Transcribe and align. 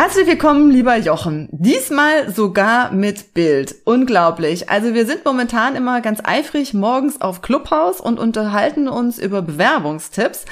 Herzlich 0.00 0.28
willkommen, 0.28 0.70
lieber 0.70 0.96
Jochen. 0.96 1.48
Diesmal 1.50 2.32
sogar 2.32 2.92
mit 2.92 3.34
Bild. 3.34 3.74
Unglaublich. 3.84 4.70
Also 4.70 4.94
wir 4.94 5.06
sind 5.06 5.24
momentan 5.24 5.74
immer 5.74 6.00
ganz 6.02 6.20
eifrig 6.22 6.72
morgens 6.72 7.20
auf 7.20 7.42
Clubhouse 7.42 8.00
und 8.00 8.20
unterhalten 8.20 8.86
uns 8.86 9.18
über 9.18 9.42
Bewerbungstipps. 9.42 10.44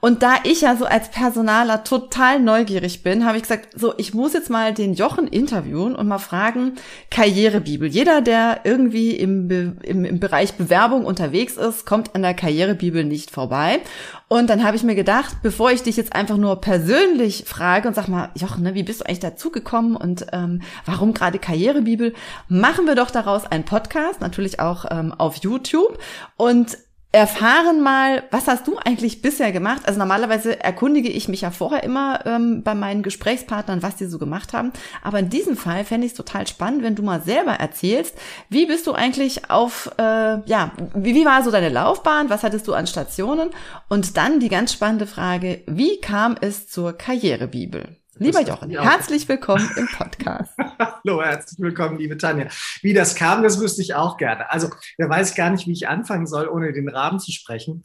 Und 0.00 0.22
da 0.22 0.36
ich 0.44 0.62
ja 0.62 0.76
so 0.76 0.86
als 0.86 1.10
Personaler 1.10 1.84
total 1.84 2.40
neugierig 2.40 3.02
bin, 3.02 3.26
habe 3.26 3.36
ich 3.36 3.42
gesagt, 3.42 3.78
so, 3.78 3.92
ich 3.98 4.14
muss 4.14 4.32
jetzt 4.32 4.48
mal 4.48 4.72
den 4.72 4.94
Jochen 4.94 5.28
interviewen 5.28 5.94
und 5.94 6.08
mal 6.08 6.18
fragen, 6.18 6.76
Karrierebibel. 7.10 7.88
Jeder, 7.88 8.22
der 8.22 8.60
irgendwie 8.64 9.10
im, 9.10 9.48
Be 9.48 9.76
im, 9.82 10.06
im 10.06 10.18
Bereich 10.18 10.54
Bewerbung 10.54 11.04
unterwegs 11.04 11.58
ist, 11.58 11.84
kommt 11.84 12.14
an 12.14 12.22
der 12.22 12.32
Karrierebibel 12.32 13.04
nicht 13.04 13.30
vorbei. 13.30 13.80
Und 14.28 14.48
dann 14.48 14.64
habe 14.64 14.76
ich 14.76 14.82
mir 14.82 14.94
gedacht, 14.94 15.36
bevor 15.42 15.70
ich 15.70 15.82
dich 15.82 15.96
jetzt 15.96 16.14
einfach 16.14 16.36
nur 16.36 16.60
persönlich 16.60 17.44
frage 17.46 17.86
und 17.86 17.94
sag 17.94 18.08
mal, 18.08 18.30
Jochen, 18.34 18.62
ne, 18.62 18.74
wie 18.74 18.82
bist 18.82 19.00
du 19.00 19.06
eigentlich 19.06 19.20
dazugekommen 19.20 19.96
und 19.96 20.26
ähm, 20.32 20.62
warum 20.86 21.12
gerade 21.12 21.38
Karrierebibel, 21.38 22.14
machen 22.48 22.86
wir 22.86 22.94
doch 22.94 23.10
daraus 23.10 23.44
einen 23.44 23.64
Podcast, 23.64 24.20
natürlich 24.20 24.60
auch 24.60 24.86
ähm, 24.90 25.12
auf 25.12 25.36
YouTube. 25.36 25.98
Und 26.36 26.78
erfahren 27.14 27.80
mal, 27.80 28.24
was 28.32 28.48
hast 28.48 28.66
du 28.66 28.76
eigentlich 28.76 29.22
bisher 29.22 29.52
gemacht? 29.52 29.82
Also 29.86 30.00
normalerweise 30.00 30.60
erkundige 30.60 31.08
ich 31.08 31.28
mich 31.28 31.42
ja 31.42 31.52
vorher 31.52 31.84
immer 31.84 32.26
ähm, 32.26 32.64
bei 32.64 32.74
meinen 32.74 33.04
Gesprächspartnern, 33.04 33.84
was 33.84 33.94
die 33.94 34.06
so 34.06 34.18
gemacht 34.18 34.52
haben. 34.52 34.72
Aber 35.00 35.20
in 35.20 35.30
diesem 35.30 35.56
Fall 35.56 35.84
fände 35.84 36.06
ich 36.06 36.12
es 36.12 36.16
total 36.16 36.48
spannend, 36.48 36.82
wenn 36.82 36.96
du 36.96 37.04
mal 37.04 37.22
selber 37.22 37.52
erzählst, 37.52 38.16
wie 38.48 38.66
bist 38.66 38.88
du 38.88 38.94
eigentlich 38.94 39.48
auf, 39.48 39.92
äh, 39.96 40.02
ja, 40.44 40.72
wie, 40.92 41.14
wie 41.14 41.24
war 41.24 41.44
so 41.44 41.52
deine 41.52 41.68
Laufbahn? 41.68 42.30
Was 42.30 42.42
hattest 42.42 42.66
du 42.66 42.74
an 42.74 42.88
Stationen? 42.88 43.50
Und 43.88 44.16
dann 44.16 44.40
die 44.40 44.48
ganz 44.48 44.72
spannende 44.72 45.06
Frage, 45.06 45.62
wie 45.66 46.00
kam 46.00 46.36
es 46.40 46.66
zur 46.68 46.94
Karrierebibel? 46.94 47.96
Lieber 48.18 48.42
Jochen, 48.42 48.70
herzlich 48.70 49.28
willkommen 49.28 49.68
im 49.76 49.88
Podcast. 49.88 50.52
Hallo, 50.78 51.20
herzlich 51.20 51.58
willkommen, 51.58 51.98
liebe 51.98 52.16
Tanja. 52.16 52.46
Wie 52.80 52.92
das 52.92 53.16
kam, 53.16 53.42
das 53.42 53.60
wüsste 53.60 53.82
ich 53.82 53.94
auch 53.94 54.16
gerne. 54.16 54.50
Also, 54.50 54.68
da 54.98 55.08
weiß 55.08 55.30
ich 55.30 55.36
gar 55.36 55.50
nicht, 55.50 55.66
wie 55.66 55.72
ich 55.72 55.88
anfangen 55.88 56.26
soll, 56.26 56.46
ohne 56.46 56.72
den 56.72 56.88
Rahmen 56.88 57.18
zu 57.18 57.32
sprechen. 57.32 57.82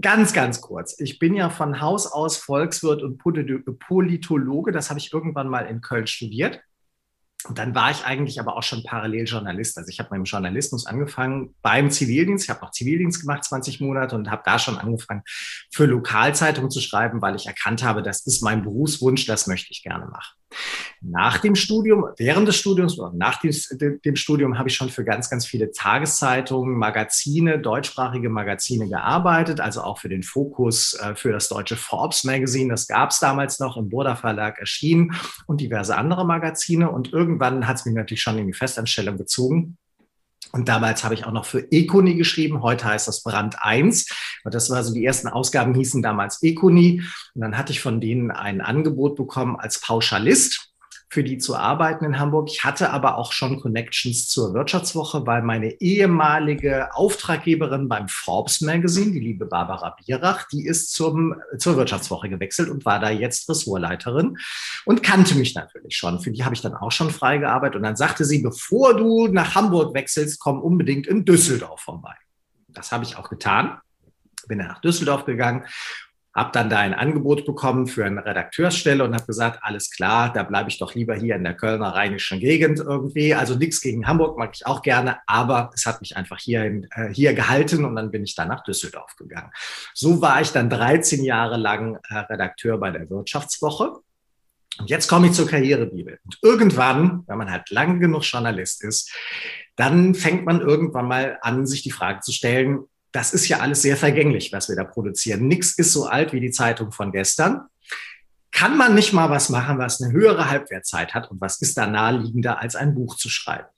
Ganz, 0.00 0.32
ganz 0.32 0.60
kurz. 0.62 0.98
Ich 0.98 1.18
bin 1.18 1.34
ja 1.34 1.50
von 1.50 1.80
Haus 1.80 2.06
aus 2.06 2.38
Volkswirt 2.38 3.02
und 3.02 3.18
Politologe. 3.18 4.72
Das 4.72 4.88
habe 4.88 4.98
ich 4.98 5.12
irgendwann 5.12 5.48
mal 5.48 5.66
in 5.66 5.82
Köln 5.82 6.06
studiert. 6.06 6.60
Und 7.44 7.58
dann 7.58 7.74
war 7.74 7.90
ich 7.90 8.04
eigentlich 8.04 8.38
aber 8.40 8.56
auch 8.56 8.62
schon 8.62 8.82
parallel 8.82 9.24
Journalist. 9.24 9.78
Also 9.78 9.88
ich 9.88 9.98
habe 9.98 10.10
meinen 10.10 10.24
Journalismus 10.24 10.86
angefangen 10.86 11.54
beim 11.62 11.90
Zivildienst. 11.90 12.44
Ich 12.44 12.50
habe 12.50 12.62
auch 12.62 12.70
Zivildienst 12.70 13.20
gemacht, 13.20 13.44
20 13.44 13.80
Monate, 13.80 14.16
und 14.16 14.30
habe 14.30 14.42
da 14.44 14.58
schon 14.58 14.78
angefangen, 14.78 15.22
für 15.72 15.86
Lokalzeitungen 15.86 16.70
zu 16.70 16.80
schreiben, 16.80 17.22
weil 17.22 17.36
ich 17.36 17.46
erkannt 17.46 17.82
habe, 17.82 18.02
das 18.02 18.26
ist 18.26 18.42
mein 18.42 18.62
Berufswunsch, 18.62 19.26
das 19.26 19.46
möchte 19.46 19.72
ich 19.72 19.82
gerne 19.82 20.06
machen. 20.06 20.39
Nach 21.02 21.38
dem 21.38 21.54
Studium, 21.54 22.06
während 22.18 22.46
des 22.46 22.56
Studiums 22.56 22.98
oder 22.98 23.12
nach 23.14 23.40
dem, 23.40 23.52
dem 24.04 24.16
Studium 24.16 24.58
habe 24.58 24.68
ich 24.68 24.74
schon 24.74 24.90
für 24.90 25.04
ganz, 25.04 25.30
ganz 25.30 25.46
viele 25.46 25.70
Tageszeitungen, 25.72 26.76
Magazine, 26.76 27.58
deutschsprachige 27.58 28.28
Magazine 28.28 28.88
gearbeitet, 28.88 29.60
also 29.60 29.82
auch 29.82 29.98
für 29.98 30.10
den 30.10 30.22
Fokus, 30.22 30.94
äh, 30.94 31.14
für 31.14 31.32
das 31.32 31.48
deutsche 31.48 31.76
Forbes 31.76 32.24
Magazine. 32.24 32.70
Das 32.70 32.86
gab 32.86 33.10
es 33.10 33.18
damals 33.18 33.60
noch 33.60 33.76
im 33.76 33.88
Burda 33.88 34.16
Verlag 34.16 34.58
erschienen 34.58 35.14
und 35.46 35.60
diverse 35.60 35.96
andere 35.96 36.26
Magazine. 36.26 36.90
Und 36.90 37.12
irgendwann 37.12 37.66
hat 37.66 37.76
es 37.76 37.86
mich 37.86 37.94
natürlich 37.94 38.22
schon 38.22 38.38
in 38.38 38.46
die 38.46 38.52
Festanstellung 38.52 39.16
gezogen. 39.16 39.78
Und 40.52 40.68
damals 40.68 41.04
habe 41.04 41.14
ich 41.14 41.24
auch 41.26 41.32
noch 41.32 41.44
für 41.44 41.70
Econi 41.70 42.14
geschrieben. 42.14 42.62
Heute 42.62 42.86
heißt 42.86 43.06
das 43.06 43.22
Brand 43.22 43.56
1. 43.60 44.08
Und 44.44 44.54
das 44.54 44.70
war 44.70 44.82
so, 44.82 44.92
die 44.92 45.04
ersten 45.04 45.28
Ausgaben 45.28 45.74
hießen 45.74 46.02
damals 46.02 46.42
Econi. 46.42 47.02
Und 47.34 47.40
dann 47.40 47.56
hatte 47.56 47.72
ich 47.72 47.80
von 47.80 48.00
denen 48.00 48.30
ein 48.30 48.60
Angebot 48.60 49.16
bekommen 49.16 49.56
als 49.56 49.80
Pauschalist 49.80 50.69
für 51.12 51.24
die 51.24 51.38
zu 51.38 51.56
arbeiten 51.56 52.04
in 52.04 52.20
Hamburg. 52.20 52.48
Ich 52.48 52.62
hatte 52.62 52.90
aber 52.90 53.18
auch 53.18 53.32
schon 53.32 53.60
Connections 53.60 54.28
zur 54.28 54.54
Wirtschaftswoche, 54.54 55.26
weil 55.26 55.42
meine 55.42 55.80
ehemalige 55.80 56.94
Auftraggeberin 56.94 57.88
beim 57.88 58.06
Forbes 58.06 58.60
Magazine, 58.60 59.10
die 59.10 59.18
liebe 59.18 59.46
Barbara 59.46 59.96
Bierach, 59.98 60.46
die 60.46 60.64
ist 60.64 60.92
zum, 60.92 61.34
zur 61.58 61.76
Wirtschaftswoche 61.76 62.28
gewechselt 62.28 62.68
und 62.68 62.84
war 62.84 63.00
da 63.00 63.10
jetzt 63.10 63.48
Ressortleiterin 63.48 64.38
und 64.84 65.02
kannte 65.02 65.34
mich 65.34 65.56
natürlich 65.56 65.96
schon. 65.96 66.20
Für 66.20 66.30
die 66.30 66.44
habe 66.44 66.54
ich 66.54 66.60
dann 66.60 66.76
auch 66.76 66.92
schon 66.92 67.10
freigearbeitet. 67.10 67.76
Und 67.76 67.82
dann 67.82 67.96
sagte 67.96 68.24
sie, 68.24 68.40
bevor 68.40 68.96
du 68.96 69.26
nach 69.26 69.56
Hamburg 69.56 69.94
wechselst, 69.94 70.38
komm 70.38 70.62
unbedingt 70.62 71.08
in 71.08 71.24
Düsseldorf 71.24 71.80
vorbei. 71.80 72.14
Das 72.68 72.92
habe 72.92 73.02
ich 73.02 73.16
auch 73.16 73.28
getan. 73.28 73.80
Bin 74.46 74.58
dann 74.58 74.68
nach 74.68 74.80
Düsseldorf 74.80 75.24
gegangen 75.24 75.64
habe 76.34 76.50
dann 76.52 76.70
da 76.70 76.78
ein 76.78 76.94
Angebot 76.94 77.44
bekommen 77.44 77.86
für 77.86 78.04
eine 78.04 78.24
Redakteursstelle 78.24 79.02
und 79.02 79.14
habe 79.14 79.26
gesagt, 79.26 79.58
alles 79.62 79.90
klar, 79.90 80.32
da 80.32 80.44
bleibe 80.44 80.68
ich 80.68 80.78
doch 80.78 80.94
lieber 80.94 81.14
hier 81.14 81.34
in 81.34 81.42
der 81.42 81.54
Kölner 81.54 81.88
rheinischen 81.88 82.38
Gegend 82.38 82.78
irgendwie. 82.78 83.34
Also 83.34 83.56
nichts 83.56 83.80
gegen 83.80 84.06
Hamburg 84.06 84.38
mag 84.38 84.50
ich 84.54 84.64
auch 84.66 84.82
gerne, 84.82 85.18
aber 85.26 85.70
es 85.74 85.86
hat 85.86 86.00
mich 86.00 86.16
einfach 86.16 86.38
hier, 86.38 86.62
äh, 86.64 87.12
hier 87.12 87.34
gehalten 87.34 87.84
und 87.84 87.96
dann 87.96 88.10
bin 88.12 88.22
ich 88.22 88.36
dann 88.36 88.48
nach 88.48 88.62
Düsseldorf 88.62 89.16
gegangen. 89.16 89.50
So 89.92 90.22
war 90.22 90.40
ich 90.40 90.52
dann 90.52 90.70
13 90.70 91.24
Jahre 91.24 91.56
lang 91.56 91.98
äh, 92.08 92.18
Redakteur 92.18 92.78
bei 92.78 92.90
der 92.90 93.10
Wirtschaftswoche. 93.10 93.98
Und 94.78 94.88
jetzt 94.88 95.08
komme 95.08 95.26
ich 95.26 95.32
zur 95.32 95.48
Karrierebibel. 95.48 96.20
Und 96.24 96.38
irgendwann, 96.42 97.24
wenn 97.26 97.38
man 97.38 97.50
halt 97.50 97.68
lang 97.70 98.00
genug 98.00 98.22
Journalist 98.22 98.84
ist, 98.84 99.12
dann 99.76 100.14
fängt 100.14 100.46
man 100.46 100.60
irgendwann 100.60 101.08
mal 101.08 101.38
an, 101.42 101.66
sich 101.66 101.82
die 101.82 101.90
Frage 101.90 102.20
zu 102.20 102.32
stellen, 102.32 102.84
das 103.12 103.32
ist 103.32 103.48
ja 103.48 103.58
alles 103.58 103.82
sehr 103.82 103.96
vergänglich, 103.96 104.52
was 104.52 104.68
wir 104.68 104.76
da 104.76 104.84
produzieren. 104.84 105.48
Nix 105.48 105.72
ist 105.72 105.92
so 105.92 106.06
alt 106.06 106.32
wie 106.32 106.40
die 106.40 106.50
Zeitung 106.50 106.92
von 106.92 107.12
gestern. 107.12 107.62
Kann 108.52 108.76
man 108.76 108.94
nicht 108.94 109.12
mal 109.12 109.30
was 109.30 109.48
machen, 109.48 109.78
was 109.78 110.00
eine 110.00 110.12
höhere 110.12 110.50
Halbwertzeit 110.50 111.14
hat 111.14 111.30
und 111.30 111.40
was 111.40 111.60
ist 111.60 111.76
da 111.78 111.86
naheliegender, 111.86 112.60
als 112.60 112.76
ein 112.76 112.94
Buch 112.94 113.16
zu 113.16 113.28
schreiben? 113.28 113.68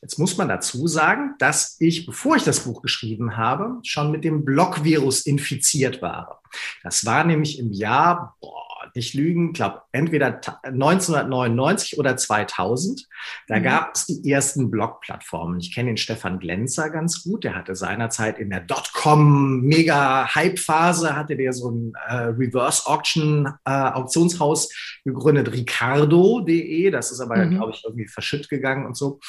Jetzt 0.00 0.18
muss 0.18 0.36
man 0.36 0.48
dazu 0.48 0.88
sagen, 0.88 1.36
dass 1.38 1.76
ich, 1.78 2.06
bevor 2.06 2.34
ich 2.34 2.42
das 2.42 2.60
Buch 2.60 2.82
geschrieben 2.82 3.36
habe, 3.36 3.78
schon 3.84 4.10
mit 4.10 4.24
dem 4.24 4.44
Blockvirus 4.44 5.26
infiziert 5.26 6.02
war. 6.02 6.42
Das 6.82 7.06
war 7.06 7.22
nämlich 7.22 7.58
im 7.60 7.70
Jahr, 7.70 8.36
boah, 8.40 8.71
nicht 8.94 9.14
lügen, 9.14 9.52
glaube 9.52 9.82
entweder 9.92 10.40
1999 10.62 11.98
oder 11.98 12.16
2000. 12.16 13.08
Da 13.48 13.58
mhm. 13.58 13.62
gab 13.62 13.94
es 13.94 14.06
die 14.06 14.30
ersten 14.30 14.70
Blog-Plattformen. 14.70 15.58
Ich 15.60 15.74
kenne 15.74 15.90
den 15.90 15.96
Stefan 15.96 16.38
Glenzer 16.38 16.90
ganz 16.90 17.24
gut. 17.24 17.42
Der 17.44 17.54
hatte 17.54 17.74
seinerzeit 17.74 18.38
in 18.38 18.50
der 18.50 18.60
Dotcom-Mega-Hype-Phase 18.60 21.16
hatte 21.16 21.36
der 21.36 21.52
so 21.52 21.70
ein 21.70 21.92
äh, 22.08 22.14
Reverse-Auction-Auktionshaus 22.14 24.70
äh, 24.70 24.74
gegründet, 25.04 25.52
Ricardo.de. 25.52 26.90
Das 26.90 27.12
ist 27.12 27.20
aber, 27.20 27.36
mhm. 27.36 27.56
glaube 27.56 27.72
ich, 27.72 27.84
irgendwie 27.84 28.08
verschütt 28.08 28.48
gegangen 28.48 28.86
und 28.86 28.96
so. 28.96 29.20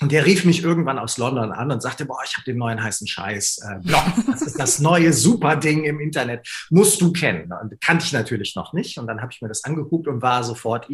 Und 0.00 0.12
der 0.12 0.26
rief 0.26 0.44
mich 0.44 0.62
irgendwann 0.62 0.98
aus 0.98 1.16
London 1.16 1.52
an 1.52 1.70
und 1.70 1.80
sagte, 1.80 2.04
boah, 2.04 2.20
ich 2.24 2.36
habe 2.36 2.44
den 2.44 2.58
neuen 2.58 2.82
heißen 2.82 3.06
Scheiß 3.06 3.58
äh, 3.58 3.78
Blog. 3.80 4.02
Das 4.26 4.42
ist 4.42 4.58
das 4.58 4.78
neue 4.78 5.12
super 5.12 5.56
Ding 5.56 5.84
im 5.84 6.00
Internet. 6.00 6.46
Musst 6.70 7.00
du 7.00 7.12
kennen. 7.12 7.50
Und 7.52 7.80
kannte 7.80 8.04
ich 8.04 8.12
natürlich 8.12 8.54
noch 8.56 8.72
nicht. 8.72 8.98
Und 8.98 9.06
dann 9.06 9.20
habe 9.22 9.32
ich 9.32 9.40
mir 9.40 9.48
das 9.48 9.64
angeguckt 9.64 10.06
und 10.08 10.20
war 10.20 10.44
sofort 10.44 10.88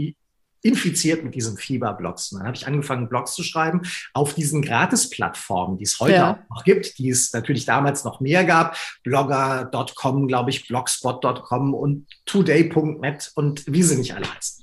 infiziert 0.63 1.25
mit 1.25 1.35
diesen 1.35 1.57
Fieber-Blogs. 1.57 2.33
Und 2.33 2.39
dann 2.39 2.47
habe 2.47 2.57
ich 2.57 2.67
angefangen, 2.67 3.09
Blogs 3.09 3.35
zu 3.35 3.43
schreiben 3.43 3.83
auf 4.15 4.35
diesen 4.35 4.63
Gratis-Plattformen, 4.63 5.77
die 5.79 5.84
es 5.84 5.99
heute 5.99 6.15
ja. 6.15 6.33
auch 6.33 6.57
noch 6.57 6.65
gibt, 6.65 6.99
die 6.99 7.11
es 7.11 7.33
natürlich 7.33 7.65
damals 7.65 8.05
noch 8.05 8.21
mehr 8.21 8.45
gab. 8.45 8.77
Blogger.com, 9.03 10.28
glaube 10.28 10.51
ich, 10.51 10.69
Blogspot.com 10.69 11.75
und 11.75 12.07
Today.net 12.27 13.33
und 13.34 13.65
wie 13.66 13.83
sie 13.83 13.97
nicht 13.97 14.15
alle 14.15 14.33
heißen. 14.33 14.61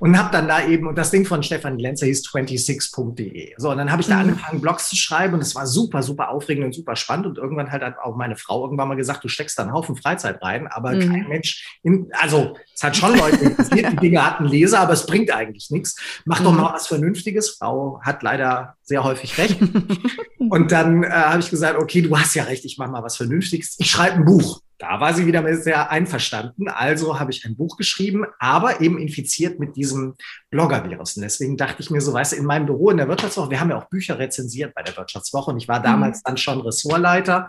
Und 0.00 0.18
habe 0.18 0.30
dann 0.32 0.48
da 0.48 0.66
eben, 0.66 0.86
und 0.86 0.96
das 0.96 1.10
Ding 1.10 1.24
von 1.24 1.42
Stefan 1.42 1.78
Glenzer 1.78 2.06
hieß 2.06 2.28
26.de. 2.28 3.54
So, 3.56 3.70
und 3.70 3.78
dann 3.78 3.90
habe 3.90 4.02
ich 4.02 4.08
da 4.08 4.14
mhm. 4.14 4.30
angefangen, 4.30 4.60
Blogs 4.60 4.88
zu 4.88 4.96
schreiben 4.96 5.34
und 5.34 5.40
es 5.40 5.54
war 5.54 5.66
super, 5.66 6.02
super 6.02 6.30
aufregend 6.30 6.64
und 6.64 6.74
super 6.74 6.96
spannend. 6.96 7.26
Und 7.26 7.38
irgendwann 7.38 7.70
halt 7.70 7.82
hat 7.82 7.98
auch 7.98 8.16
meine 8.16 8.36
Frau 8.36 8.64
irgendwann 8.64 8.88
mal 8.88 8.96
gesagt, 8.96 9.24
du 9.24 9.28
steckst 9.28 9.58
da 9.58 9.62
einen 9.62 9.72
Haufen 9.72 9.96
Freizeit 9.96 10.42
rein, 10.42 10.66
aber 10.66 10.92
mhm. 10.92 11.12
kein 11.12 11.28
Mensch, 11.28 11.78
in, 11.82 12.10
also 12.20 12.56
es 12.74 12.82
hat 12.82 12.96
schon 12.96 13.16
Leute 13.16 13.36
interessiert, 13.36 13.92
die 13.92 13.96
Dinge 14.00 14.24
hatten 14.24 14.44
Leser, 14.44 14.80
aber 14.80 14.92
es 14.92 15.06
bringt 15.06 15.32
eigentlich 15.32 15.70
nichts. 15.70 15.96
Mach 16.24 16.40
doch 16.40 16.52
mhm. 16.52 16.60
mal 16.60 16.74
was 16.74 16.86
Vernünftiges. 16.86 17.50
Frau 17.50 18.00
hat 18.02 18.22
leider 18.22 18.76
sehr 18.82 19.04
häufig 19.04 19.38
recht. 19.38 19.58
und 20.38 20.72
dann 20.72 21.04
äh, 21.04 21.10
habe 21.10 21.40
ich 21.40 21.50
gesagt, 21.50 21.78
okay, 21.78 22.02
du 22.02 22.18
hast 22.18 22.34
ja 22.34 22.44
recht, 22.44 22.64
ich 22.64 22.78
mache 22.78 22.90
mal 22.90 23.02
was 23.02 23.16
Vernünftiges. 23.16 23.76
Ich 23.78 23.90
schreibe 23.90 24.16
ein 24.16 24.24
Buch. 24.24 24.60
Da 24.78 25.00
war 25.00 25.14
sie 25.14 25.26
wieder 25.26 25.56
sehr 25.56 25.90
einverstanden. 25.90 26.68
Also 26.68 27.18
habe 27.20 27.30
ich 27.30 27.44
ein 27.44 27.56
Buch 27.56 27.76
geschrieben, 27.76 28.24
aber 28.38 28.80
eben 28.80 28.98
infiziert 28.98 29.60
mit 29.60 29.76
diesem 29.76 30.14
Blogger-Virus. 30.50 31.16
Und 31.16 31.22
deswegen 31.22 31.56
dachte 31.56 31.82
ich 31.82 31.90
mir 31.90 32.00
so, 32.00 32.12
weißt 32.12 32.32
du, 32.32 32.36
in 32.36 32.44
meinem 32.44 32.66
Büro 32.66 32.90
in 32.90 32.96
der 32.96 33.08
Wirtschaftswoche, 33.08 33.50
wir 33.50 33.60
haben 33.60 33.70
ja 33.70 33.78
auch 33.78 33.88
Bücher 33.88 34.18
rezensiert 34.18 34.74
bei 34.74 34.82
der 34.82 34.96
Wirtschaftswoche 34.96 35.52
und 35.52 35.58
ich 35.58 35.68
war 35.68 35.80
damals 35.80 36.18
mhm. 36.18 36.22
dann 36.24 36.36
schon 36.36 36.60
Ressortleiter 36.60 37.48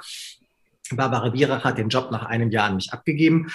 Barbara 0.92 1.30
Bierach 1.30 1.64
hat 1.64 1.78
den 1.78 1.90
Job 1.90 2.12
nach 2.12 2.26
einem 2.26 2.52
Jahr 2.52 2.68
an 2.68 2.76
mich 2.76 2.94
abgegeben. 2.94 3.48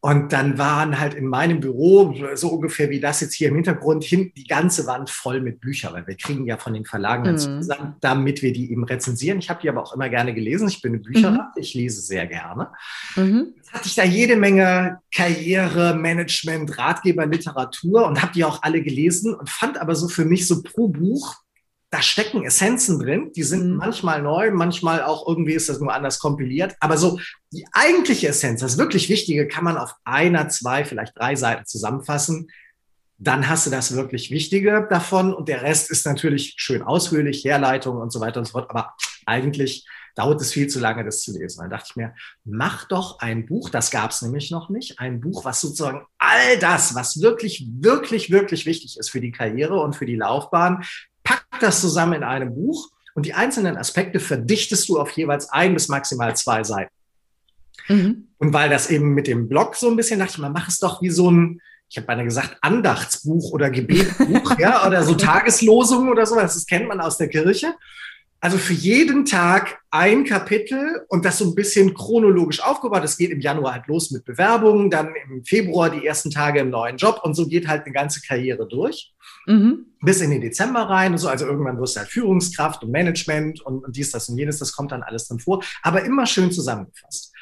Und 0.00 0.32
dann 0.32 0.56
waren 0.56 1.00
halt 1.00 1.14
in 1.14 1.26
meinem 1.26 1.58
Büro, 1.58 2.14
so 2.34 2.50
ungefähr 2.50 2.90
wie 2.90 3.00
das 3.00 3.20
jetzt 3.20 3.34
hier 3.34 3.48
im 3.48 3.56
Hintergrund, 3.56 4.04
hinten 4.04 4.34
die 4.36 4.46
ganze 4.46 4.86
Wand 4.86 5.10
voll 5.10 5.40
mit 5.40 5.60
Büchern, 5.60 5.94
weil 5.94 6.06
wir 6.06 6.16
kriegen 6.16 6.46
ja 6.46 6.58
von 6.58 6.74
den 6.74 6.84
Verlagen 6.84 7.32
mhm. 7.32 7.38
zusammen, 7.38 7.96
damit 8.00 8.40
wir 8.40 8.52
die 8.52 8.70
eben 8.70 8.84
rezensieren. 8.84 9.38
Ich 9.38 9.50
habe 9.50 9.60
die 9.60 9.68
aber 9.68 9.82
auch 9.82 9.94
immer 9.94 10.08
gerne 10.08 10.32
gelesen. 10.32 10.68
Ich 10.68 10.80
bin 10.80 10.92
eine 10.92 11.02
Bücherrat, 11.02 11.56
mhm. 11.56 11.60
ich 11.60 11.74
lese 11.74 12.02
sehr 12.02 12.26
gerne. 12.26 12.68
Mhm. 13.16 13.54
Jetzt 13.56 13.72
hatte 13.72 13.88
ich 13.88 13.96
da 13.96 14.04
jede 14.04 14.36
Menge 14.36 15.00
Karriere, 15.12 15.94
Management, 15.96 16.78
Ratgeber, 16.78 17.26
Literatur 17.26 18.06
und 18.06 18.22
habe 18.22 18.32
die 18.32 18.44
auch 18.44 18.62
alle 18.62 18.82
gelesen 18.82 19.34
und 19.34 19.50
fand 19.50 19.80
aber 19.80 19.96
so 19.96 20.06
für 20.06 20.24
mich 20.24 20.46
so 20.46 20.62
pro 20.62 20.86
Buch 20.86 21.34
da 21.96 22.02
stecken 22.02 22.44
Essenzen 22.44 22.98
drin, 22.98 23.32
die 23.34 23.42
sind 23.42 23.70
mhm. 23.70 23.76
manchmal 23.76 24.20
neu, 24.20 24.50
manchmal 24.50 25.02
auch 25.02 25.26
irgendwie 25.26 25.54
ist 25.54 25.70
das 25.70 25.80
nur 25.80 25.94
anders 25.94 26.18
kompiliert. 26.18 26.76
Aber 26.78 26.98
so 26.98 27.18
die 27.52 27.64
eigentliche 27.72 28.28
Essenz, 28.28 28.60
das 28.60 28.76
wirklich 28.76 29.08
Wichtige, 29.08 29.48
kann 29.48 29.64
man 29.64 29.78
auf 29.78 29.94
einer, 30.04 30.50
zwei, 30.50 30.84
vielleicht 30.84 31.16
drei 31.16 31.36
Seiten 31.36 31.64
zusammenfassen. 31.64 32.50
Dann 33.16 33.48
hast 33.48 33.64
du 33.64 33.70
das 33.70 33.94
wirklich 33.94 34.30
Wichtige 34.30 34.86
davon 34.90 35.32
und 35.32 35.48
der 35.48 35.62
Rest 35.62 35.90
ist 35.90 36.04
natürlich 36.04 36.52
schön 36.58 36.82
ausführlich, 36.82 37.42
Herleitung 37.44 37.96
und 37.96 38.12
so 38.12 38.20
weiter 38.20 38.40
und 38.40 38.44
so 38.44 38.52
fort. 38.52 38.68
Aber 38.68 38.94
eigentlich 39.24 39.86
dauert 40.16 40.40
es 40.42 40.52
viel 40.52 40.66
zu 40.66 40.78
lange, 40.78 41.02
das 41.02 41.22
zu 41.22 41.32
lesen. 41.32 41.60
Dann 41.60 41.70
dachte 41.70 41.88
ich 41.90 41.96
mir, 41.96 42.14
mach 42.44 42.88
doch 42.88 43.20
ein 43.20 43.46
Buch, 43.46 43.70
das 43.70 43.90
gab 43.90 44.10
es 44.10 44.20
nämlich 44.20 44.50
noch 44.50 44.68
nicht, 44.68 44.98
ein 44.98 45.22
Buch, 45.22 45.46
was 45.46 45.62
sozusagen 45.62 46.04
all 46.18 46.58
das, 46.58 46.94
was 46.94 47.22
wirklich, 47.22 47.66
wirklich, 47.78 48.30
wirklich 48.30 48.66
wichtig 48.66 48.98
ist 48.98 49.10
für 49.10 49.20
die 49.22 49.32
Karriere 49.32 49.80
und 49.80 49.96
für 49.96 50.06
die 50.06 50.16
Laufbahn, 50.16 50.84
pack 51.26 51.44
das 51.60 51.80
zusammen 51.80 52.14
in 52.14 52.22
einem 52.22 52.54
Buch 52.54 52.90
und 53.14 53.26
die 53.26 53.34
einzelnen 53.34 53.76
Aspekte 53.76 54.20
verdichtest 54.20 54.88
du 54.88 54.98
auf 54.98 55.10
jeweils 55.10 55.50
ein 55.50 55.74
bis 55.74 55.88
maximal 55.88 56.36
zwei 56.36 56.62
Seiten. 56.64 56.92
Mhm. 57.88 58.28
Und 58.38 58.52
weil 58.52 58.70
das 58.70 58.90
eben 58.90 59.14
mit 59.14 59.26
dem 59.26 59.48
Blog 59.48 59.74
so 59.74 59.90
ein 59.90 59.96
bisschen 59.96 60.20
dachte 60.20 60.32
ich, 60.32 60.38
man 60.38 60.52
mach 60.52 60.68
es 60.68 60.78
doch 60.78 61.02
wie 61.02 61.10
so 61.10 61.30
ein, 61.30 61.60
ich 61.88 61.96
habe 61.96 62.06
beinahe 62.06 62.24
gesagt, 62.24 62.56
Andachtsbuch 62.60 63.52
oder 63.52 63.70
Gebetbuch, 63.70 64.56
ja, 64.58 64.86
oder 64.86 65.02
so 65.02 65.14
Tageslosungen 65.14 66.10
oder 66.10 66.26
sowas. 66.26 66.54
Das 66.54 66.66
kennt 66.66 66.88
man 66.88 67.00
aus 67.00 67.16
der 67.16 67.28
Kirche. 67.28 67.74
Also 68.46 68.58
für 68.58 68.74
jeden 68.74 69.24
Tag 69.24 69.80
ein 69.90 70.22
Kapitel 70.22 71.04
und 71.08 71.24
das 71.24 71.38
so 71.38 71.46
ein 71.46 71.56
bisschen 71.56 71.94
chronologisch 71.94 72.62
aufgebaut. 72.62 73.02
Es 73.02 73.18
geht 73.18 73.32
im 73.32 73.40
Januar 73.40 73.72
halt 73.72 73.88
los 73.88 74.12
mit 74.12 74.24
Bewerbungen, 74.24 74.88
dann 74.88 75.14
im 75.28 75.44
Februar 75.44 75.90
die 75.90 76.06
ersten 76.06 76.30
Tage 76.30 76.60
im 76.60 76.70
neuen 76.70 76.96
Job 76.96 77.22
und 77.24 77.34
so 77.34 77.48
geht 77.48 77.66
halt 77.66 77.86
eine 77.86 77.92
ganze 77.92 78.20
Karriere 78.20 78.68
durch. 78.68 79.12
Mhm. 79.48 79.86
Bis 80.00 80.20
in 80.20 80.30
den 80.30 80.42
Dezember 80.42 80.82
rein 80.82 81.10
und 81.10 81.18
so. 81.18 81.26
Also 81.26 81.44
irgendwann 81.44 81.80
wirst 81.80 81.96
du 81.96 81.98
halt 81.98 82.08
Führungskraft 82.08 82.84
und 82.84 82.92
Management 82.92 83.62
und, 83.62 83.84
und 83.84 83.96
dies, 83.96 84.12
das 84.12 84.28
und 84.28 84.38
jenes, 84.38 84.60
das 84.60 84.70
kommt 84.70 84.92
dann 84.92 85.02
alles 85.02 85.26
drin 85.26 85.40
vor. 85.40 85.64
Aber 85.82 86.04
immer 86.04 86.24
schön 86.24 86.52
zusammengefasst 86.52 87.32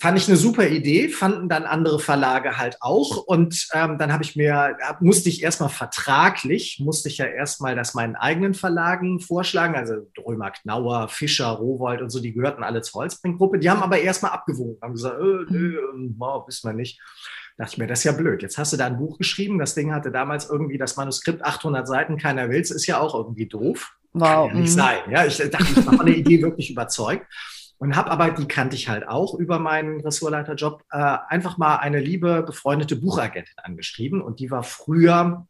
fand 0.00 0.18
ich 0.18 0.28
eine 0.28 0.36
super 0.36 0.66
Idee, 0.66 1.08
fanden 1.08 1.48
dann 1.48 1.64
andere 1.64 2.00
Verlage 2.00 2.56
halt 2.56 2.78
auch. 2.80 3.18
Und 3.18 3.68
ähm, 3.74 3.98
dann 3.98 4.12
habe 4.12 4.24
ich 4.24 4.34
mir, 4.34 4.76
musste 5.00 5.28
ich 5.28 5.42
erstmal 5.42 5.68
vertraglich, 5.68 6.80
musste 6.82 7.10
ich 7.10 7.18
ja 7.18 7.26
erstmal 7.26 7.76
das 7.76 7.92
meinen 7.92 8.16
eigenen 8.16 8.54
Verlagen 8.54 9.20
vorschlagen. 9.20 9.74
Also 9.74 9.96
Drömer, 10.14 10.52
Knauer, 10.52 11.08
Fischer, 11.08 11.48
Rowold 11.48 12.00
und 12.00 12.08
so, 12.08 12.20
die 12.20 12.32
gehörten 12.32 12.64
alle 12.64 12.80
zur 12.80 13.02
Holzbring-Gruppe. 13.02 13.58
Die 13.58 13.68
haben 13.68 13.82
aber 13.82 13.98
erstmal 13.98 14.32
abgewogen, 14.32 14.78
haben 14.80 14.94
gesagt, 14.94 15.20
äh, 15.20 15.52
nö, 15.52 15.78
wow, 16.16 16.48
wissen 16.48 16.68
wir 16.68 16.74
nicht. 16.74 16.98
Da 17.58 17.64
dachte 17.64 17.74
ich 17.74 17.78
mir, 17.78 17.86
das 17.86 17.98
ist 17.98 18.04
ja 18.04 18.12
blöd. 18.12 18.40
Jetzt 18.40 18.56
hast 18.56 18.72
du 18.72 18.78
da 18.78 18.86
ein 18.86 18.96
Buch 18.96 19.18
geschrieben. 19.18 19.58
Das 19.58 19.74
Ding 19.74 19.92
hatte 19.92 20.10
damals 20.10 20.48
irgendwie 20.48 20.78
das 20.78 20.96
Manuskript 20.96 21.44
800 21.44 21.86
Seiten, 21.86 22.16
keiner 22.16 22.48
will 22.48 22.60
es, 22.60 22.70
ist 22.70 22.86
ja 22.86 22.98
auch 22.98 23.14
irgendwie 23.14 23.46
doof. 23.46 23.92
Wow. 24.14 24.48
Kann 24.48 24.56
ja 24.56 24.62
nicht 24.62 24.70
mhm. 24.70 24.76
sein. 24.76 24.98
Ja, 25.10 25.26
ich 25.26 25.36
dachte, 25.36 25.66
ich 25.76 25.86
war 25.86 25.94
von 25.94 26.06
der 26.06 26.16
Idee 26.16 26.40
wirklich 26.40 26.70
überzeugt 26.70 27.26
und 27.80 27.96
habe 27.96 28.10
aber, 28.10 28.30
die 28.30 28.46
kannte 28.46 28.76
ich 28.76 28.90
halt 28.90 29.08
auch 29.08 29.34
über 29.34 29.58
meinen 29.58 30.00
Ressortleiterjob, 30.02 30.84
äh, 30.92 31.16
einfach 31.28 31.56
mal 31.56 31.76
eine 31.76 31.98
liebe 31.98 32.42
befreundete 32.42 32.94
Buchagentin 32.94 33.56
angeschrieben 33.56 34.20
und 34.20 34.38
die 34.38 34.50
war 34.50 34.62
früher 34.62 35.46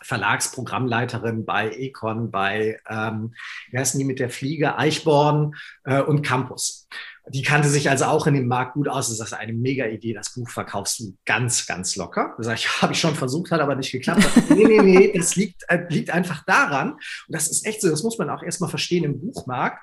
Verlagsprogrammleiterin 0.00 1.44
bei 1.44 1.70
Econ, 1.70 2.30
bei, 2.30 2.80
ähm, 2.88 3.34
wie 3.70 3.78
heißen 3.78 3.98
die 3.98 4.04
mit 4.04 4.20
der 4.20 4.30
Fliege, 4.30 4.78
Eichborn 4.78 5.56
äh, 5.82 6.00
und 6.00 6.22
Campus. 6.22 6.88
Die 7.28 7.42
kannte 7.42 7.68
sich 7.68 7.90
also 7.90 8.04
auch 8.04 8.28
in 8.28 8.34
dem 8.34 8.46
Markt 8.46 8.74
gut 8.74 8.88
aus. 8.88 9.08
Das 9.08 9.28
ist 9.28 9.32
eine 9.32 9.52
mega 9.52 9.86
Idee. 9.86 10.12
Das 10.12 10.34
Buch 10.34 10.50
verkaufst 10.50 11.00
du 11.00 11.16
ganz, 11.24 11.66
ganz 11.66 11.96
locker. 11.96 12.34
Das 12.38 12.46
ich, 12.48 12.68
habe 12.82 12.92
ich 12.92 13.00
schon 13.00 13.16
versucht, 13.16 13.50
hat 13.50 13.60
aber 13.60 13.74
nicht 13.74 13.90
geklappt. 13.90 14.28
nee, 14.50 14.64
nee, 14.64 14.82
nee, 14.82 15.12
das 15.16 15.34
liegt, 15.34 15.64
äh, 15.68 15.84
liegt 15.88 16.10
einfach 16.10 16.44
daran. 16.44 16.92
Und 16.92 17.00
das 17.28 17.48
ist 17.48 17.66
echt 17.66 17.80
so, 17.80 17.90
das 17.90 18.04
muss 18.04 18.18
man 18.18 18.30
auch 18.30 18.42
erstmal 18.42 18.70
verstehen 18.70 19.04
im 19.04 19.20
Buchmarkt 19.20 19.80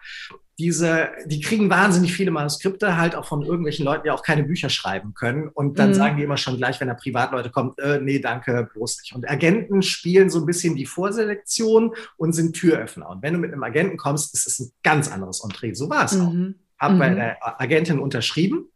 diese, 0.60 1.10
die 1.26 1.40
kriegen 1.40 1.70
wahnsinnig 1.70 2.14
viele 2.14 2.32
Manuskripte, 2.32 2.98
halt 2.98 3.16
auch 3.16 3.26
von 3.26 3.44
irgendwelchen 3.44 3.86
Leuten, 3.86 4.04
die 4.04 4.12
auch 4.12 4.24
keine 4.24 4.44
Bücher 4.44 4.70
schreiben 4.70 5.14
können. 5.14 5.48
Und 5.48 5.80
dann 5.80 5.90
mhm. 5.90 5.94
sagen 5.94 6.18
die 6.18 6.24
immer 6.24 6.36
schon 6.36 6.58
gleich, 6.58 6.80
wenn 6.82 6.90
da 6.90 6.96
Privatleute 6.96 7.50
kommen, 7.50 7.74
äh, 7.78 8.00
nee, 8.00 8.20
danke, 8.20 8.70
bloß 8.74 9.00
nicht. 9.02 9.16
Und 9.16 9.30
Agenten 9.30 9.82
spielen 9.82 10.30
so 10.30 10.40
ein 10.40 10.46
bisschen 10.46 10.76
die 10.76 10.86
Vorselektion 10.86 11.96
und 12.18 12.34
sind 12.34 12.58
Türöffner. 12.58 13.10
Und 13.10 13.24
wenn 13.24 13.34
du 13.34 13.40
mit 13.40 13.54
einem 13.54 13.64
Agenten 13.64 13.96
kommst, 13.96 14.34
ist 14.34 14.48
es 14.48 14.60
ein 14.60 14.72
ganz 14.84 15.10
anderes 15.10 15.42
Entree. 15.44 15.74
So 15.74 15.90
war 15.90 16.06
es 16.06 16.14
mhm. 16.14 16.22
auch. 16.22 16.34
Hab 16.78 16.92
mhm. 16.94 17.00
bei 17.00 17.10
der 17.10 17.62
Agentin 17.62 18.00
unterschrieben 18.00 18.68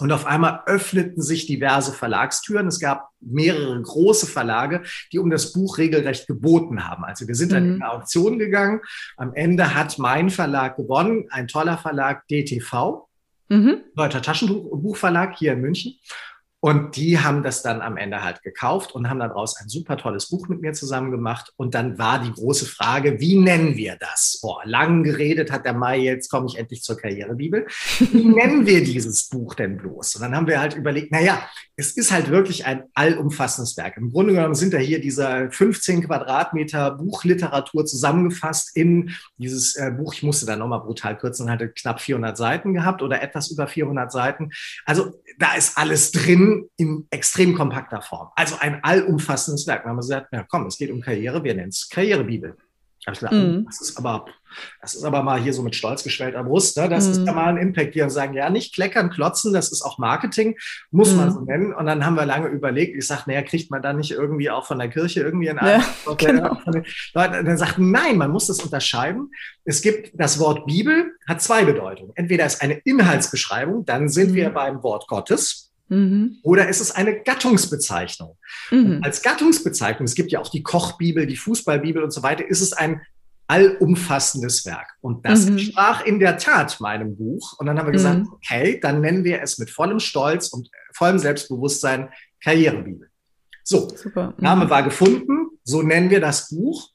und 0.00 0.12
auf 0.12 0.26
einmal 0.26 0.62
öffneten 0.66 1.22
sich 1.22 1.46
diverse 1.46 1.92
Verlagstüren. 1.92 2.66
Es 2.66 2.80
gab 2.80 3.08
mehrere 3.20 3.80
große 3.80 4.26
Verlage, 4.26 4.82
die 5.12 5.18
um 5.18 5.30
das 5.30 5.52
Buch 5.52 5.78
regelrecht 5.78 6.26
geboten 6.26 6.86
haben. 6.86 7.04
Also 7.04 7.26
wir 7.28 7.34
sind 7.34 7.52
dann 7.52 7.66
mhm. 7.66 7.74
in 7.76 7.82
eine 7.82 7.92
Auktion 7.92 8.38
gegangen. 8.38 8.80
Am 9.16 9.34
Ende 9.34 9.74
hat 9.74 9.98
mein 9.98 10.30
Verlag 10.30 10.76
gewonnen, 10.76 11.26
ein 11.30 11.48
toller 11.48 11.78
Verlag 11.78 12.26
DTV, 12.28 13.08
mhm. 13.48 13.78
Deutscher 13.94 14.22
Taschenbuchverlag 14.22 15.36
hier 15.36 15.52
in 15.52 15.60
München. 15.60 15.94
Und 16.66 16.96
die 16.96 17.20
haben 17.20 17.44
das 17.44 17.62
dann 17.62 17.80
am 17.80 17.96
Ende 17.96 18.24
halt 18.24 18.42
gekauft 18.42 18.92
und 18.92 19.08
haben 19.08 19.20
daraus 19.20 19.56
ein 19.56 19.68
super 19.68 19.96
tolles 19.96 20.30
Buch 20.30 20.48
mit 20.48 20.62
mir 20.62 20.72
zusammen 20.72 21.12
gemacht. 21.12 21.52
Und 21.54 21.76
dann 21.76 21.96
war 21.96 22.18
die 22.20 22.32
große 22.32 22.66
Frage, 22.66 23.20
wie 23.20 23.38
nennen 23.38 23.76
wir 23.76 23.94
das? 23.94 24.40
Boah, 24.42 24.62
lang 24.64 25.04
geredet 25.04 25.52
hat 25.52 25.64
der 25.64 25.74
Mai, 25.74 26.00
jetzt 26.00 26.28
komme 26.28 26.48
ich 26.48 26.58
endlich 26.58 26.82
zur 26.82 26.96
Karrierebibel. 26.96 27.68
Wie 28.10 28.24
nennen 28.24 28.66
wir 28.66 28.82
dieses 28.82 29.28
Buch 29.28 29.54
denn 29.54 29.76
bloß? 29.76 30.16
Und 30.16 30.22
dann 30.22 30.34
haben 30.34 30.48
wir 30.48 30.58
halt 30.58 30.74
überlegt, 30.74 31.12
naja, 31.12 31.48
es 31.76 31.92
ist 31.92 32.10
halt 32.10 32.30
wirklich 32.30 32.66
ein 32.66 32.82
allumfassendes 32.94 33.76
Werk. 33.76 33.96
Im 33.96 34.10
Grunde 34.10 34.32
genommen 34.32 34.56
sind 34.56 34.74
da 34.74 34.78
hier 34.78 35.00
diese 35.00 35.48
15 35.52 36.02
Quadratmeter 36.02 36.90
Buchliteratur 36.90 37.86
zusammengefasst 37.86 38.76
in 38.76 39.14
dieses 39.38 39.76
äh, 39.76 39.92
Buch. 39.92 40.14
Ich 40.14 40.24
musste 40.24 40.46
da 40.46 40.56
nochmal 40.56 40.80
brutal 40.80 41.16
kürzen, 41.16 41.48
hatte 41.48 41.68
knapp 41.68 42.00
400 42.00 42.36
Seiten 42.36 42.74
gehabt 42.74 43.02
oder 43.02 43.22
etwas 43.22 43.52
über 43.52 43.68
400 43.68 44.10
Seiten. 44.10 44.50
Also 44.84 45.22
da 45.38 45.54
ist 45.54 45.78
alles 45.78 46.10
drin 46.10 46.55
in 46.76 47.06
extrem 47.10 47.54
kompakter 47.54 48.02
Form. 48.02 48.28
Also 48.34 48.56
ein 48.60 48.82
allumfassendes 48.82 49.66
Werk. 49.66 49.82
Da 49.82 49.90
haben 49.90 49.96
wir 49.96 50.00
gesagt, 50.00 50.28
ja 50.32 50.44
komm, 50.48 50.66
es 50.66 50.78
geht 50.78 50.90
um 50.90 51.00
Karriere, 51.00 51.42
wir 51.42 51.54
nennen 51.54 51.70
es 51.70 51.88
Karrierebibel. 51.88 52.56
Da 53.06 53.12
ich 53.12 53.20
gesagt, 53.20 53.34
mm. 53.34 53.66
das 53.66 53.80
ist 53.80 53.96
aber, 53.98 54.26
das 54.80 54.96
ist 54.96 55.04
aber 55.04 55.22
mal 55.22 55.40
hier 55.40 55.52
so 55.52 55.62
mit 55.62 55.76
stolz 55.76 56.02
geschwellter 56.02 56.42
Brust. 56.42 56.76
Ne? 56.76 56.88
Das 56.88 57.06
mm. 57.06 57.10
ist 57.12 57.24
ja 57.24 57.32
mal 57.32 57.46
ein 57.46 57.56
Impact. 57.56 57.94
Die 57.94 58.10
sagen, 58.10 58.34
ja, 58.34 58.50
nicht 58.50 58.74
kleckern, 58.74 59.10
klotzen, 59.10 59.52
das 59.52 59.70
ist 59.70 59.82
auch 59.82 59.98
Marketing, 59.98 60.56
muss 60.90 61.12
mm. 61.12 61.16
man 61.16 61.32
so 61.32 61.40
nennen. 61.42 61.72
Und 61.72 61.86
dann 61.86 62.04
haben 62.04 62.16
wir 62.16 62.26
lange 62.26 62.48
überlegt, 62.48 62.96
ich 62.96 63.06
sage, 63.06 63.22
naja, 63.26 63.42
kriegt 63.42 63.70
man 63.70 63.80
da 63.80 63.92
nicht 63.92 64.10
irgendwie 64.10 64.50
auch 64.50 64.66
von 64.66 64.80
der 64.80 64.88
Kirche 64.88 65.20
irgendwie 65.20 65.50
ein 65.50 65.58
ja, 65.64 65.84
genau. 66.16 66.58
Dann 67.14 67.56
sagten, 67.56 67.92
nein, 67.92 68.18
man 68.18 68.32
muss 68.32 68.48
das 68.48 68.58
unterscheiden. 68.58 69.30
Es 69.64 69.82
gibt 69.82 70.10
das 70.14 70.40
Wort 70.40 70.66
Bibel, 70.66 71.12
hat 71.28 71.40
zwei 71.40 71.64
Bedeutungen. 71.64 72.10
Entweder 72.16 72.44
ist 72.44 72.60
eine 72.60 72.74
Inhaltsbeschreibung, 72.78 73.84
dann 73.84 74.08
sind 74.08 74.34
wir 74.34 74.50
mhm. 74.50 74.54
beim 74.54 74.82
Wort 74.82 75.06
Gottes. 75.06 75.65
Mhm. 75.88 76.38
Oder 76.42 76.68
ist 76.68 76.80
es 76.80 76.90
eine 76.90 77.20
Gattungsbezeichnung? 77.20 78.36
Mhm. 78.70 79.00
Als 79.02 79.22
Gattungsbezeichnung, 79.22 80.04
es 80.04 80.14
gibt 80.14 80.32
ja 80.32 80.40
auch 80.40 80.50
die 80.50 80.62
Kochbibel, 80.62 81.26
die 81.26 81.36
Fußballbibel 81.36 82.02
und 82.02 82.12
so 82.12 82.22
weiter, 82.22 82.46
ist 82.46 82.60
es 82.60 82.72
ein 82.72 83.00
allumfassendes 83.48 84.66
Werk. 84.66 84.88
Und 85.00 85.24
das 85.24 85.46
mhm. 85.46 85.52
entsprach 85.52 86.04
in 86.04 86.18
der 86.18 86.38
Tat 86.38 86.80
meinem 86.80 87.16
Buch. 87.16 87.58
Und 87.58 87.66
dann 87.66 87.78
haben 87.78 87.86
wir 87.86 87.92
gesagt, 87.92 88.20
mhm. 88.20 88.32
okay, 88.32 88.80
dann 88.80 89.00
nennen 89.00 89.24
wir 89.24 89.40
es 89.40 89.58
mit 89.58 89.70
vollem 89.70 90.00
Stolz 90.00 90.48
und 90.48 90.68
vollem 90.92 91.18
Selbstbewusstsein 91.18 92.08
Karrierebibel. 92.42 93.08
So, 93.62 93.88
Super. 93.88 94.34
Mhm. 94.36 94.42
Name 94.42 94.70
war 94.70 94.82
gefunden, 94.82 95.48
so 95.64 95.82
nennen 95.82 96.10
wir 96.10 96.20
das 96.20 96.48
Buch. 96.48 96.90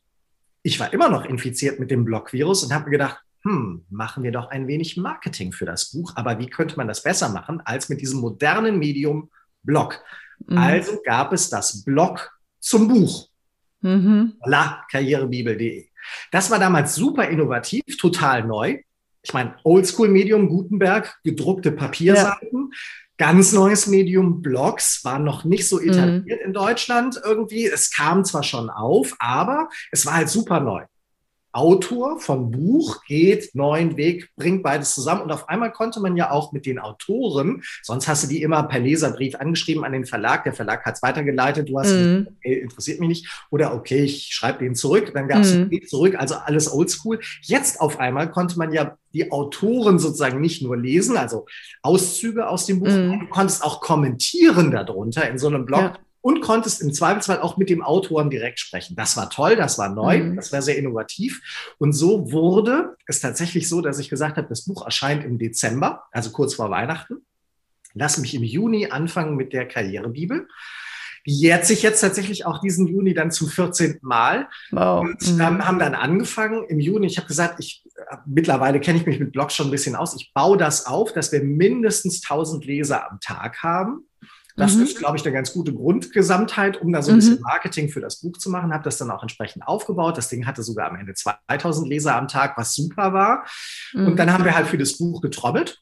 Ich 0.63 0.79
war 0.79 0.93
immer 0.93 1.09
noch 1.09 1.25
infiziert 1.25 1.79
mit 1.79 1.89
dem 1.89 2.05
Blockvirus 2.05 2.63
und 2.63 2.73
habe 2.73 2.85
mir 2.85 2.91
gedacht, 2.91 3.19
hm, 3.43 3.85
machen 3.89 4.23
wir 4.23 4.31
doch 4.31 4.49
ein 4.49 4.67
wenig 4.67 4.97
Marketing 4.97 5.51
für 5.51 5.65
das 5.65 5.91
Buch. 5.91 6.13
Aber 6.15 6.37
wie 6.39 6.47
könnte 6.47 6.77
man 6.77 6.87
das 6.87 7.03
besser 7.03 7.29
machen 7.29 7.61
als 7.65 7.89
mit 7.89 8.01
diesem 8.01 8.19
modernen 8.19 8.77
Medium 8.77 9.29
Blog? 9.63 9.99
Mhm. 10.47 10.57
Also 10.57 10.99
gab 11.03 11.33
es 11.33 11.49
das 11.49 11.83
Blog 11.83 12.31
zum 12.59 12.87
Buch. 12.87 13.29
Mhm. 13.81 14.33
La, 14.45 14.85
karrierebibel.de. 14.91 15.87
Das 16.31 16.49
war 16.51 16.59
damals 16.59 16.95
super 16.95 17.27
innovativ, 17.27 17.83
total 17.99 18.43
neu. 18.43 18.79
Ich 19.23 19.33
meine, 19.33 19.55
Oldschool-Medium 19.63 20.49
Gutenberg, 20.49 21.19
gedruckte 21.23 21.71
Papierseiten. 21.71 22.69
Ja. 22.71 22.77
Ganz 23.17 23.53
neues 23.53 23.85
Medium 23.85 24.41
Blogs 24.41 25.03
war 25.03 25.19
noch 25.19 25.43
nicht 25.43 25.67
so 25.67 25.79
etabliert 25.79 26.39
mhm. 26.41 26.45
in 26.47 26.53
Deutschland 26.53 27.21
irgendwie. 27.23 27.67
Es 27.67 27.91
kam 27.91 28.25
zwar 28.25 28.41
schon 28.41 28.71
auf, 28.71 29.15
aber 29.19 29.69
es 29.91 30.07
war 30.07 30.15
halt 30.15 30.29
super 30.29 30.59
neu. 30.59 30.85
Autor 31.53 32.19
von 32.19 32.51
Buch 32.51 33.03
geht 33.05 33.53
neuen 33.55 33.97
Weg, 33.97 34.29
bringt 34.35 34.63
beides 34.63 34.93
zusammen. 34.93 35.21
Und 35.21 35.31
auf 35.31 35.49
einmal 35.49 35.71
konnte 35.71 35.99
man 35.99 36.15
ja 36.15 36.31
auch 36.31 36.51
mit 36.51 36.65
den 36.65 36.79
Autoren, 36.79 37.63
sonst 37.83 38.07
hast 38.07 38.23
du 38.23 38.27
die 38.27 38.41
immer 38.41 38.63
per 38.63 38.79
Leserbrief 38.79 39.35
angeschrieben 39.35 39.83
an 39.83 39.91
den 39.91 40.05
Verlag, 40.05 40.43
der 40.43 40.53
Verlag 40.53 40.85
hat 40.85 40.95
es 40.95 41.01
weitergeleitet, 41.01 41.69
du 41.69 41.79
hast 41.79 41.91
mm. 41.91 41.97
gesagt, 41.97 42.27
okay, 42.37 42.53
interessiert 42.59 42.99
mich 42.99 43.09
nicht. 43.09 43.45
Oder 43.49 43.73
okay, 43.73 44.03
ich 44.03 44.27
schreibe 44.31 44.63
den 44.63 44.75
zurück, 44.75 45.11
dann 45.13 45.27
gab 45.27 45.41
es 45.41 45.53
mm. 45.53 45.69
zurück, 45.87 46.15
also 46.17 46.35
alles 46.35 46.71
oldschool. 46.71 47.19
Jetzt 47.41 47.81
auf 47.81 47.99
einmal 47.99 48.31
konnte 48.31 48.57
man 48.57 48.71
ja 48.71 48.97
die 49.13 49.31
Autoren 49.31 49.99
sozusagen 49.99 50.39
nicht 50.39 50.61
nur 50.61 50.77
lesen, 50.77 51.17
also 51.17 51.45
Auszüge 51.81 52.47
aus 52.47 52.65
dem 52.65 52.79
Buch, 52.79 52.87
mm. 52.87 53.19
du 53.19 53.27
konntest 53.29 53.63
auch 53.63 53.81
kommentieren 53.81 54.71
darunter 54.71 55.29
in 55.29 55.37
so 55.37 55.47
einem 55.47 55.65
Blog. 55.65 55.81
Ja 55.81 55.97
und 56.21 56.41
konntest 56.41 56.81
im 56.81 56.93
Zweifelsfall 56.93 57.39
auch 57.39 57.57
mit 57.57 57.69
dem 57.69 57.81
Autoren 57.81 58.29
direkt 58.29 58.59
sprechen. 58.59 58.95
Das 58.95 59.17
war 59.17 59.29
toll, 59.29 59.55
das 59.55 59.77
war 59.77 59.89
neu, 59.89 60.19
mhm. 60.19 60.35
das 60.35 60.53
war 60.53 60.61
sehr 60.61 60.77
innovativ. 60.77 61.41
Und 61.77 61.93
so 61.93 62.31
wurde 62.31 62.95
es 63.07 63.19
tatsächlich 63.19 63.67
so, 63.67 63.81
dass 63.81 63.99
ich 63.99 64.09
gesagt 64.09 64.37
habe, 64.37 64.47
das 64.47 64.65
Buch 64.65 64.85
erscheint 64.85 65.23
im 65.23 65.37
Dezember, 65.37 66.03
also 66.11 66.31
kurz 66.31 66.53
vor 66.53 66.69
Weihnachten. 66.69 67.25
Lass 67.93 68.17
mich 68.17 68.33
im 68.35 68.43
Juni 68.43 68.87
anfangen 68.87 69.35
mit 69.35 69.51
der 69.51 69.67
Karrierebibel. 69.67 70.47
Die 71.27 71.33
jährt 71.33 71.65
sich 71.65 71.83
jetzt 71.83 72.01
tatsächlich 72.01 72.45
auch 72.45 72.61
diesen 72.61 72.87
Juni 72.87 73.13
dann 73.13 73.29
zum 73.31 73.47
14. 73.47 73.99
Mal. 74.01 74.47
Wow. 74.71 75.01
Und 75.01 75.39
ähm, 75.39 75.65
haben 75.65 75.77
dann 75.77 75.93
angefangen 75.93 76.65
im 76.67 76.79
Juni. 76.79 77.05
Ich 77.05 77.17
habe 77.17 77.27
gesagt, 77.27 77.59
ich 77.59 77.83
mittlerweile 78.25 78.79
kenne 78.79 78.99
ich 78.99 79.05
mich 79.05 79.19
mit 79.19 79.31
Blogs 79.31 79.53
schon 79.53 79.67
ein 79.67 79.71
bisschen 79.71 79.95
aus. 79.95 80.15
Ich 80.15 80.33
baue 80.33 80.57
das 80.57 80.87
auf, 80.87 81.13
dass 81.13 81.31
wir 81.31 81.43
mindestens 81.43 82.23
1000 82.23 82.65
Leser 82.65 83.11
am 83.11 83.19
Tag 83.19 83.61
haben. 83.61 84.07
Das 84.55 84.75
mhm. 84.75 84.83
ist, 84.83 84.97
glaube 84.97 85.17
ich, 85.17 85.25
eine 85.25 85.33
ganz 85.33 85.53
gute 85.53 85.73
Grundgesamtheit, 85.73 86.81
um 86.81 86.91
da 86.91 87.01
so 87.01 87.11
ein 87.11 87.17
bisschen 87.17 87.35
mhm. 87.35 87.41
Marketing 87.41 87.89
für 87.89 88.01
das 88.01 88.21
Buch 88.21 88.37
zu 88.37 88.49
machen. 88.49 88.73
Habe 88.73 88.83
das 88.83 88.97
dann 88.97 89.11
auch 89.11 89.21
entsprechend 89.21 89.67
aufgebaut. 89.67 90.17
Das 90.17 90.29
Ding 90.29 90.45
hatte 90.45 90.63
sogar 90.63 90.89
am 90.89 90.95
Ende 90.95 91.13
2000 91.13 91.87
Leser 91.87 92.15
am 92.15 92.27
Tag, 92.27 92.57
was 92.57 92.73
super 92.73 93.13
war. 93.13 93.45
Mhm. 93.93 94.07
Und 94.07 94.17
dann 94.17 94.31
haben 94.33 94.45
wir 94.45 94.55
halt 94.55 94.67
für 94.67 94.77
das 94.77 94.97
Buch 94.97 95.21
getrommelt. 95.21 95.81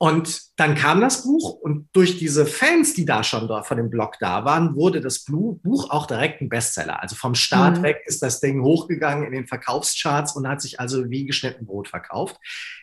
Und 0.00 0.42
dann 0.56 0.76
kam 0.76 1.00
das 1.00 1.24
Buch 1.24 1.54
und 1.54 1.88
durch 1.92 2.18
diese 2.18 2.46
Fans, 2.46 2.94
die 2.94 3.04
da 3.04 3.24
schon 3.24 3.48
da 3.48 3.64
von 3.64 3.76
dem 3.76 3.90
Blog 3.90 4.14
da 4.20 4.44
waren, 4.44 4.76
wurde 4.76 5.00
das 5.00 5.24
Buch 5.24 5.90
auch 5.90 6.06
direkt 6.06 6.40
ein 6.40 6.48
Bestseller. 6.48 7.02
Also 7.02 7.16
vom 7.16 7.34
Start 7.34 7.78
mhm. 7.78 7.82
weg 7.82 8.02
ist 8.06 8.22
das 8.22 8.38
Ding 8.38 8.62
hochgegangen 8.62 9.26
in 9.26 9.32
den 9.32 9.48
Verkaufscharts 9.48 10.36
und 10.36 10.46
hat 10.46 10.62
sich 10.62 10.78
also 10.78 11.10
wie 11.10 11.26
geschnitten 11.26 11.66
Brot 11.66 11.88
verkauft. 11.88 12.36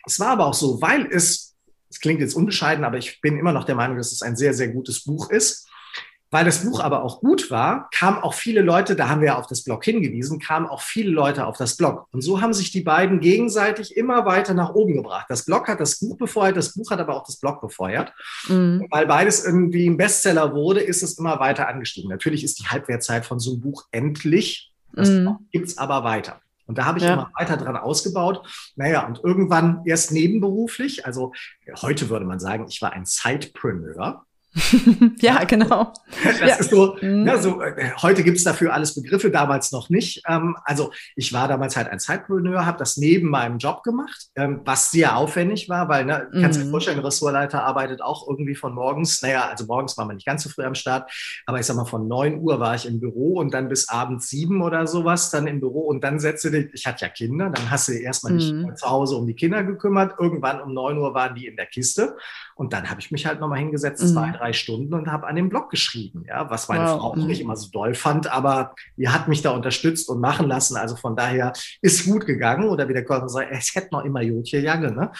Es 0.04 0.20
war 0.20 0.28
aber 0.28 0.46
auch 0.46 0.54
so, 0.54 0.82
weil 0.82 1.06
es 1.10 1.55
es 1.88 2.00
klingt 2.00 2.20
jetzt 2.20 2.34
unbescheiden, 2.34 2.84
aber 2.84 2.98
ich 2.98 3.20
bin 3.20 3.38
immer 3.38 3.52
noch 3.52 3.64
der 3.64 3.74
Meinung, 3.74 3.96
dass 3.96 4.12
es 4.12 4.22
ein 4.22 4.36
sehr, 4.36 4.54
sehr 4.54 4.68
gutes 4.68 5.04
Buch 5.04 5.30
ist. 5.30 5.68
Weil 6.30 6.44
das 6.44 6.64
Buch 6.64 6.80
aber 6.80 7.04
auch 7.04 7.20
gut 7.20 7.52
war, 7.52 7.88
kamen 7.94 8.18
auch 8.18 8.34
viele 8.34 8.60
Leute, 8.60 8.96
da 8.96 9.08
haben 9.08 9.20
wir 9.20 9.28
ja 9.28 9.38
auf 9.38 9.46
das 9.46 9.62
Blog 9.62 9.84
hingewiesen, 9.84 10.40
kamen 10.40 10.66
auch 10.66 10.82
viele 10.82 11.10
Leute 11.10 11.46
auf 11.46 11.56
das 11.56 11.76
Blog. 11.76 12.08
Und 12.10 12.20
so 12.20 12.40
haben 12.40 12.52
sich 12.52 12.72
die 12.72 12.80
beiden 12.80 13.20
gegenseitig 13.20 13.96
immer 13.96 14.26
weiter 14.26 14.52
nach 14.52 14.74
oben 14.74 14.94
gebracht. 14.94 15.26
Das 15.28 15.44
Blog 15.44 15.68
hat 15.68 15.78
das 15.78 16.00
Buch 16.00 16.16
befeuert, 16.16 16.56
das 16.56 16.74
Buch 16.74 16.90
hat 16.90 16.98
aber 16.98 17.14
auch 17.14 17.24
das 17.24 17.38
Blog 17.38 17.60
befeuert. 17.60 18.12
Mhm. 18.48 18.88
Weil 18.90 19.06
beides 19.06 19.44
irgendwie 19.44 19.88
ein 19.88 19.96
Bestseller 19.96 20.52
wurde, 20.52 20.80
ist 20.80 21.04
es 21.04 21.16
immer 21.16 21.38
weiter 21.38 21.68
angestiegen. 21.68 22.10
Natürlich 22.10 22.42
ist 22.42 22.58
die 22.58 22.66
Halbwertzeit 22.66 23.24
von 23.24 23.38
so 23.38 23.52
einem 23.52 23.60
Buch 23.60 23.84
endlich. 23.92 24.72
Das 24.92 25.08
mhm. 25.08 25.36
gibt 25.52 25.68
es 25.68 25.78
aber 25.78 26.02
weiter. 26.02 26.40
Und 26.66 26.78
da 26.78 26.84
habe 26.84 26.98
ich 26.98 27.04
ja. 27.04 27.14
immer 27.14 27.30
weiter 27.38 27.56
dran 27.56 27.76
ausgebaut. 27.76 28.46
Naja, 28.76 29.06
und 29.06 29.22
irgendwann 29.22 29.82
erst 29.84 30.12
nebenberuflich, 30.12 31.06
also 31.06 31.32
heute 31.80 32.08
würde 32.08 32.26
man 32.26 32.40
sagen, 32.40 32.66
ich 32.68 32.82
war 32.82 32.92
ein 32.92 33.06
Sidepreneur. 33.06 34.24
ja, 35.20 35.44
genau. 35.44 35.92
Das 36.24 36.40
ja. 36.40 36.56
ist 36.56 36.70
so, 36.70 36.96
ja, 37.00 37.38
so 37.38 37.60
äh, 37.60 37.90
heute 38.00 38.22
gibt's 38.22 38.44
dafür 38.44 38.72
alles 38.72 38.94
Begriffe, 38.94 39.30
damals 39.30 39.70
noch 39.72 39.90
nicht. 39.90 40.22
Ähm, 40.26 40.56
also 40.64 40.92
ich 41.14 41.32
war 41.32 41.46
damals 41.46 41.76
halt 41.76 41.88
ein 41.88 41.98
Zeitpreneur, 41.98 42.64
habe 42.64 42.78
das 42.78 42.96
neben 42.96 43.28
meinem 43.28 43.58
Job 43.58 43.82
gemacht, 43.82 44.28
ähm, 44.34 44.60
was 44.64 44.90
sehr 44.90 45.16
aufwendig 45.16 45.68
war, 45.68 45.88
weil, 45.88 46.06
ne, 46.06 46.28
mhm. 46.32 46.40
kannst 46.40 46.58
dir 46.58 46.64
mhm. 46.64 46.70
vorstellen, 46.70 46.98
Ressortleiter 47.00 47.64
arbeitet 47.64 48.00
auch 48.00 48.26
irgendwie 48.26 48.54
von 48.54 48.74
morgens, 48.74 49.20
naja, 49.22 49.48
also 49.48 49.66
morgens 49.66 49.98
war 49.98 50.06
man 50.06 50.16
nicht 50.16 50.26
ganz 50.26 50.42
so 50.42 50.48
früh 50.48 50.64
am 50.64 50.74
Start, 50.74 51.10
aber 51.44 51.60
ich 51.60 51.66
sag 51.66 51.76
mal, 51.76 51.84
von 51.84 52.08
neun 52.08 52.38
Uhr 52.40 52.58
war 52.58 52.74
ich 52.74 52.86
im 52.86 52.98
Büro 52.98 53.38
und 53.38 53.52
dann 53.52 53.68
bis 53.68 53.88
abends 53.88 54.28
sieben 54.28 54.62
oder 54.62 54.86
sowas 54.86 55.30
dann 55.30 55.46
im 55.46 55.60
Büro 55.60 55.80
und 55.80 56.02
dann 56.02 56.18
setzte 56.18 56.50
dich, 56.50 56.70
ich 56.72 56.86
hatte 56.86 57.04
ja 57.04 57.10
Kinder, 57.10 57.50
dann 57.50 57.70
hast 57.70 57.88
du 57.88 57.92
erstmal 57.92 58.32
mhm. 58.32 58.62
nicht 58.62 58.78
zu 58.78 58.88
Hause 58.88 59.16
um 59.16 59.26
die 59.26 59.34
Kinder 59.34 59.64
gekümmert, 59.64 60.14
irgendwann 60.18 60.60
um 60.60 60.72
neun 60.72 60.98
Uhr 60.98 61.12
waren 61.12 61.34
die 61.34 61.46
in 61.46 61.56
der 61.56 61.66
Kiste 61.66 62.16
und 62.58 62.72
dann 62.72 62.88
habe 62.88 63.00
ich 63.00 63.10
mich 63.10 63.26
halt 63.26 63.38
nochmal 63.38 63.58
hingesetzt, 63.58 64.02
mhm. 64.02 64.08
zwei, 64.08 64.30
drei 64.32 64.52
Stunden 64.54 64.94
und 64.94 65.12
habe 65.12 65.26
an 65.26 65.36
dem 65.36 65.50
Blog 65.50 65.68
geschrieben, 65.68 66.24
ja, 66.26 66.48
was 66.48 66.68
meine 66.68 66.84
wow. 66.84 66.98
Frau 66.98 67.08
auch 67.08 67.16
nicht 67.16 67.42
immer 67.42 67.54
so 67.54 67.68
doll 67.70 67.94
fand, 67.94 68.32
aber 68.32 68.74
die 68.96 69.10
hat 69.10 69.28
mich 69.28 69.42
da 69.42 69.50
unterstützt 69.50 70.08
und 70.08 70.20
machen 70.20 70.48
lassen. 70.48 70.74
Also 70.78 70.96
von 70.96 71.14
daher 71.14 71.52
ist 71.82 72.06
gut 72.06 72.24
gegangen. 72.24 72.70
Oder 72.70 72.88
wie 72.88 72.94
der 72.94 73.04
Körper 73.04 73.28
sagt, 73.28 73.48
es 73.50 73.74
hätte 73.74 73.88
noch 73.92 74.06
immer 74.06 74.22
Jotje 74.22 74.60
Jange, 74.60 74.90
ne? 74.90 75.12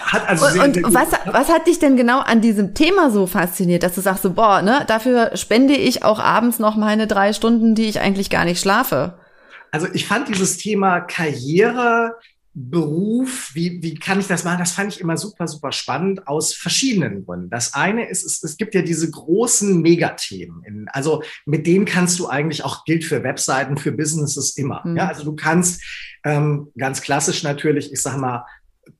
Hat 0.00 0.28
also 0.28 0.46
sehr, 0.46 0.62
und 0.62 0.74
sehr 0.74 0.84
was, 0.84 1.08
was 1.24 1.48
hat 1.48 1.66
dich 1.66 1.80
denn 1.80 1.96
genau 1.96 2.20
an 2.20 2.40
diesem 2.40 2.72
Thema 2.74 3.10
so 3.10 3.26
fasziniert, 3.26 3.82
dass 3.82 3.96
du 3.96 4.00
sagst 4.00 4.22
so, 4.22 4.32
boah, 4.32 4.62
ne, 4.62 4.84
dafür 4.86 5.36
spende 5.36 5.74
ich 5.74 6.04
auch 6.04 6.20
abends 6.20 6.60
noch 6.60 6.76
meine 6.76 7.08
drei 7.08 7.32
Stunden, 7.32 7.74
die 7.74 7.88
ich 7.88 7.98
eigentlich 7.98 8.30
gar 8.30 8.44
nicht 8.44 8.60
schlafe? 8.60 9.18
Also 9.72 9.88
ich 9.92 10.06
fand 10.06 10.28
dieses 10.28 10.56
Thema 10.56 11.00
Karriere, 11.00 12.14
Beruf, 12.58 13.50
wie, 13.52 13.82
wie 13.82 13.96
kann 13.96 14.18
ich 14.18 14.28
das 14.28 14.44
machen? 14.44 14.60
Das 14.60 14.72
fand 14.72 14.90
ich 14.90 14.98
immer 14.98 15.18
super, 15.18 15.46
super 15.46 15.72
spannend 15.72 16.26
aus 16.26 16.54
verschiedenen 16.54 17.26
Gründen. 17.26 17.50
Das 17.50 17.74
eine 17.74 18.08
ist, 18.08 18.24
es, 18.24 18.42
es 18.42 18.56
gibt 18.56 18.74
ja 18.74 18.80
diese 18.80 19.10
großen 19.10 19.82
Megathemen. 19.82 20.62
In, 20.64 20.88
also 20.88 21.22
mit 21.44 21.66
denen 21.66 21.84
kannst 21.84 22.18
du 22.18 22.28
eigentlich 22.28 22.64
auch, 22.64 22.86
gilt 22.86 23.04
für 23.04 23.22
Webseiten, 23.22 23.76
für 23.76 23.92
Businesses 23.92 24.56
immer. 24.56 24.80
Mhm. 24.86 24.96
Ja, 24.96 25.08
also 25.08 25.22
du 25.24 25.36
kannst 25.36 25.82
ähm, 26.24 26.68
ganz 26.78 27.02
klassisch 27.02 27.42
natürlich, 27.42 27.92
ich 27.92 28.00
sag 28.00 28.16
mal, 28.16 28.46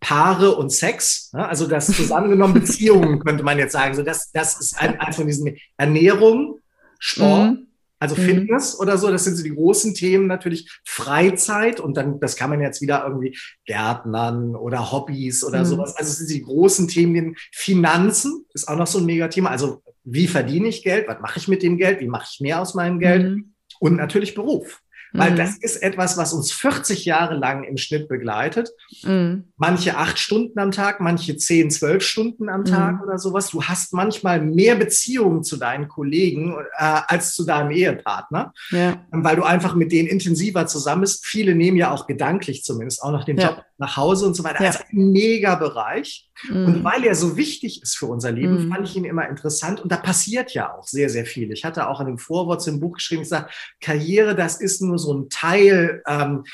Paare 0.00 0.54
und 0.56 0.70
Sex, 0.70 1.30
ja, 1.32 1.48
also 1.48 1.66
das 1.66 1.86
zusammengenommen 1.96 2.60
Beziehungen 2.60 3.20
könnte 3.20 3.42
man 3.42 3.56
jetzt 3.56 3.72
sagen. 3.72 3.94
So 3.94 4.02
das, 4.02 4.30
das 4.32 4.60
ist 4.60 4.78
ein, 4.78 5.00
eins 5.00 5.16
von 5.16 5.26
diesen 5.26 5.56
Ernährung, 5.78 6.58
Sport, 6.98 7.52
mhm. 7.52 7.65
Also 7.98 8.14
mhm. 8.16 8.26
Fitness 8.26 8.78
oder 8.78 8.98
so, 8.98 9.10
das 9.10 9.24
sind 9.24 9.36
so 9.36 9.42
die 9.42 9.54
großen 9.54 9.94
Themen 9.94 10.26
natürlich. 10.26 10.70
Freizeit 10.84 11.80
und 11.80 11.96
dann, 11.96 12.20
das 12.20 12.36
kann 12.36 12.50
man 12.50 12.60
jetzt 12.60 12.82
wieder 12.82 13.04
irgendwie 13.04 13.36
Gärtnern 13.64 14.54
oder 14.54 14.92
Hobbys 14.92 15.44
oder 15.44 15.60
mhm. 15.60 15.64
sowas. 15.64 15.96
Also 15.96 16.10
es 16.10 16.18
sind 16.18 16.30
die 16.30 16.42
großen 16.42 16.88
Themen. 16.88 17.36
Finanzen 17.52 18.44
ist 18.52 18.68
auch 18.68 18.76
noch 18.76 18.86
so 18.86 18.98
ein 18.98 19.06
Megathema. 19.06 19.50
Also 19.50 19.82
wie 20.04 20.26
verdiene 20.26 20.68
ich 20.68 20.82
Geld? 20.82 21.08
Was 21.08 21.20
mache 21.20 21.38
ich 21.38 21.48
mit 21.48 21.62
dem 21.62 21.78
Geld? 21.78 22.00
Wie 22.00 22.08
mache 22.08 22.28
ich 22.30 22.40
mehr 22.40 22.60
aus 22.60 22.74
meinem 22.74 22.98
Geld? 22.98 23.30
Mhm. 23.30 23.54
Und 23.80 23.96
natürlich 23.96 24.34
Beruf. 24.34 24.82
Weil 25.12 25.32
mhm. 25.32 25.36
das 25.36 25.56
ist 25.56 25.82
etwas, 25.82 26.16
was 26.16 26.32
uns 26.32 26.52
40 26.52 27.04
Jahre 27.04 27.36
lang 27.36 27.64
im 27.64 27.76
Schnitt 27.76 28.08
begleitet. 28.08 28.70
Mhm. 29.02 29.44
Manche 29.56 29.96
acht 29.96 30.18
Stunden 30.18 30.58
am 30.58 30.70
Tag, 30.70 31.00
manche 31.00 31.36
zehn, 31.36 31.70
zwölf 31.70 32.02
Stunden 32.02 32.48
am 32.48 32.64
Tag 32.64 32.96
mhm. 32.96 33.02
oder 33.02 33.18
sowas. 33.18 33.50
Du 33.50 33.62
hast 33.62 33.92
manchmal 33.92 34.40
mehr 34.40 34.74
Beziehungen 34.74 35.44
zu 35.44 35.56
deinen 35.56 35.88
Kollegen 35.88 36.54
äh, 36.76 37.00
als 37.06 37.34
zu 37.34 37.44
deinem 37.44 37.70
Ehepartner, 37.70 38.52
ja. 38.70 39.04
weil 39.10 39.36
du 39.36 39.44
einfach 39.44 39.74
mit 39.74 39.92
denen 39.92 40.08
intensiver 40.08 40.66
zusammen 40.66 41.02
bist. 41.02 41.24
Viele 41.24 41.54
nehmen 41.54 41.76
ja 41.76 41.92
auch 41.92 42.06
gedanklich 42.06 42.64
zumindest 42.64 43.02
auch 43.02 43.12
noch 43.12 43.24
den 43.24 43.38
ja. 43.38 43.48
Job 43.48 43.64
nach 43.78 43.96
Hause 43.96 44.26
und 44.26 44.34
so 44.34 44.44
weiter. 44.44 44.62
Ja. 44.62 44.70
Also 44.70 44.80
ein 44.90 45.12
mega 45.12 45.54
Bereich. 45.54 46.30
Mhm. 46.48 46.66
Und 46.66 46.84
weil 46.84 47.04
er 47.04 47.14
so 47.14 47.36
wichtig 47.36 47.82
ist 47.82 47.96
für 47.96 48.06
unser 48.06 48.32
Leben, 48.32 48.66
mhm. 48.66 48.72
fand 48.72 48.88
ich 48.88 48.96
ihn 48.96 49.04
immer 49.04 49.28
interessant. 49.28 49.80
Und 49.80 49.90
da 49.90 49.96
passiert 49.96 50.52
ja 50.52 50.74
auch 50.74 50.86
sehr, 50.86 51.08
sehr 51.08 51.26
viel. 51.26 51.52
Ich 51.52 51.64
hatte 51.64 51.88
auch 51.88 52.00
in 52.00 52.06
dem 52.06 52.18
Vorwort 52.18 52.62
zum 52.62 52.80
Buch 52.80 52.94
geschrieben, 52.94 53.22
ich 53.22 53.28
sage, 53.28 53.48
Karriere, 53.80 54.34
das 54.34 54.60
ist 54.60 54.82
nur 54.82 54.98
so 54.98 55.05
ein 55.12 55.28
Teil 55.28 56.02
ähm, 56.06 56.44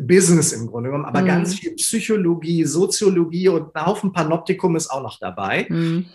Business 0.00 0.52
im 0.52 0.66
Grunde 0.66 0.90
genommen, 0.90 1.04
aber 1.04 1.22
mhm. 1.22 1.26
ganz 1.26 1.54
viel 1.54 1.74
Psychologie, 1.74 2.64
Soziologie 2.64 3.48
und 3.48 3.74
ein 3.74 3.86
Haufen 3.86 4.12
Panoptikum 4.12 4.76
ist 4.76 4.90
auch 4.90 5.02
noch 5.02 5.18
dabei. 5.20 5.66
Mhm. 5.68 6.06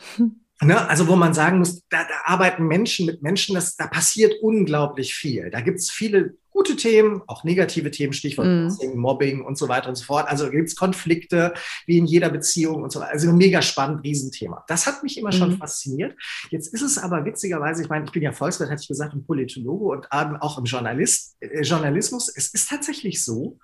Ne, 0.61 0.89
also 0.89 1.07
wo 1.07 1.15
man 1.15 1.33
sagen 1.33 1.59
muss, 1.59 1.87
da, 1.87 1.99
da 2.03 2.33
arbeiten 2.33 2.67
Menschen 2.67 3.05
mit 3.05 3.23
Menschen, 3.23 3.55
das, 3.55 3.77
da 3.77 3.87
passiert 3.87 4.33
unglaublich 4.41 5.13
viel. 5.13 5.49
Da 5.51 5.61
gibt 5.61 5.79
es 5.79 5.89
viele 5.89 6.35
gute 6.59 6.75
Themen, 6.75 7.21
auch 7.25 7.45
negative 7.45 7.89
Themen, 7.89 8.11
Stichwort 8.11 8.47
mm. 8.47 8.97
Mobbing 8.97 9.45
und 9.45 9.57
so 9.57 9.69
weiter 9.69 9.87
und 9.87 9.95
so 9.95 10.03
fort. 10.03 10.27
Also 10.27 10.49
gibt 10.51 10.67
es 10.67 10.75
Konflikte 10.75 11.53
wie 11.85 11.97
in 11.97 12.05
jeder 12.05 12.29
Beziehung 12.29 12.83
und 12.83 12.91
so 12.91 12.99
weiter. 12.99 13.11
Also 13.11 13.31
mega 13.31 13.61
spannend, 13.61 14.03
Riesenthema. 14.03 14.65
Das 14.67 14.85
hat 14.85 15.01
mich 15.01 15.17
immer 15.17 15.31
schon 15.31 15.53
mm. 15.53 15.57
fasziniert. 15.57 16.17
Jetzt 16.49 16.73
ist 16.73 16.81
es 16.81 16.97
aber 16.97 17.23
witzigerweise, 17.23 17.81
ich 17.81 17.87
meine, 17.87 18.03
ich 18.03 18.11
bin 18.11 18.23
ja 18.23 18.33
Volkswirt, 18.33 18.69
hatte 18.69 18.81
ich 18.81 18.89
gesagt, 18.89 19.13
und 19.13 19.25
Politologe 19.25 19.85
und 19.85 20.11
auch 20.11 20.57
im 20.57 20.65
Journalist, 20.65 21.37
äh, 21.39 21.61
Journalismus. 21.61 22.29
Es 22.35 22.49
ist 22.49 22.69
tatsächlich 22.69 23.23
so, 23.23 23.57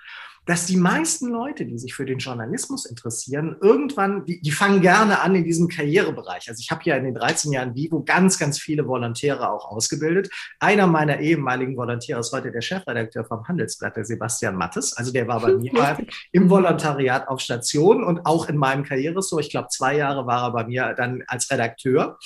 dass 0.45 0.67
die 0.67 0.77
meisten 0.77 1.29
Leute, 1.29 1.65
die 1.65 1.77
sich 1.77 1.95
für 1.95 2.05
den 2.05 2.19
Journalismus 2.19 2.85
interessieren, 2.85 3.57
irgendwann, 3.61 4.25
die, 4.25 4.41
die 4.41 4.51
fangen 4.51 4.81
gerne 4.81 5.21
an 5.21 5.33
in 5.33 5.43
diesem 5.43 5.67
Karrierebereich. 5.67 6.47
Also 6.49 6.59
ich 6.59 6.69
habe 6.69 6.81
ja 6.85 6.95
in 6.95 7.03
den 7.03 7.15
13 7.15 7.51
Jahren 7.51 7.73
Vivo 7.73 8.03
ganz, 8.03 8.37
ganz 8.37 8.59
viele 8.59 8.87
Volontäre 8.87 9.49
auch 9.49 9.65
ausgebildet. 9.65 10.29
Einer 10.59 10.85
meiner 10.85 11.19
ehemaligen 11.19 11.75
Volontäre 11.75 12.19
ist 12.19 12.31
heute 12.31 12.51
der 12.51 12.61
Chefredakteur 12.61 13.25
vom 13.25 13.47
Handelsblatt, 13.47 13.95
der 13.95 14.05
Sebastian 14.05 14.55
Mattes. 14.55 14.93
Also 14.93 15.11
der 15.11 15.27
war 15.27 15.41
bei 15.41 15.53
mir 15.53 15.97
im 16.31 16.49
Volontariat 16.49 17.27
auf 17.27 17.39
Station 17.39 18.03
und 18.03 18.25
auch 18.25 18.47
in 18.47 18.57
meinem 18.57 18.83
Karrieressort. 18.83 19.43
Ich 19.43 19.49
glaube, 19.49 19.69
zwei 19.69 19.97
Jahre 19.97 20.27
war 20.27 20.43
er 20.43 20.51
bei 20.51 20.65
mir 20.65 20.93
dann 20.95 21.23
als 21.27 21.49
Redakteur, 21.49 22.19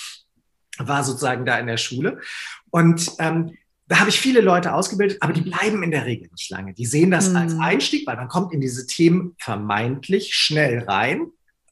war 0.78 1.04
sozusagen 1.04 1.46
da 1.46 1.58
in 1.58 1.68
der 1.68 1.78
Schule. 1.78 2.20
Und 2.70 3.12
ähm, 3.20 3.58
da 3.90 4.00
habe 4.00 4.10
ich 4.10 4.20
viele 4.20 4.42
Leute 4.42 4.74
ausgebildet, 4.74 5.18
aber 5.20 5.34
die 5.34 5.42
bleiben 5.42 5.82
in 5.82 5.90
der 5.90 6.06
Regel 6.06 6.30
nicht 6.32 6.50
lange. 6.52 6.74
Die 6.76 6.86
sehen 6.86 7.10
das 7.10 7.30
mhm. 7.30 7.36
als 7.36 7.60
Einstieg, 7.60 8.06
weil 8.06 8.18
man 8.18 8.28
kommt 8.28 8.54
in 8.54 8.62
diese 8.62 8.86
Themen 8.86 9.36
vermeintlich 9.40 10.36
schnell 10.36 10.84
rein, 10.84 11.32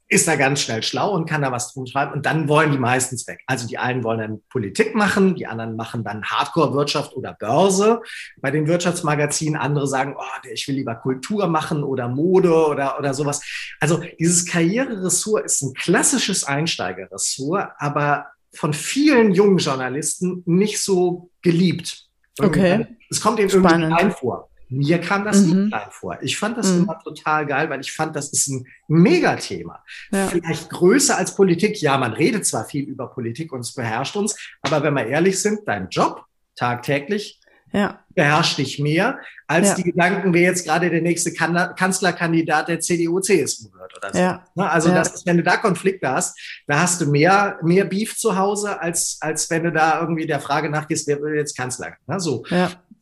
ist 0.10 0.28
da 0.28 0.36
ganz 0.36 0.62
schnell 0.62 0.82
schlau 0.82 1.14
und 1.14 1.30
kann 1.30 1.44
da 1.44 1.52
was 1.52 1.74
drum 1.74 1.86
schreiben 1.86 2.14
und 2.14 2.26
dann 2.26 2.48
wollen 2.48 2.72
die 2.72 2.80
meistens 2.80 3.28
weg. 3.28 3.42
Also 3.46 3.68
die 3.68 3.78
einen 3.78 4.04
wollen 4.04 4.20
dann 4.20 4.42
Politik 4.50 4.96
machen, 4.96 5.36
die 5.36 5.46
anderen 5.46 5.76
machen 5.76 6.04
dann 6.04 6.24
Hardcore-Wirtschaft 6.24 7.14
oder 7.14 7.34
Börse 7.34 8.02
bei 8.42 8.50
den 8.50 8.68
Wirtschaftsmagazinen. 8.68 9.60
Andere 9.60 9.86
sagen, 9.86 10.16
oh, 10.18 10.50
ich 10.52 10.68
will 10.68 10.76
lieber 10.76 10.96
Kultur 10.96 11.48
machen 11.48 11.84
oder 11.84 12.08
Mode 12.08 12.52
oder, 12.52 12.98
oder 12.98 13.14
sowas. 13.14 13.42
Also 13.80 14.02
dieses 14.18 14.46
Karriereressort 14.46 15.46
ist 15.46 15.62
ein 15.62 15.74
klassisches 15.74 16.46
Einsteigerressort, 16.46 17.74
aber 17.78 18.28
von 18.54 18.74
vielen 18.74 19.34
jungen 19.34 19.58
Journalisten 19.58 20.42
nicht 20.46 20.82
so 20.82 21.30
geliebt. 21.42 22.07
Okay. 22.40 22.86
Es 23.10 23.22
kommt 23.22 23.40
ihnen 23.40 23.50
irgendwie 23.50 23.88
klein 23.88 24.12
vor. 24.12 24.50
Mir 24.70 25.00
kam 25.00 25.24
das 25.24 25.42
mhm. 25.44 25.64
nicht 25.64 25.72
klein 25.72 25.88
vor. 25.92 26.18
Ich 26.22 26.38
fand 26.38 26.58
das 26.58 26.72
mhm. 26.72 26.84
immer 26.84 27.00
total 27.00 27.46
geil, 27.46 27.70
weil 27.70 27.80
ich 27.80 27.92
fand, 27.94 28.16
das 28.16 28.30
ist 28.34 28.50
ein 28.50 28.66
Megathema. 28.88 29.84
Ja. 30.12 30.28
Vielleicht 30.28 30.70
größer 30.70 31.18
als 31.18 31.36
Politik. 31.36 31.82
Ja, 31.82 31.98
man 31.98 32.14
redet 32.14 32.46
zwar 32.46 32.66
viel 32.66 32.84
über 32.84 33.08
Politik 33.08 33.54
und 33.54 33.62
es 33.62 33.74
beherrscht 33.74 34.16
uns, 34.18 34.36
aber 34.62 34.84
wenn 34.84 34.94
wir 34.94 35.08
ehrlich 35.08 35.40
sind, 35.42 35.62
dein 35.66 35.88
Job 35.90 36.26
tagtäglich 36.56 37.40
ja. 37.72 38.00
beherrscht 38.14 38.58
dich 38.58 38.80
mehr, 38.80 39.20
als 39.48 39.70
ja. 39.70 39.76
die 39.76 39.84
Gedanken, 39.84 40.34
wer 40.34 40.42
jetzt 40.42 40.66
gerade 40.66 40.90
der 40.90 41.02
nächste 41.02 41.34
Kanzlerkandidat 41.34 42.68
der 42.68 42.80
CDU-CSU 42.80 43.72
wird 43.74 43.98
oder 43.98 44.14
so. 44.14 44.20
Ja. 44.20 44.44
Ne, 44.56 44.70
also, 44.70 44.90
ja. 44.90 44.96
das 44.96 45.16
ist, 45.16 45.26
wenn 45.26 45.38
du 45.38 45.44
da 45.44 45.58
Konflikte 45.58 46.10
hast, 46.10 46.38
da 46.68 46.80
hast 46.82 47.02
du 47.02 47.06
mehr, 47.06 47.58
mehr 47.62 47.86
Beef 47.86 48.18
zu 48.18 48.38
Hause, 48.38 48.82
als, 48.82 49.18
als 49.22 49.50
wenn 49.50 49.64
du 49.64 49.72
da 49.72 50.02
irgendwie 50.02 50.28
der 50.28 50.40
Frage 50.40 50.70
nachgehst, 50.70 51.08
wer 51.08 51.22
will 51.22 51.36
jetzt 51.36 51.56
Kanzler? 51.56 51.94
Ne, 52.08 52.20
so. 52.20 52.44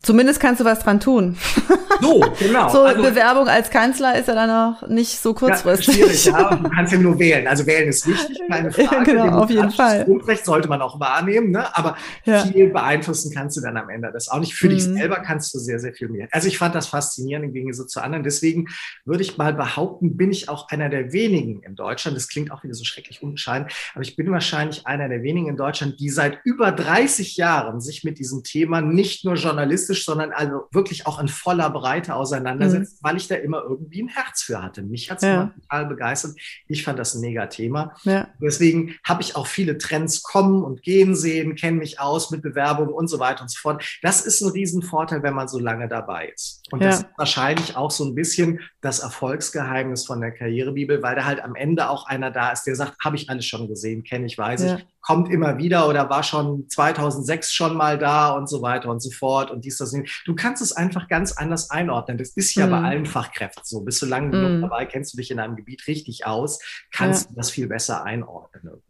Ja. 0.05 0.07
Zumindest 0.07 0.39
kannst 0.39 0.61
du 0.61 0.65
was 0.65 0.79
dran 0.79 0.99
tun. 0.99 1.37
So, 2.01 2.19
genau. 2.39 2.69
so 2.69 2.81
also, 2.83 3.01
Bewerbung 3.01 3.47
als 3.47 3.69
Kanzler 3.69 4.19
ist 4.19 4.27
ja 4.27 4.35
dann 4.35 4.49
auch 4.49 4.87
nicht 4.87 5.17
so 5.17 5.33
kurzfristig. 5.33 5.97
Ja, 5.97 6.05
schwierig, 6.05 6.25
ja. 6.25 6.55
Du 6.63 6.69
kannst 6.69 6.93
ja 6.93 6.99
nur 6.99 7.17
wählen. 7.19 7.47
Also 7.47 7.65
wählen 7.65 7.87
ist 7.87 8.05
wichtig, 8.05 8.37
keine 8.49 8.71
Frage. 8.71 9.11
genau, 9.11 9.43
auf 9.43 9.49
jeden 9.49 9.71
Fall. 9.71 10.03
Grundrecht 10.05 10.45
sollte 10.45 10.67
man 10.67 10.81
auch 10.81 10.99
wahrnehmen, 10.99 11.51
ne? 11.51 11.75
aber 11.75 11.95
ja. 12.25 12.45
viel 12.45 12.69
beeinflussen 12.69 13.31
kannst 13.33 13.57
du 13.57 13.61
dann 13.61 13.77
am 13.77 13.89
Ende 13.89 14.11
das 14.11 14.27
auch 14.27 14.39
nicht. 14.39 14.53
Für 14.53 14.67
mhm. 14.67 14.71
dich 14.71 14.83
selber 14.83 15.21
kannst 15.21 15.53
du 15.53 15.59
sehr, 15.59 15.79
sehr 15.79 15.93
viel 15.93 16.09
mehr. 16.09 16.27
Also 16.31 16.47
ich 16.47 16.57
fand 16.57 16.75
das 16.75 16.87
faszinierend 16.87 17.45
im 17.45 17.53
Gegensatz 17.53 17.91
zu 17.91 18.01
anderen. 18.01 18.23
Deswegen 18.23 18.67
würde 19.05 19.23
ich 19.23 19.37
mal 19.37 19.53
behaupten, 19.53 20.17
bin 20.17 20.31
ich 20.31 20.49
auch 20.49 20.67
einer 20.69 20.89
der 20.89 21.13
wenigen 21.13 21.63
in 21.63 21.75
Deutschland. 21.75 22.17
Das 22.17 22.27
klingt 22.27 22.51
auch 22.51 22.63
wieder 22.63 22.73
so 22.73 22.83
schrecklich 22.83 23.23
unbescheiden, 23.23 23.69
aber 23.93 24.01
ich 24.01 24.15
bin 24.15 24.29
wahrscheinlich 24.31 24.85
einer 24.85 25.07
der 25.07 25.23
wenigen 25.23 25.47
in 25.47 25.57
Deutschland, 25.57 25.99
die 25.99 26.09
seit 26.09 26.39
über 26.43 26.71
30 26.71 27.37
Jahren 27.37 27.79
sich 27.79 28.03
mit 28.03 28.19
diesem 28.19 28.43
Thema 28.43 28.81
nicht 28.81 29.23
nur 29.23 29.35
journalistisch, 29.35 29.94
sondern 30.03 30.31
also 30.31 30.63
wirklich 30.71 31.07
auch 31.07 31.19
in 31.19 31.27
voller 31.27 31.69
Breite 31.69 32.15
auseinandersetzt, 32.15 33.01
mhm. 33.01 33.07
weil 33.07 33.17
ich 33.17 33.27
da 33.27 33.35
immer 33.35 33.63
irgendwie 33.63 34.03
ein 34.03 34.07
Herz 34.07 34.41
für 34.41 34.61
hatte. 34.61 34.81
Mich 34.81 35.09
hat 35.09 35.19
es 35.19 35.23
ja. 35.23 35.53
total 35.61 35.85
begeistert. 35.85 36.35
Ich 36.67 36.83
fand 36.83 36.99
das 36.99 37.13
ein 37.13 37.21
mega 37.21 37.45
Thema. 37.47 37.95
Ja. 38.03 38.27
Deswegen 38.41 38.95
habe 39.03 39.21
ich 39.21 39.35
auch 39.35 39.47
viele 39.47 39.77
Trends 39.77 40.23
kommen 40.23 40.63
und 40.63 40.81
gehen 40.81 41.15
sehen, 41.15 41.55
kenne 41.55 41.77
mich 41.77 41.99
aus 41.99 42.31
mit 42.31 42.41
Bewerbungen 42.41 42.93
und 42.93 43.07
so 43.07 43.19
weiter 43.19 43.43
und 43.43 43.51
so 43.51 43.59
fort. 43.59 43.83
Das 44.01 44.25
ist 44.25 44.41
ein 44.41 44.49
Riesenvorteil, 44.49 45.23
wenn 45.23 45.33
man 45.33 45.47
so 45.47 45.59
lange 45.59 45.87
dabei 45.87 46.29
ist. 46.33 46.63
Und 46.71 46.81
ja. 46.81 46.89
das 46.89 46.99
ist 47.01 47.07
wahrscheinlich 47.17 47.75
auch 47.75 47.91
so 47.91 48.03
ein 48.05 48.15
bisschen 48.15 48.59
das 48.81 48.99
Erfolgsgeheimnis 48.99 50.05
von 50.05 50.19
der 50.19 50.31
Karrierebibel, 50.31 51.03
weil 51.03 51.15
da 51.15 51.25
halt 51.25 51.43
am 51.43 51.55
Ende 51.55 51.89
auch 51.89 52.07
einer 52.07 52.31
da 52.31 52.51
ist, 52.51 52.63
der 52.63 52.75
sagt, 52.75 52.95
habe 53.03 53.15
ich 53.15 53.29
alles 53.29 53.45
schon 53.45 53.67
gesehen, 53.67 54.03
kenne 54.03 54.25
ich, 54.25 54.37
weiß 54.37 54.61
ich, 54.61 54.85
kommt 55.01 55.29
immer 55.29 55.59
wieder 55.59 55.87
oder 55.87 56.09
war 56.09 56.23
schon 56.23 56.67
2006 56.67 57.53
schon 57.53 57.77
mal 57.77 57.99
da 57.99 58.31
und 58.31 58.49
so 58.49 58.63
weiter 58.63 58.89
und 58.89 59.01
so 59.01 59.11
fort 59.11 59.51
und 59.51 59.63
dies, 59.63 59.77
das. 59.77 59.95
Du 60.25 60.35
kannst 60.35 60.63
es 60.63 60.73
einfach 60.73 61.07
ganz 61.07 61.33
anders 61.33 61.69
einordnen. 61.69 62.17
Das 62.17 62.29
ist 62.29 62.55
ja 62.55 62.65
mm. 62.65 62.71
bei 62.71 62.79
mhm. 62.79 62.85
allen 62.85 63.05
Fachkräften 63.05 63.63
so. 63.63 63.81
Bist 63.81 64.01
du 64.01 64.07
lange 64.07 64.31
genug 64.31 64.59
mm. 64.59 64.61
dabei, 64.61 64.85
kennst 64.87 65.13
du 65.13 65.17
dich 65.17 65.29
in 65.29 65.39
einem 65.39 65.55
Gebiet 65.55 65.85
richtig 65.87 66.25
aus, 66.25 66.59
kannst 66.91 67.25
ja. 67.25 67.29
du 67.29 67.35
das 67.35 67.51
viel 67.51 67.67
besser 67.67 68.03
einordnen. 68.03 68.81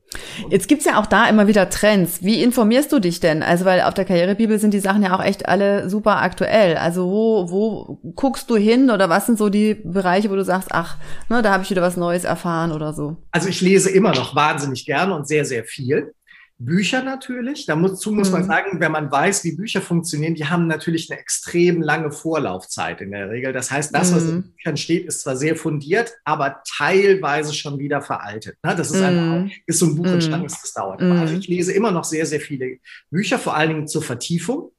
Jetzt 0.50 0.68
gibt's 0.68 0.86
ja 0.86 1.00
auch 1.00 1.06
da 1.06 1.28
immer 1.28 1.48
wieder 1.48 1.70
Trends. 1.70 2.24
Wie 2.24 2.42
informierst 2.42 2.92
du 2.92 3.00
dich 3.00 3.20
denn? 3.20 3.44
Also, 3.44 3.66
weil 3.66 3.82
auf 3.82 3.94
der 3.94 4.06
Karrierebibel 4.06 4.60
sind 4.60 4.74
die 4.74 4.80
Sachen 4.80 5.04
ja 5.04 5.16
auch 5.16 5.24
echt 5.24 5.48
alle 5.48 5.90
super 5.90 6.22
aktuell. 6.22 6.78
Also, 6.78 7.10
wo, 7.10 7.52
wo 7.52 8.00
guckst 8.16 8.50
du 8.50 8.56
hin 8.56 8.90
oder 8.90 9.10
was 9.10 9.26
sind 9.26 9.38
so 9.38 9.50
die 9.50 9.76
Bereiche, 9.76 10.30
wo 10.30 10.36
du 10.36 10.44
sagst, 10.44 10.70
ach, 10.72 10.98
ne, 11.30 11.42
da 11.42 11.52
habe 11.52 11.64
ich 11.64 11.70
wieder 11.70 11.82
was 11.82 11.98
Neues 11.98 12.24
erfahren 12.24 12.72
oder 12.72 12.94
so? 12.94 13.18
Also, 13.32 13.50
ich 13.50 13.62
lese 13.62 13.90
immer 13.90 14.14
noch 14.14 14.36
wahnsinnig 14.36 14.86
gerne 14.86 15.16
und 15.16 15.28
sehr, 15.28 15.46
sehr 15.46 15.64
viel. 15.64 16.14
Bücher 16.58 17.04
natürlich. 17.04 17.66
Dazu 17.66 18.12
muss 18.12 18.32
man 18.32 18.44
mhm. 18.44 18.48
sagen, 18.48 18.80
wenn 18.80 18.92
man 18.92 19.12
weiß, 19.12 19.44
wie 19.44 19.56
Bücher 19.56 19.82
funktionieren, 19.82 20.36
die 20.36 20.46
haben 20.46 20.68
natürlich 20.68 21.12
eine 21.12 21.20
extrem 21.20 21.82
lange 21.82 22.12
Vorlaufzeit 22.12 23.02
in 23.02 23.12
der 23.12 23.30
Regel. 23.30 23.52
Das 23.52 23.72
heißt, 23.72 23.94
das, 23.94 24.16
was 24.16 24.24
in 24.24 24.36
mhm. 24.36 24.52
Büchern 24.54 24.78
steht, 24.78 25.06
ist 25.06 25.22
zwar 25.22 25.36
sehr 25.36 25.56
fundiert, 25.56 26.14
aber 26.24 26.62
teilweise 26.78 27.54
schon 27.54 27.78
wieder 27.78 28.02
veraltet. 28.02 28.58
Ne? 28.64 28.76
Das 28.76 28.92
ist, 28.92 29.02
ein, 29.02 29.44
mhm. 29.44 29.52
ist 29.66 29.80
so 29.80 29.88
ein 29.88 29.96
Buch 29.96 30.06
entstanden, 30.06 30.48
das 30.48 30.74
dauert. 30.74 31.02
Also 31.02 31.36
ich 31.36 31.48
lese 31.48 31.74
immer 31.74 31.92
noch 31.92 32.06
sehr, 32.06 32.26
sehr 32.26 32.40
viele 32.40 32.78
Bücher, 33.10 33.38
vor 33.38 33.56
allen 33.56 33.70
Dingen 33.70 33.88
zur 33.88 34.02
Vertiefung. 34.02 34.72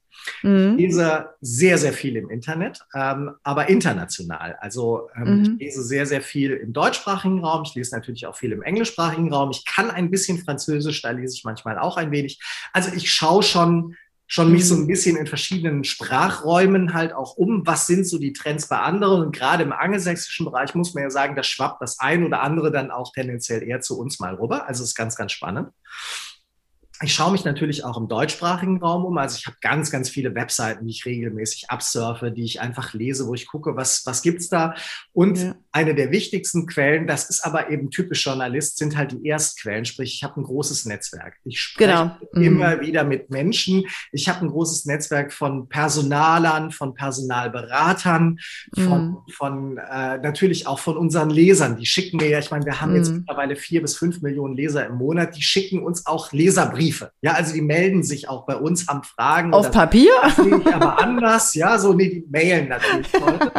Mhm. 0.43 0.75
Ich 0.77 0.85
lese 0.85 1.29
sehr, 1.41 1.77
sehr 1.77 1.93
viel 1.93 2.15
im 2.15 2.29
Internet, 2.29 2.81
ähm, 2.93 3.31
aber 3.43 3.69
international. 3.69 4.57
Also 4.59 5.09
ähm, 5.15 5.37
mhm. 5.37 5.43
ich 5.43 5.67
lese 5.67 5.83
sehr, 5.83 6.05
sehr 6.05 6.21
viel 6.21 6.51
im 6.51 6.73
deutschsprachigen 6.73 7.43
Raum. 7.43 7.63
Ich 7.65 7.75
lese 7.75 7.95
natürlich 7.95 8.25
auch 8.27 8.35
viel 8.35 8.51
im 8.51 8.61
englischsprachigen 8.61 9.31
Raum. 9.31 9.51
Ich 9.51 9.65
kann 9.65 9.91
ein 9.91 10.11
bisschen 10.11 10.39
Französisch, 10.39 11.01
da 11.01 11.11
lese 11.11 11.35
ich 11.35 11.43
manchmal 11.43 11.79
auch 11.79 11.97
ein 11.97 12.11
wenig. 12.11 12.39
Also 12.73 12.91
ich 12.95 13.11
schaue 13.11 13.43
schon 13.43 13.95
schon 14.29 14.51
mich 14.51 14.67
so 14.67 14.75
ein 14.75 14.81
mhm. 14.81 14.87
bisschen 14.87 15.15
in 15.15 15.25
verschiedenen 15.25 15.85
Sprachräumen 15.85 16.93
halt 16.93 17.13
auch 17.13 17.37
um. 17.37 17.65
Was 17.65 17.87
sind 17.87 18.05
so 18.05 18.19
die 18.19 18.33
Trends 18.33 18.67
bei 18.67 18.77
anderen? 18.77 19.21
Und 19.21 19.33
gerade 19.33 19.63
im 19.63 19.71
angelsächsischen 19.71 20.45
Bereich 20.45 20.75
muss 20.75 20.93
man 20.93 21.03
ja 21.03 21.09
sagen, 21.09 21.37
da 21.37 21.43
schwappt 21.43 21.81
das 21.81 21.99
ein 21.99 22.25
oder 22.25 22.41
andere 22.41 22.69
dann 22.69 22.91
auch 22.91 23.13
tendenziell 23.13 23.63
eher 23.63 23.79
zu 23.79 23.97
uns 23.97 24.19
mal 24.19 24.35
rüber. 24.35 24.67
Also 24.67 24.83
ist 24.83 24.95
ganz, 24.95 25.15
ganz 25.15 25.31
spannend 25.31 25.69
ich 27.01 27.13
schaue 27.13 27.31
mich 27.31 27.45
natürlich 27.45 27.83
auch 27.83 27.97
im 27.97 28.07
deutschsprachigen 28.07 28.81
Raum 28.81 29.05
um. 29.05 29.17
Also 29.17 29.37
ich 29.37 29.45
habe 29.45 29.57
ganz, 29.61 29.91
ganz 29.91 30.09
viele 30.09 30.33
Webseiten, 30.33 30.85
die 30.85 30.91
ich 30.91 31.05
regelmäßig 31.05 31.69
absurfe, 31.69 32.31
die 32.31 32.43
ich 32.43 32.59
einfach 32.59 32.93
lese, 32.93 33.27
wo 33.27 33.35
ich 33.35 33.45
gucke, 33.45 33.75
was, 33.75 34.05
was 34.05 34.23
gibt's 34.23 34.49
da. 34.49 34.73
Und 35.13 35.37
ja. 35.37 35.55
eine 35.71 35.93
der 35.93 36.11
wichtigsten 36.11 36.65
Quellen, 36.65 37.05
das 37.05 37.29
ist 37.29 37.41
aber 37.45 37.69
eben 37.69 37.91
typisch 37.91 38.25
Journalist, 38.25 38.77
sind 38.77 38.97
halt 38.97 39.11
die 39.11 39.27
Erstquellen. 39.27 39.85
Sprich, 39.85 40.15
ich 40.15 40.23
habe 40.23 40.41
ein 40.41 40.43
großes 40.43 40.85
Netzwerk. 40.85 41.35
Ich 41.43 41.59
spreche 41.61 41.91
genau. 41.91 42.17
mhm. 42.33 42.43
immer 42.43 42.81
wieder 42.81 43.03
mit 43.03 43.29
Menschen. 43.29 43.85
Ich 44.11 44.27
habe 44.27 44.41
ein 44.41 44.49
großes 44.49 44.85
Netzwerk 44.85 45.31
von 45.31 45.69
Personalern, 45.69 46.71
von 46.71 46.95
Personalberatern, 46.95 48.39
von, 48.73 49.09
mhm. 49.09 49.17
von 49.31 49.77
äh, 49.77 50.17
natürlich 50.17 50.65
auch 50.65 50.79
von 50.79 50.97
unseren 50.97 51.29
Lesern. 51.29 51.77
Die 51.77 51.85
schicken 51.85 52.17
mir 52.17 52.29
ja, 52.29 52.39
ich 52.39 52.49
meine, 52.49 52.65
wir 52.65 52.81
haben 52.81 52.91
mhm. 52.91 52.97
jetzt 52.97 53.11
mittlerweile 53.11 53.55
vier 53.55 53.83
bis 53.83 53.95
fünf 53.95 54.21
Millionen 54.21 54.55
Leser 54.55 54.87
im 54.87 54.95
Monat, 54.95 55.35
die 55.35 55.43
schicken 55.43 55.83
uns 55.83 56.07
auch 56.07 56.31
Leserbriefe 56.31 56.86
Briefe. 56.87 57.11
Ja, 57.21 57.33
also 57.33 57.53
die 57.53 57.61
melden 57.61 58.03
sich 58.03 58.29
auch 58.29 58.45
bei 58.45 58.55
uns, 58.55 58.87
haben 58.87 59.03
Fragen. 59.03 59.53
Auf 59.53 59.71
Papier? 59.71 60.11
Aber 60.73 60.99
anders. 60.99 61.53
Ja, 61.53 61.77
so, 61.77 61.93
nee, 61.93 62.09
die 62.09 62.25
mailen 62.29 62.69
natürlich 62.69 63.07
heute. 63.13 63.51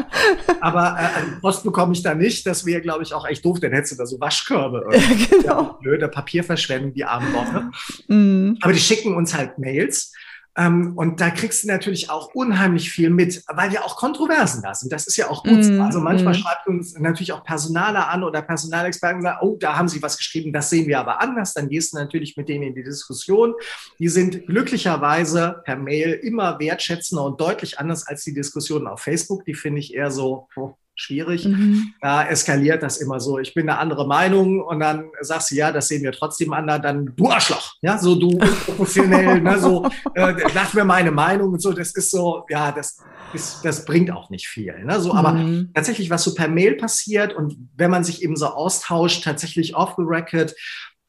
aber 0.61 0.97
äh, 0.99 1.19
also 1.19 1.41
Post 1.41 1.64
bekomme 1.64 1.93
ich 1.93 2.03
da 2.03 2.14
nicht. 2.14 2.47
Das 2.47 2.64
wäre, 2.64 2.81
glaube 2.81 3.03
ich, 3.03 3.12
auch 3.12 3.27
echt 3.27 3.45
doof. 3.45 3.61
Dann 3.61 3.73
hättest 3.73 3.93
du 3.93 3.97
da 3.97 4.07
so 4.07 4.19
Waschkörbe. 4.21 4.88
Ja, 4.93 5.01
genau. 5.31 5.45
Ja, 5.45 5.59
auch 5.59 5.79
blöde 5.79 6.09
Papierverschwendung, 6.09 6.93
die 6.93 7.05
armen 7.05 7.33
Woche. 7.35 7.71
Mm. 8.09 8.57
Aber 8.62 8.73
die 8.73 8.81
schicken 8.81 9.14
uns 9.14 9.35
halt 9.35 9.59
Mails. 9.59 10.12
Ähm, 10.59 10.94
und 10.97 11.21
da 11.21 11.31
kriegst 11.31 11.62
du 11.62 11.68
natürlich 11.68 12.11
auch 12.11 12.35
unheimlich 12.35 12.90
viel 12.90 13.11
mit, 13.11 13.44
weil 13.47 13.73
ja 13.73 13.85
auch 13.85 13.94
Kontroversen 13.94 14.61
da 14.61 14.75
sind. 14.75 14.92
Das 14.92 15.07
ist 15.07 15.16
ja 15.16 15.31
auch 15.31 15.44
gut. 15.44 15.64
Mm, 15.64 15.81
also 15.81 16.01
manchmal 16.01 16.35
mm. 16.35 16.37
schreibt 16.37 16.66
uns 16.66 16.99
natürlich 16.99 17.33
auch 17.33 17.44
Personaler 17.44 18.09
an 18.09 18.25
oder 18.25 18.42
Personalexperten 18.42 19.23
sagen, 19.23 19.38
oh, 19.40 19.57
da 19.61 19.77
haben 19.77 19.87
sie 19.87 20.03
was 20.03 20.16
geschrieben, 20.16 20.53
das 20.53 20.68
sehen 20.68 20.88
wir 20.88 20.99
aber 20.99 21.21
anders. 21.21 21.55
Dann 21.55 21.68
gehst 21.68 21.92
du 21.92 21.99
natürlich 21.99 22.37
mit 22.37 22.49
denen 22.49 22.64
in 22.64 22.75
die 22.75 22.83
Diskussion. 22.83 23.55
Die 24.01 24.09
sind 24.09 24.47
glücklicherweise 24.47 25.62
per 25.64 25.77
Mail 25.77 26.12
immer 26.12 26.59
wertschätzender 26.59 27.25
und 27.25 27.40
deutlich 27.40 27.79
anders 27.79 28.05
als 28.09 28.25
die 28.25 28.35
Diskussionen 28.35 28.88
auf 28.88 29.01
Facebook. 29.01 29.44
Die 29.44 29.55
finde 29.55 29.79
ich 29.79 29.94
eher 29.94 30.11
so, 30.11 30.49
oh, 30.57 30.75
schwierig. 31.00 31.46
Mhm. 31.46 31.94
Da 32.00 32.26
eskaliert 32.26 32.82
das 32.82 32.98
immer 32.98 33.20
so. 33.20 33.38
Ich 33.38 33.54
bin 33.54 33.68
eine 33.68 33.78
andere 33.78 34.06
Meinung 34.06 34.61
und 34.61 34.80
dann 34.80 35.11
sagst 35.20 35.50
du, 35.50 35.54
ja, 35.54 35.72
das 35.72 35.88
sehen 35.88 36.02
wir 36.02 36.12
trotzdem 36.12 36.52
anders, 36.52 36.80
dann 36.82 37.12
du 37.16 37.30
Arschloch. 37.30 37.74
Ja, 37.80 37.98
so 37.98 38.14
du 38.14 38.37
professionell, 38.37 39.40
ne, 39.40 39.58
so, 39.58 39.88
äh, 40.14 40.34
sag 40.52 40.74
mir 40.74 40.84
meine 40.84 41.11
Meinung 41.11 41.52
und 41.52 41.62
so. 41.62 41.72
Das 41.72 41.92
ist 41.92 42.11
so, 42.11 42.44
ja, 42.48 42.72
das 42.72 42.98
ist, 43.32 43.64
das 43.64 43.84
bringt 43.84 44.11
auch 44.11 44.30
nicht 44.30 44.48
viel. 44.48 44.84
Ne? 44.84 45.00
So, 45.00 45.14
aber 45.14 45.32
mhm. 45.32 45.70
tatsächlich, 45.74 46.11
was 46.11 46.24
so 46.24 46.34
per 46.34 46.48
Mail 46.48 46.74
passiert 46.74 47.34
und 47.34 47.56
wenn 47.76 47.90
man 47.90 48.04
sich 48.04 48.22
eben 48.22 48.37
so 48.37 48.46
austauscht, 48.46 49.24
tatsächlich 49.24 49.76
off 49.76 49.94
the 49.96 50.04
record, 50.04 50.54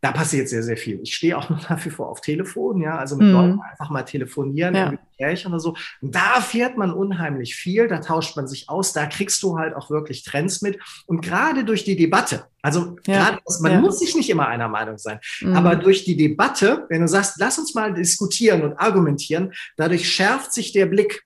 da 0.02 0.12
passiert 0.12 0.48
sehr, 0.48 0.64
sehr 0.64 0.78
viel. 0.78 1.00
Ich 1.04 1.14
stehe 1.14 1.38
auch 1.38 1.50
noch 1.50 1.70
nach 1.70 1.84
wie 1.86 1.90
vor 1.90 2.10
auf 2.10 2.22
Telefon, 2.22 2.82
ja, 2.82 2.98
also 2.98 3.18
mit 3.18 3.28
mhm. 3.28 3.34
Leuten 3.34 3.60
einfach 3.70 3.90
mal 3.90 4.04
telefonieren, 4.04 4.74
ja. 4.76 4.92
Gespräch 4.92 5.46
oder 5.46 5.60
so. 5.60 5.76
Und 6.02 6.16
da 6.16 6.36
erfährt 6.36 6.78
man 6.78 6.94
unheimlich 6.94 7.56
viel, 7.56 7.88
da 7.88 8.00
tauscht 8.00 8.38
man 8.38 8.48
sich 8.48 8.70
aus, 8.70 8.94
da 8.94 9.08
kriegst 9.08 9.44
du 9.44 9.58
halt 9.58 9.76
auch 9.76 9.90
wirklich 9.90 10.24
Trends 10.24 10.62
mit. 10.62 10.80
Und 11.06 11.22
gerade 11.22 11.66
durch 11.66 11.84
die 11.84 11.98
Debatte, 11.98 12.46
also 12.62 12.96
ja. 13.08 13.26
gerade, 13.26 13.40
man 13.62 13.72
ja. 13.74 13.82
muss 13.82 14.00
sich 14.00 14.16
nicht 14.16 14.30
immer 14.30 14.48
einer 14.48 14.70
Meinung 14.70 14.98
sein, 14.98 15.20
mhm. 15.42 15.56
aber 15.56 15.76
durch 15.76 16.06
die 16.06 16.16
Debatte, 16.16 16.86
wenn 16.90 17.02
du 17.02 17.08
sagst, 17.08 17.36
lass 17.40 17.60
uns 17.60 17.76
mal 17.76 17.94
diskutieren 17.94 18.62
und 18.62 18.80
argumentieren, 18.80 19.54
dadurch 19.76 20.10
schärft 20.10 20.54
sich 20.54 20.72
der 20.72 20.86
Blick. 20.86 21.24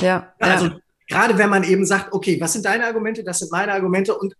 Ja. 0.00 0.32
Also 0.38 0.70
gerade 1.08 1.36
wenn 1.36 1.50
man 1.50 1.64
eben 1.64 1.84
sagt, 1.84 2.12
okay, 2.14 2.40
was 2.40 2.54
sind 2.54 2.64
deine 2.64 2.86
Argumente, 2.86 3.22
das 3.22 3.40
sind 3.40 3.52
meine 3.52 3.72
Argumente 3.72 4.16
und 4.16 4.34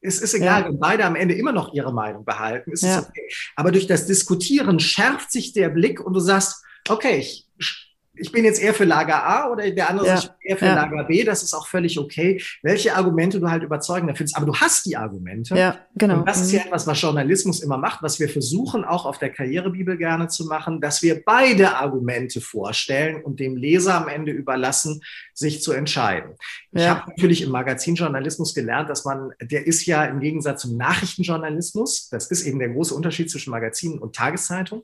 es 0.00 0.20
ist 0.20 0.34
egal, 0.34 0.62
ja. 0.62 0.68
wenn 0.68 0.78
beide 0.78 1.04
am 1.04 1.14
Ende 1.14 1.34
immer 1.34 1.52
noch 1.52 1.74
ihre 1.74 1.92
Meinung 1.92 2.24
behalten, 2.24 2.72
ist 2.72 2.82
ja. 2.82 3.00
es 3.00 3.08
okay. 3.08 3.28
Aber 3.56 3.70
durch 3.70 3.86
das 3.86 4.06
Diskutieren 4.06 4.80
schärft 4.80 5.30
sich 5.30 5.52
der 5.52 5.68
Blick 5.68 6.00
und 6.00 6.14
du 6.14 6.20
sagst, 6.20 6.64
okay, 6.88 7.18
ich 7.18 7.89
ich 8.20 8.32
bin 8.32 8.44
jetzt 8.44 8.62
eher 8.62 8.74
für 8.74 8.84
Lager 8.84 9.24
A 9.24 9.50
oder 9.50 9.70
der 9.70 9.88
andere 9.88 10.06
ja. 10.06 10.14
ist 10.14 10.32
eher 10.42 10.56
für 10.56 10.66
ja. 10.66 10.74
Lager 10.74 11.04
B, 11.04 11.24
das 11.24 11.42
ist 11.42 11.54
auch 11.54 11.66
völlig 11.66 11.98
okay, 11.98 12.42
welche 12.62 12.94
Argumente 12.94 13.40
du 13.40 13.50
halt 13.50 13.62
überzeugender 13.62 14.14
findest. 14.14 14.36
Aber 14.36 14.46
du 14.46 14.54
hast 14.54 14.84
die 14.86 14.96
Argumente. 14.96 15.56
Ja, 15.56 15.78
genau. 15.96 16.18
Und 16.18 16.28
das 16.28 16.40
ist 16.40 16.52
ja 16.52 16.60
mhm. 16.60 16.66
etwas, 16.66 16.86
was 16.86 17.00
Journalismus 17.00 17.60
immer 17.60 17.78
macht, 17.78 18.02
was 18.02 18.20
wir 18.20 18.28
versuchen 18.28 18.84
auch 18.84 19.06
auf 19.06 19.18
der 19.18 19.30
Karrierebibel 19.30 19.96
gerne 19.96 20.28
zu 20.28 20.46
machen, 20.46 20.80
dass 20.80 21.02
wir 21.02 21.22
beide 21.24 21.76
Argumente 21.76 22.40
vorstellen 22.40 23.22
und 23.22 23.40
dem 23.40 23.56
Leser 23.56 23.94
am 23.94 24.08
Ende 24.08 24.32
überlassen, 24.32 25.00
sich 25.32 25.62
zu 25.62 25.72
entscheiden. 25.72 26.32
Ja. 26.72 26.80
Ich 26.80 26.88
habe 26.88 27.10
natürlich 27.10 27.42
im 27.42 27.50
Magazinjournalismus 27.50 28.54
gelernt, 28.54 28.90
dass 28.90 29.04
man, 29.04 29.32
der 29.40 29.66
ist 29.66 29.86
ja 29.86 30.04
im 30.04 30.20
Gegensatz 30.20 30.62
zum 30.62 30.76
Nachrichtenjournalismus, 30.76 32.08
das 32.10 32.30
ist 32.30 32.46
eben 32.46 32.58
der 32.58 32.68
große 32.68 32.94
Unterschied 32.94 33.30
zwischen 33.30 33.50
Magazinen 33.50 33.98
und 33.98 34.14
Tageszeitung 34.14 34.82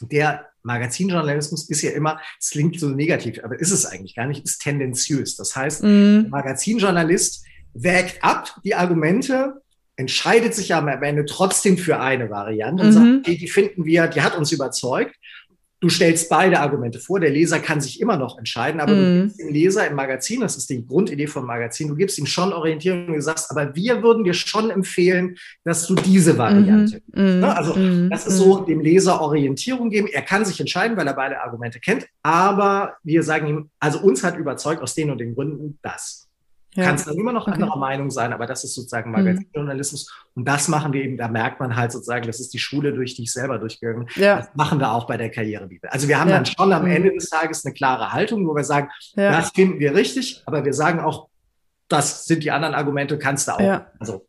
der 0.00 0.48
Magazinjournalismus 0.64 1.68
ist 1.68 1.82
ja 1.82 1.90
immer, 1.90 2.20
es 2.40 2.50
klingt 2.50 2.80
so 2.80 2.88
negativ, 2.88 3.38
aber 3.44 3.60
ist 3.60 3.70
es 3.70 3.86
eigentlich 3.86 4.16
gar 4.16 4.26
nicht, 4.26 4.44
ist 4.44 4.62
tendenziös. 4.62 5.36
Das 5.36 5.54
heißt, 5.54 5.82
mm. 5.82 6.22
der 6.22 6.30
Magazinjournalist 6.30 7.44
wägt 7.74 8.24
ab 8.24 8.60
die 8.64 8.74
Argumente, 8.74 9.62
entscheidet 9.96 10.54
sich 10.54 10.74
am 10.74 10.88
Ende 10.88 11.24
trotzdem 11.24 11.78
für 11.78 12.00
eine 12.00 12.30
Variante 12.30 12.82
und 12.82 12.88
mm 12.88 12.92
sagt, 12.92 13.18
okay, 13.18 13.36
die 13.36 13.48
finden 13.48 13.84
wir, 13.84 14.08
die 14.08 14.22
hat 14.22 14.36
uns 14.36 14.50
überzeugt. 14.50 15.14
Du 15.84 15.90
stellst 15.90 16.30
beide 16.30 16.60
Argumente 16.60 16.98
vor. 16.98 17.20
Der 17.20 17.28
Leser 17.28 17.58
kann 17.58 17.78
sich 17.78 18.00
immer 18.00 18.16
noch 18.16 18.38
entscheiden, 18.38 18.80
aber 18.80 18.92
mm. 18.92 18.96
du 18.96 19.02
mhm. 19.02 19.22
gibst 19.24 19.40
dem 19.40 19.48
Leser 19.52 19.86
im 19.86 19.94
Magazin, 19.94 20.40
das 20.40 20.56
ist 20.56 20.70
die 20.70 20.86
Grundidee 20.86 21.26
vom 21.26 21.44
Magazin, 21.44 21.88
du 21.88 21.94
gibst 21.94 22.18
ihm 22.18 22.24
schon 22.24 22.54
Orientierung 22.54 23.08
und 23.08 23.12
du 23.12 23.20
sagst, 23.20 23.50
aber 23.50 23.76
wir 23.76 24.02
würden 24.02 24.24
dir 24.24 24.32
schon 24.32 24.70
empfehlen, 24.70 25.36
dass 25.62 25.86
du 25.86 25.94
diese 25.94 26.38
Variante. 26.38 27.02
Mm. 27.12 27.40
Ne? 27.40 27.54
Also 27.54 27.74
mm. 27.74 28.08
das 28.08 28.26
ist 28.26 28.38
so, 28.38 28.60
dem 28.60 28.80
Leser 28.80 29.20
Orientierung 29.20 29.90
geben. 29.90 30.08
Er 30.10 30.22
kann 30.22 30.46
sich 30.46 30.58
entscheiden, 30.58 30.96
weil 30.96 31.06
er 31.06 31.12
beide 31.12 31.42
Argumente 31.42 31.80
kennt, 31.80 32.06
aber 32.22 32.96
wir 33.02 33.22
sagen 33.22 33.46
ihm, 33.46 33.70
also 33.78 34.00
uns 34.00 34.24
hat 34.24 34.38
überzeugt 34.38 34.80
aus 34.80 34.94
den 34.94 35.10
und 35.10 35.18
den 35.18 35.34
Gründen 35.34 35.78
das. 35.82 36.28
Ja. 36.74 36.84
Kannst 36.84 37.06
dann 37.06 37.16
immer 37.16 37.32
noch 37.32 37.46
okay. 37.46 37.54
anderer 37.54 37.78
Meinung 37.78 38.10
sein, 38.10 38.32
aber 38.32 38.46
das 38.46 38.64
ist 38.64 38.74
sozusagen 38.74 39.10
mhm. 39.10 39.16
Magazinjournalismus. 39.16 40.08
Mhm. 40.08 40.40
Und 40.40 40.48
das 40.48 40.68
machen 40.68 40.92
wir 40.92 41.02
eben, 41.02 41.16
da 41.16 41.28
merkt 41.28 41.60
man 41.60 41.76
halt 41.76 41.92
sozusagen, 41.92 42.26
das 42.26 42.40
ist 42.40 42.52
die 42.52 42.58
Schule, 42.58 42.92
durch 42.92 43.14
die 43.14 43.22
ich 43.22 43.32
selber 43.32 43.58
durchgegangen. 43.58 44.08
Ja. 44.16 44.38
Das 44.38 44.48
machen 44.54 44.80
wir 44.80 44.90
auch 44.90 45.06
bei 45.06 45.16
der 45.16 45.30
Karrierebibel. 45.30 45.88
Also 45.90 46.08
wir 46.08 46.18
haben 46.18 46.30
ja. 46.30 46.36
dann 46.36 46.46
schon 46.46 46.72
am 46.72 46.84
mhm. 46.84 46.90
Ende 46.90 47.12
des 47.12 47.30
Tages 47.30 47.64
eine 47.64 47.74
klare 47.74 48.12
Haltung, 48.12 48.46
wo 48.46 48.54
wir 48.54 48.64
sagen, 48.64 48.88
ja. 49.14 49.30
das 49.30 49.50
finden 49.50 49.78
wir 49.78 49.94
richtig, 49.94 50.42
aber 50.46 50.64
wir 50.64 50.74
sagen 50.74 51.00
auch, 51.00 51.28
das 51.88 52.24
sind 52.24 52.42
die 52.42 52.50
anderen 52.50 52.74
Argumente, 52.74 53.18
kannst 53.18 53.46
du 53.46 53.52
auch. 53.52 53.60
Ja. 53.60 53.86
Also 53.98 54.26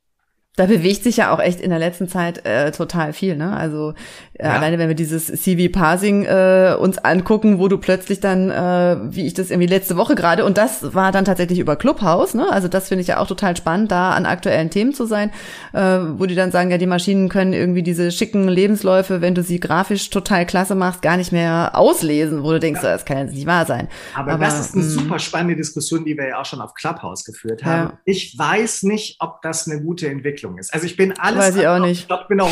da 0.55 0.67
bewegt 0.67 1.03
sich 1.03 1.17
ja 1.17 1.33
auch 1.33 1.39
echt 1.39 1.59
in 1.59 1.69
der 1.69 1.79
letzten 1.79 2.07
Zeit 2.07 2.45
äh, 2.45 2.71
total 2.71 3.11
viel, 3.11 3.35
ne? 3.35 3.55
Also 3.55 3.93
äh, 4.33 4.45
ja. 4.45 4.53
alleine 4.53 4.79
wenn 4.79 4.87
wir 4.87 4.95
dieses 4.95 5.27
CV 5.27 5.71
Parsing 5.71 6.23
äh, 6.23 6.75
uns 6.79 6.97
angucken, 6.97 7.59
wo 7.59 7.67
du 7.67 7.77
plötzlich 7.77 8.21
dann, 8.21 8.49
äh, 8.49 8.97
wie 9.13 9.27
ich 9.27 9.33
das 9.33 9.51
irgendwie 9.51 9.67
letzte 9.67 9.97
Woche 9.97 10.15
gerade, 10.15 10.45
und 10.45 10.57
das 10.57 10.93
war 10.93 11.11
dann 11.11 11.25
tatsächlich 11.25 11.59
über 11.59 11.75
Clubhouse, 11.75 12.33
ne? 12.35 12.49
Also 12.49 12.69
das 12.69 12.87
finde 12.87 13.01
ich 13.01 13.09
ja 13.09 13.17
auch 13.17 13.27
total 13.27 13.57
spannend, 13.57 13.91
da 13.91 14.11
an 14.11 14.25
aktuellen 14.25 14.69
Themen 14.69 14.93
zu 14.93 15.05
sein, 15.05 15.31
äh, 15.73 15.81
wo 15.81 16.25
die 16.25 16.35
dann 16.35 16.51
sagen, 16.51 16.71
ja, 16.71 16.77
die 16.77 16.87
Maschinen 16.87 17.27
können 17.27 17.51
irgendwie 17.51 17.83
diese 17.83 18.11
schicken 18.11 18.47
Lebensläufe, 18.47 19.19
wenn 19.19 19.35
du 19.35 19.43
sie 19.43 19.59
grafisch 19.59 20.09
total 20.09 20.45
klasse 20.45 20.75
machst, 20.75 21.01
gar 21.01 21.17
nicht 21.17 21.33
mehr 21.33 21.71
auslesen, 21.73 22.43
wo 22.43 22.51
du 22.51 22.61
denkst, 22.61 22.81
ja. 22.81 22.93
das 22.93 23.03
kann 23.03 23.17
jetzt 23.17 23.33
nicht 23.33 23.45
wahr 23.45 23.65
sein. 23.65 23.89
Aber, 24.13 24.33
Aber 24.33 24.45
das 24.45 24.59
ist 24.59 24.75
eine 24.75 24.83
mm. 24.83 24.89
super 24.89 25.19
spannende 25.19 25.57
Diskussion, 25.57 26.05
die 26.05 26.17
wir 26.17 26.29
ja 26.29 26.39
auch 26.39 26.45
schon 26.45 26.61
auf 26.61 26.73
Clubhouse 26.73 27.25
geführt 27.25 27.65
haben. 27.65 27.89
Ja. 27.89 27.99
Ich 28.05 28.37
weiß 28.37 28.83
nicht, 28.83 29.17
ob 29.19 29.41
das 29.41 29.67
eine 29.67 29.81
gute 29.81 30.07
Entwicklung 30.07 30.44
Entwicklung 30.45 30.57
ist. 30.57 30.73
Also 30.73 30.85
ich 30.85 30.95
bin 30.95 31.17
alles 31.17 31.39
Weiß 31.39 31.55
ich 31.55 31.67
auch 31.67 31.79
nicht. 31.79 32.09
Ich 32.09 32.27
bin 32.27 32.41
auch 32.41 32.51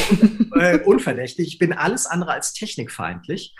äh, 0.55 0.77
unverdächtig. 0.85 1.47
Ich 1.47 1.59
bin 1.59 1.73
alles 1.73 2.05
andere 2.05 2.31
als 2.31 2.53
technikfeindlich. 2.53 3.55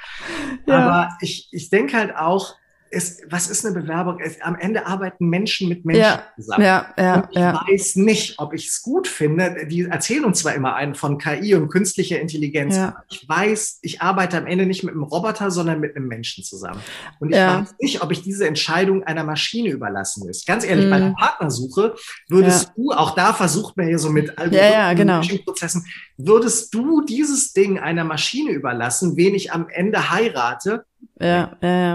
Ja. 0.66 0.78
Aber 0.78 1.18
ich, 1.22 1.50
ich 1.52 1.70
denke 1.70 1.98
halt 1.98 2.16
auch, 2.16 2.56
ist, 2.94 3.24
was 3.30 3.50
ist 3.50 3.66
eine 3.66 3.80
Bewerbung? 3.80 4.20
Es, 4.20 4.40
am 4.42 4.56
Ende 4.56 4.86
arbeiten 4.86 5.28
Menschen 5.28 5.68
mit 5.68 5.84
Menschen 5.84 6.04
ja, 6.04 6.24
zusammen. 6.36 6.64
Ja, 6.64 6.94
ja, 6.98 7.16
und 7.16 7.28
ich 7.32 7.38
ja. 7.38 7.66
weiß 7.68 7.96
nicht, 7.98 8.40
ob 8.40 8.54
ich 8.54 8.68
es 8.68 8.82
gut 8.82 9.08
finde. 9.08 9.68
Die 9.68 9.82
erzählen 9.82 10.24
uns 10.24 10.40
zwar 10.40 10.54
immer 10.54 10.76
einen 10.76 10.96
von 10.96 11.18
KI 11.18 11.56
und 11.56 11.70
künstlicher 11.70 12.20
Intelligenz. 12.20 12.76
Ja. 12.76 13.04
Ich 13.10 13.28
weiß, 13.28 13.80
ich 13.82 14.02
arbeite 14.02 14.38
am 14.38 14.46
Ende 14.46 14.66
nicht 14.66 14.84
mit 14.84 14.94
einem 14.94 15.04
Roboter, 15.04 15.52
sondern 15.52 15.80
mit 15.80 15.96
einem 15.96 16.08
Menschen 16.08 16.44
zusammen. 16.44 16.80
Und 17.20 17.32
ich 17.32 17.36
ja. 17.36 17.62
weiß 17.62 17.76
nicht, 17.82 18.04
ob 18.04 18.12
ich 18.12 18.22
diese 18.22 18.48
Entscheidung 18.48 19.04
einer 19.04 19.24
Maschine 19.24 19.70
überlassen 19.70 20.26
will. 20.26 20.34
Ganz 20.46 20.64
ehrlich, 20.64 20.86
mhm. 20.86 20.90
bei 20.92 21.00
der 21.00 21.16
Partnersuche 21.18 21.96
würdest 22.30 22.72
du, 22.76 22.92
auch 22.92 23.16
da 23.16 23.34
versucht 23.34 23.76
man 23.78 23.90
ja 23.90 23.98
so 23.98 24.10
mit 24.10 24.38
Algorithmen, 24.38 24.96
genau. 24.96 25.22
Prozessen, 25.46 25.86
würdest 26.18 26.74
du 26.74 27.02
dieses 27.02 27.54
Ding 27.54 27.80
einer 27.80 28.04
Maschine 28.04 28.52
überlassen, 28.52 29.18
wen 29.18 29.36
ich 29.36 29.52
am 29.52 29.68
Ende 29.70 30.12
heirate? 30.12 30.86
Ja, 31.22 31.52
ja, 31.62 31.70
ja. 31.70 31.94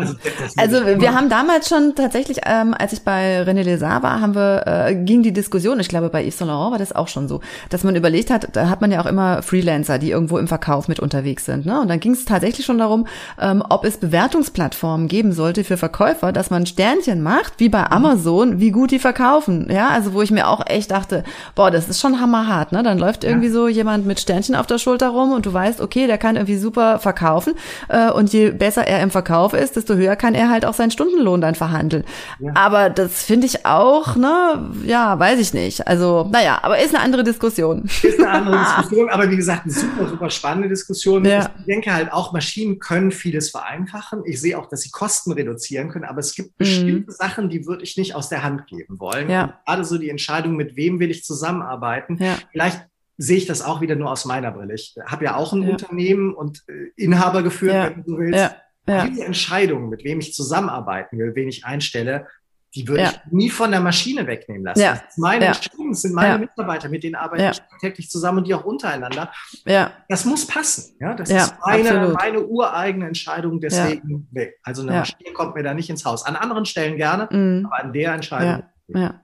Also, 0.56 0.78
also 0.78 1.00
wir 1.00 1.12
haben 1.12 1.28
damals 1.28 1.68
schon 1.68 1.94
tatsächlich, 1.96 2.38
ähm, 2.46 2.72
als 2.72 2.92
ich 2.92 3.02
bei 3.02 3.42
René 3.42 3.62
Lézard 3.62 4.04
war, 4.04 4.20
haben 4.20 4.36
wir, 4.36 4.62
äh, 4.66 4.94
ging 4.94 5.24
die 5.24 5.32
Diskussion, 5.32 5.80
ich 5.80 5.88
glaube 5.88 6.08
bei 6.08 6.24
Yves 6.24 6.38
Saint 6.38 6.50
Laurent 6.50 6.70
war 6.70 6.78
das 6.78 6.94
auch 6.94 7.08
schon 7.08 7.26
so, 7.26 7.40
dass 7.68 7.82
man 7.82 7.96
überlegt 7.96 8.30
hat, 8.30 8.48
da 8.52 8.70
hat 8.70 8.80
man 8.80 8.92
ja 8.92 9.00
auch 9.00 9.06
immer 9.06 9.42
Freelancer, 9.42 9.98
die 9.98 10.12
irgendwo 10.12 10.38
im 10.38 10.46
Verkauf 10.46 10.86
mit 10.86 11.00
unterwegs 11.00 11.44
sind. 11.44 11.66
Ne? 11.66 11.80
Und 11.80 11.88
dann 11.88 11.98
ging 11.98 12.12
es 12.12 12.26
tatsächlich 12.26 12.64
schon 12.64 12.78
darum, 12.78 13.08
ähm, 13.40 13.62
ob 13.68 13.84
es 13.84 13.98
Bewertungsplattformen 13.98 15.08
geben 15.08 15.32
sollte 15.32 15.64
für 15.64 15.76
Verkäufer, 15.76 16.32
dass 16.32 16.50
man 16.50 16.64
Sternchen 16.64 17.20
macht, 17.20 17.54
wie 17.58 17.68
bei 17.68 17.90
Amazon, 17.90 18.60
wie 18.60 18.70
gut 18.70 18.92
die 18.92 19.00
verkaufen. 19.00 19.66
Ja, 19.68 19.88
also 19.88 20.14
wo 20.14 20.22
ich 20.22 20.30
mir 20.30 20.46
auch 20.46 20.64
echt 20.64 20.92
dachte, 20.92 21.24
boah, 21.56 21.72
das 21.72 21.88
ist 21.88 22.00
schon 22.00 22.20
hammerhart. 22.20 22.70
Ne? 22.70 22.84
Dann 22.84 22.98
läuft 22.98 23.24
irgendwie 23.24 23.48
ja. 23.48 23.52
so 23.52 23.68
jemand 23.68 24.06
mit 24.06 24.20
Sternchen 24.20 24.54
auf 24.54 24.66
der 24.66 24.78
Schulter 24.78 25.08
rum 25.08 25.32
und 25.32 25.44
du 25.44 25.52
weißt, 25.52 25.80
okay, 25.80 26.06
der 26.06 26.18
kann 26.18 26.36
irgendwie 26.36 26.56
super 26.56 27.00
verkaufen. 27.00 27.54
Äh, 27.88 28.12
und 28.12 28.32
je 28.32 28.52
besser 28.52 28.86
er 28.86 29.02
im 29.02 29.10
Verkauf 29.18 29.52
ist, 29.52 29.74
desto 29.74 29.96
höher 29.96 30.14
kann 30.14 30.36
er 30.36 30.48
halt 30.48 30.64
auch 30.64 30.74
seinen 30.74 30.92
Stundenlohn 30.92 31.40
dann 31.40 31.56
verhandeln. 31.56 32.04
Ja. 32.38 32.52
Aber 32.54 32.88
das 32.88 33.24
finde 33.24 33.46
ich 33.46 33.66
auch, 33.66 34.14
ne, 34.14 34.70
ja, 34.84 35.18
weiß 35.18 35.40
ich 35.40 35.52
nicht. 35.52 35.88
Also, 35.88 36.28
naja, 36.30 36.60
aber 36.62 36.78
ist 36.78 36.94
eine 36.94 37.02
andere 37.02 37.24
Diskussion. 37.24 37.90
Ist 38.02 38.20
eine 38.20 38.30
andere 38.30 38.58
Diskussion, 38.64 39.08
aber 39.08 39.28
wie 39.28 39.36
gesagt, 39.36 39.64
eine 39.64 39.72
super, 39.72 40.08
super 40.08 40.30
spannende 40.30 40.68
Diskussion. 40.68 41.24
Ja. 41.24 41.50
Ich 41.58 41.64
denke 41.64 41.92
halt 41.92 42.12
auch, 42.12 42.32
Maschinen 42.32 42.78
können 42.78 43.10
vieles 43.10 43.50
vereinfachen. 43.50 44.22
Ich 44.24 44.40
sehe 44.40 44.56
auch, 44.56 44.68
dass 44.68 44.82
sie 44.82 44.90
Kosten 44.90 45.32
reduzieren 45.32 45.88
können, 45.88 46.04
aber 46.04 46.20
es 46.20 46.36
gibt 46.36 46.50
mhm. 46.50 46.54
bestimmte 46.58 47.10
mhm. 47.10 47.16
Sachen, 47.16 47.48
die 47.48 47.66
würde 47.66 47.82
ich 47.82 47.96
nicht 47.96 48.14
aus 48.14 48.28
der 48.28 48.44
Hand 48.44 48.68
geben 48.68 49.00
wollen. 49.00 49.28
Ja. 49.28 49.58
gerade 49.66 49.84
so 49.84 49.98
die 49.98 50.10
Entscheidung, 50.10 50.54
mit 50.54 50.76
wem 50.76 51.00
will 51.00 51.10
ich 51.10 51.24
zusammenarbeiten. 51.24 52.18
Ja. 52.20 52.36
Vielleicht 52.52 52.86
sehe 53.16 53.36
ich 53.36 53.46
das 53.46 53.62
auch 53.62 53.80
wieder 53.80 53.96
nur 53.96 54.12
aus 54.12 54.24
meiner 54.24 54.52
Brille. 54.52 54.74
Ich 54.74 54.94
habe 55.04 55.24
ja 55.24 55.34
auch 55.34 55.52
ein 55.52 55.64
ja. 55.64 55.70
Unternehmen 55.70 56.32
und 56.34 56.62
äh, 56.68 56.92
Inhaber 56.94 57.42
geführt, 57.42 57.74
ja. 57.74 57.90
wenn 57.90 58.04
du 58.04 58.16
willst. 58.16 58.38
Ja. 58.38 58.54
Ja. 58.88 59.06
Diese 59.06 59.24
Entscheidung, 59.24 59.88
mit 59.88 60.04
wem 60.04 60.20
ich 60.20 60.34
zusammenarbeiten 60.34 61.18
will, 61.18 61.34
wen 61.34 61.48
ich 61.48 61.64
einstelle, 61.64 62.26
die 62.74 62.86
würde 62.86 63.02
ja. 63.02 63.10
ich 63.10 63.32
nie 63.32 63.50
von 63.50 63.70
der 63.70 63.80
Maschine 63.80 64.26
wegnehmen 64.26 64.64
lassen. 64.64 64.80
Ja. 64.80 65.00
Das 65.04 65.16
meine 65.16 65.44
ja. 65.44 65.52
Entscheidungen, 65.52 65.90
das 65.90 66.02
sind 66.02 66.14
meine. 66.14 66.38
Mitarbeiter, 66.38 66.88
mit 66.88 67.02
denen 67.02 67.14
arbeite 67.14 67.50
ich 67.52 67.80
täglich 67.80 68.10
zusammen 68.10 68.38
und 68.38 68.46
die 68.46 68.54
auch 68.54 68.64
untereinander. 68.64 69.32
Ja. 69.64 69.92
Das 70.08 70.24
muss 70.24 70.46
passen. 70.46 70.96
Ja, 71.00 71.14
das 71.14 71.30
ist 71.30 71.54
meine, 71.64 72.14
meine 72.18 72.44
ureigene 72.44 73.06
Entscheidung, 73.06 73.60
deswegen 73.60 74.28
weg. 74.32 74.58
Also 74.62 74.82
eine 74.82 74.92
Maschine 74.92 75.32
kommt 75.32 75.54
mir 75.54 75.62
da 75.62 75.74
nicht 75.74 75.88
ins 75.88 76.04
Haus. 76.04 76.24
An 76.24 76.36
anderen 76.36 76.66
Stellen 76.66 76.96
gerne, 76.96 77.28
mhm. 77.30 77.66
aber 77.66 77.84
an 77.84 77.92
der 77.92 78.12
Entscheidung. 78.12 78.64
Ja. 78.88 79.20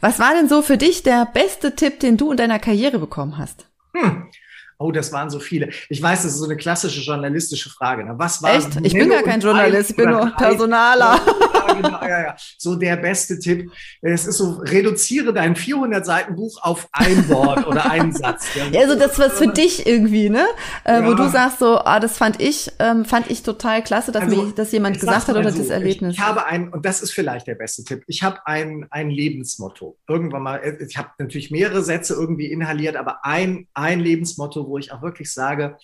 Was 0.00 0.18
war 0.18 0.34
denn 0.34 0.48
so 0.48 0.60
für 0.60 0.76
dich 0.76 1.02
der 1.02 1.26
beste 1.32 1.74
Tipp, 1.74 2.00
den 2.00 2.18
du 2.18 2.30
in 2.30 2.36
deiner 2.36 2.58
Karriere 2.58 2.98
bekommen 2.98 3.38
hast? 3.38 3.66
Hm. 3.94 4.28
Oh, 4.84 4.92
das 4.92 5.10
waren 5.12 5.30
so 5.30 5.38
viele. 5.38 5.70
Ich 5.88 6.02
weiß, 6.02 6.24
das 6.24 6.32
ist 6.32 6.40
so 6.40 6.44
eine 6.44 6.58
klassische 6.58 7.00
journalistische 7.00 7.70
Frage. 7.70 8.04
Ne? 8.04 8.12
Was 8.18 8.42
war 8.42 8.54
Echt? 8.54 8.68
Ich 8.82 8.92
bin 8.92 9.08
gar 9.08 9.22
kein 9.22 9.40
Journalist, 9.40 9.90
ich 9.90 9.96
bin 9.96 10.10
nur 10.10 10.30
Personaler. 10.36 11.18
Genau, 11.74 12.00
ja, 12.02 12.22
ja. 12.22 12.36
So 12.58 12.76
der 12.76 12.96
beste 12.96 13.38
Tipp. 13.38 13.70
Es 14.00 14.26
ist 14.26 14.38
so, 14.38 14.52
reduziere 14.60 15.32
dein 15.32 15.56
400 15.56 16.04
Seiten 16.04 16.36
Buch 16.36 16.58
auf 16.62 16.88
ein 16.92 17.28
Wort 17.28 17.66
oder 17.66 17.90
einen 17.90 18.12
Satz. 18.12 18.46
Ja, 18.72 18.80
also 18.80 18.98
das 18.98 19.18
was 19.18 19.38
für 19.38 19.48
dich 19.48 19.86
irgendwie, 19.86 20.30
ne? 20.30 20.46
Äh, 20.84 21.00
ja. 21.00 21.06
Wo 21.06 21.14
du 21.14 21.28
sagst 21.28 21.58
so, 21.58 21.78
ah, 21.78 22.00
das 22.00 22.16
fand 22.18 22.40
ich, 22.40 22.70
ähm, 22.78 23.04
fand 23.04 23.30
ich 23.30 23.42
total 23.42 23.82
klasse, 23.82 24.12
dass 24.12 24.24
also, 24.24 24.42
mir 24.42 24.52
das 24.52 24.72
jemand 24.72 25.00
gesagt 25.00 25.28
hat 25.28 25.36
oder 25.36 25.50
so, 25.50 25.58
das 25.58 25.68
Erlebnis. 25.68 26.14
Ich, 26.14 26.18
ich 26.18 26.24
habe 26.24 26.46
ein, 26.46 26.72
und 26.72 26.84
das 26.84 27.02
ist 27.02 27.12
vielleicht 27.12 27.46
der 27.46 27.54
beste 27.54 27.84
Tipp, 27.84 28.02
ich 28.06 28.22
habe 28.22 28.46
ein, 28.46 28.86
ein 28.90 29.10
Lebensmotto. 29.10 29.96
Irgendwann 30.08 30.42
mal, 30.42 30.56
äh, 30.56 30.84
ich 30.84 30.96
habe 30.96 31.10
natürlich 31.18 31.50
mehrere 31.50 31.82
Sätze 31.82 32.14
irgendwie 32.14 32.50
inhaliert, 32.50 32.96
aber 32.96 33.24
ein, 33.24 33.68
ein 33.74 34.00
Lebensmotto, 34.00 34.66
wo 34.68 34.78
ich 34.78 34.92
auch 34.92 35.02
wirklich 35.02 35.32
sage, 35.32 35.76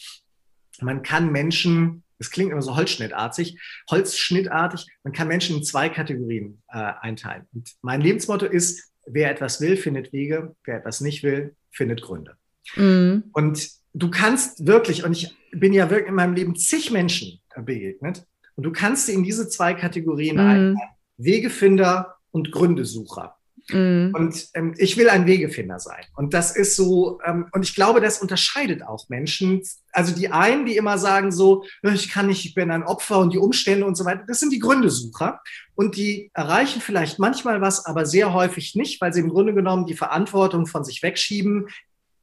man 0.81 1.03
kann 1.03 1.31
Menschen, 1.31 2.03
das 2.20 2.30
klingt 2.30 2.52
immer 2.52 2.61
so 2.61 2.76
holzschnittartig, 2.76 3.59
holzschnittartig, 3.90 4.87
man 5.02 5.14
kann 5.14 5.26
Menschen 5.26 5.56
in 5.56 5.64
zwei 5.64 5.88
Kategorien 5.88 6.62
äh, 6.68 6.92
einteilen. 7.00 7.46
Und 7.54 7.72
mein 7.80 8.02
Lebensmotto 8.02 8.44
ist, 8.44 8.92
wer 9.06 9.30
etwas 9.30 9.62
will, 9.62 9.78
findet 9.78 10.12
Wege, 10.12 10.54
wer 10.64 10.76
etwas 10.76 11.00
nicht 11.00 11.22
will, 11.22 11.56
findet 11.72 12.02
Gründe. 12.02 12.37
Mhm. 12.76 13.24
Und 13.33 13.70
du 13.94 14.11
kannst 14.11 14.66
wirklich, 14.66 15.02
und 15.02 15.12
ich 15.12 15.35
bin 15.50 15.72
ja 15.72 15.88
wirklich 15.88 16.09
in 16.09 16.14
meinem 16.14 16.35
Leben 16.35 16.56
zig 16.56 16.90
Menschen 16.90 17.40
begegnet, 17.56 18.26
und 18.54 18.64
du 18.64 18.72
kannst 18.72 19.06
sie 19.06 19.14
in 19.14 19.24
diese 19.24 19.48
zwei 19.48 19.72
Kategorien 19.72 20.37
mhm. 20.37 20.40
einteilen. 20.40 20.76
Wegefinder 21.16 22.16
und 22.30 22.52
Gründesucher. 22.52 23.37
Mhm. 23.72 24.12
Und 24.14 24.48
ähm, 24.54 24.74
ich 24.76 24.96
will 24.96 25.09
ein 25.09 25.26
Wegefinder 25.26 25.78
sein. 25.78 26.04
Und 26.14 26.35
das 26.35 26.56
ist 26.56 26.76
so, 26.76 27.20
ähm, 27.24 27.46
und 27.52 27.62
ich 27.62 27.74
glaube, 27.74 28.00
das 28.00 28.20
unterscheidet 28.20 28.83
auch 28.83 29.09
Menschen. 29.09 29.62
Also 29.92 30.14
die 30.14 30.30
einen, 30.30 30.66
die 30.66 30.76
immer 30.76 30.98
sagen 30.98 31.33
so, 31.33 31.64
ich 31.83 32.11
kann 32.11 32.26
nicht, 32.26 32.44
ich 32.44 32.54
bin 32.54 32.70
ein 32.70 32.83
Opfer 32.83 33.18
und 33.18 33.33
die 33.33 33.38
Umstände 33.38 33.85
und 33.85 33.96
so 33.96 34.04
weiter, 34.04 34.24
das 34.26 34.40
sind 34.40 34.52
die 34.52 34.59
Gründesucher. 34.59 35.40
Und 35.74 35.96
die 35.96 36.30
erreichen 36.35 36.80
vielleicht 36.80 37.18
manchmal 37.18 37.61
was, 37.61 37.87
aber 37.87 38.06
sehr 38.06 38.33
häufig 38.33 38.74
nicht, 38.74 39.00
weil 39.00 39.12
sie 39.12 39.20
im 39.20 39.30
Grunde 39.30 39.54
genommen 39.54 39.87
die 39.87 39.94
Verantwortung 39.94 40.66
von 40.66 40.85
sich 40.85 41.02
wegschieben. 41.02 41.68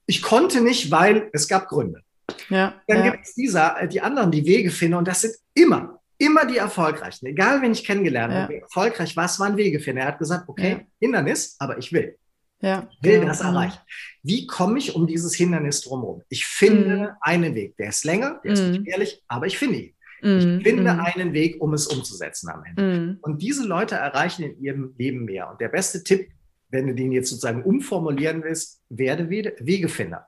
Ich 0.05 0.21
konnte 0.21 0.61
nicht, 0.61 0.91
weil 0.91 1.29
es 1.33 1.47
gab 1.47 1.67
Gründe. 1.67 2.01
Ja, 2.49 2.75
Dann 2.87 3.05
ja. 3.05 3.11
gibt 3.11 3.25
es 3.25 3.33
dieser, 3.35 3.81
äh, 3.81 3.87
die 3.87 4.01
anderen, 4.01 4.31
die 4.31 4.45
Wegefinder, 4.45 4.97
und 4.97 5.07
das 5.07 5.21
sind 5.21 5.35
immer 5.53 5.96
immer 6.17 6.45
die 6.45 6.57
Erfolgreichen, 6.57 7.25
egal 7.27 7.61
wen 7.61 7.71
ich 7.71 7.85
kennengelernt 7.85 8.33
ja. 8.33 8.41
habe, 8.43 8.61
erfolgreich 8.61 9.15
war, 9.15 9.25
es 9.25 9.39
waren 9.39 9.57
Wegefinder. 9.57 10.01
Er 10.01 10.07
hat 10.09 10.19
gesagt, 10.19 10.47
okay, 10.49 10.71
ja. 10.71 10.79
Hindernis, 10.99 11.55
aber 11.59 11.77
ich 11.77 11.93
will. 11.93 12.17
Ja, 12.59 12.87
ich 12.89 13.03
will 13.03 13.19
genau. 13.19 13.27
das 13.27 13.41
erreichen. 13.41 13.77
Wie 14.23 14.47
komme 14.47 14.79
ich 14.79 14.95
um 14.95 15.05
dieses 15.05 15.35
Hindernis 15.35 15.81
drumherum? 15.81 16.23
Ich 16.29 16.45
finde 16.47 16.97
mhm. 16.97 17.07
einen 17.21 17.55
Weg. 17.55 17.77
Der 17.77 17.89
ist 17.89 18.03
länger, 18.03 18.41
der 18.43 18.53
ist 18.53 18.63
nicht 18.63 18.81
mhm. 18.81 18.87
ehrlich, 18.87 19.23
aber 19.27 19.45
ich 19.45 19.57
finde 19.59 19.77
ihn. 19.77 19.93
Mhm. 20.21 20.57
Ich 20.57 20.63
finde 20.63 20.93
mhm. 20.93 20.99
einen 20.99 21.33
Weg, 21.33 21.61
um 21.61 21.73
es 21.73 21.85
umzusetzen 21.87 22.49
am 22.49 22.63
Ende. 22.63 22.81
Mhm. 22.81 23.17
Und 23.21 23.41
diese 23.41 23.65
Leute 23.65 23.95
erreichen 23.95 24.43
in 24.43 24.59
ihrem 24.59 24.95
Leben 24.97 25.25
mehr. 25.25 25.51
Und 25.51 25.61
der 25.61 25.69
beste 25.69 26.03
Tipp, 26.03 26.29
wenn 26.69 26.87
du 26.87 26.95
den 26.95 27.11
jetzt 27.11 27.29
sozusagen 27.29 27.63
umformulieren 27.63 28.43
willst, 28.43 28.81
werde 28.89 29.29
Wegefinder. 29.29 30.27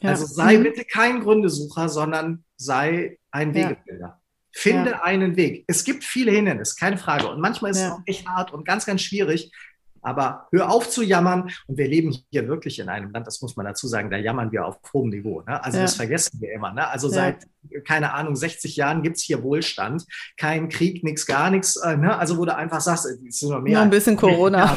Ja. 0.00 0.10
Also 0.10 0.26
sei 0.26 0.58
mhm. 0.58 0.62
bitte 0.62 0.84
kein 0.84 1.20
Gründesucher, 1.20 1.88
sondern 1.88 2.44
sei 2.56 3.18
ein 3.30 3.54
Wegefinder. 3.54 4.20
Finde 4.58 4.92
ja. 4.92 5.02
einen 5.02 5.36
Weg. 5.36 5.64
Es 5.66 5.84
gibt 5.84 6.02
viele 6.02 6.32
Hindernisse, 6.32 6.76
keine 6.80 6.96
Frage. 6.96 7.28
Und 7.28 7.42
manchmal 7.42 7.72
ist 7.72 7.80
ja. 7.80 7.88
es 7.88 7.92
auch 7.92 8.00
echt 8.06 8.26
hart 8.26 8.54
und 8.54 8.64
ganz, 8.64 8.86
ganz 8.86 9.02
schwierig. 9.02 9.52
Aber 10.00 10.48
hör 10.50 10.70
auf 10.70 10.88
zu 10.88 11.02
jammern. 11.02 11.50
Und 11.66 11.76
wir 11.76 11.86
leben 11.86 12.16
hier 12.30 12.48
wirklich 12.48 12.78
in 12.78 12.88
einem 12.88 13.10
Land, 13.10 13.26
das 13.26 13.42
muss 13.42 13.54
man 13.56 13.66
dazu 13.66 13.86
sagen, 13.86 14.08
da 14.08 14.16
jammern 14.16 14.50
wir 14.52 14.64
auf 14.64 14.78
hohem 14.94 15.10
Niveau. 15.10 15.42
Ne? 15.42 15.62
Also 15.62 15.76
ja. 15.76 15.82
das 15.82 15.96
vergessen 15.96 16.40
wir 16.40 16.52
immer. 16.52 16.72
Ne? 16.72 16.88
Also 16.88 17.10
seit, 17.10 17.44
keine 17.84 18.14
Ahnung, 18.14 18.34
60 18.34 18.76
Jahren 18.76 19.02
gibt 19.02 19.16
es 19.18 19.24
hier 19.24 19.42
Wohlstand. 19.42 20.06
Kein 20.38 20.70
Krieg, 20.70 21.04
nichts, 21.04 21.26
gar 21.26 21.50
nichts. 21.50 21.76
Äh, 21.76 21.98
ne? 21.98 22.16
Also 22.16 22.38
wo 22.38 22.46
du 22.46 22.56
einfach 22.56 22.80
sagst, 22.80 23.04
es 23.04 23.18
ist 23.20 23.42
nur 23.42 23.60
mehr. 23.60 23.74
Nur 23.74 23.82
ein 23.82 23.90
bisschen 23.90 24.16
Corona. 24.16 24.74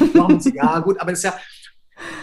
Ja, 0.54 0.80
gut, 0.80 1.00
aber 1.00 1.14
es 1.14 1.20
ist 1.20 1.24
ja, 1.24 1.40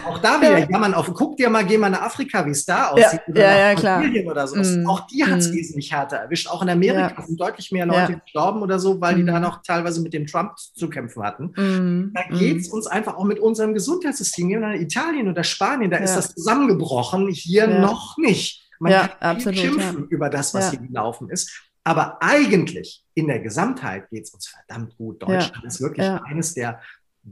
auch 0.05 0.17
da 0.19 0.41
wieder 0.41 0.59
ja. 0.59 0.67
jammern 0.69 0.93
auf. 0.93 1.11
Guck 1.13 1.37
dir 1.37 1.49
mal, 1.49 1.65
geh 1.65 1.77
mal 1.77 1.89
nach 1.89 2.01
Afrika, 2.01 2.45
wie 2.45 2.51
es 2.51 2.65
da 2.65 2.89
aussieht. 2.89 3.21
Ja, 3.27 3.33
oder 3.33 3.41
ja, 3.41 3.57
ja 3.57 3.75
klar. 3.75 4.03
Oder 4.25 4.47
so. 4.47 4.55
Mm. 4.55 4.87
Auch 4.87 5.07
die 5.07 5.23
hat 5.23 5.39
es 5.39 5.49
mm. 5.49 5.53
wesentlich 5.53 5.91
härter 5.91 6.17
erwischt. 6.17 6.47
Auch 6.47 6.61
in 6.61 6.69
Amerika 6.69 7.15
ja. 7.17 7.25
sind 7.25 7.39
deutlich 7.39 7.71
mehr 7.71 7.85
Leute 7.85 8.13
ja. 8.13 8.19
gestorben 8.19 8.61
oder 8.61 8.79
so, 8.79 8.99
weil 9.01 9.15
mm. 9.15 9.17
die 9.17 9.25
da 9.25 9.39
noch 9.39 9.61
teilweise 9.61 10.01
mit 10.01 10.13
dem 10.13 10.25
Trump 10.25 10.57
zu 10.57 10.89
kämpfen 10.89 11.23
hatten. 11.23 11.45
Mm. 11.55 12.13
Da 12.13 12.21
mm. 12.29 12.39
geht 12.39 12.61
es 12.61 12.69
uns 12.69 12.87
einfach 12.87 13.15
auch 13.15 13.25
mit 13.25 13.39
unserem 13.39 13.73
Gesundheitssystem. 13.73 14.37
In 14.47 14.81
Italien 14.81 15.27
oder 15.27 15.43
Spanien, 15.43 15.91
da 15.91 15.97
ist 15.97 16.15
das 16.15 16.33
zusammengebrochen. 16.33 17.27
Hier 17.29 17.67
noch 17.67 18.17
nicht. 18.17 18.67
Man 18.79 18.93
kann 18.93 19.09
absolut, 19.19 19.59
schimpfen 19.59 20.07
über 20.09 20.29
das, 20.29 20.53
was 20.53 20.69
hier 20.71 20.79
gelaufen 20.79 21.29
ist. 21.29 21.67
Aber 21.83 22.17
eigentlich 22.21 23.05
in 23.13 23.27
der 23.27 23.39
Gesamtheit 23.39 24.09
geht 24.09 24.25
es 24.25 24.33
uns 24.33 24.47
verdammt 24.47 24.97
gut. 24.97 25.23
Deutschland 25.23 25.63
ist 25.63 25.79
wirklich 25.79 26.05
eines 26.05 26.53
der 26.53 26.81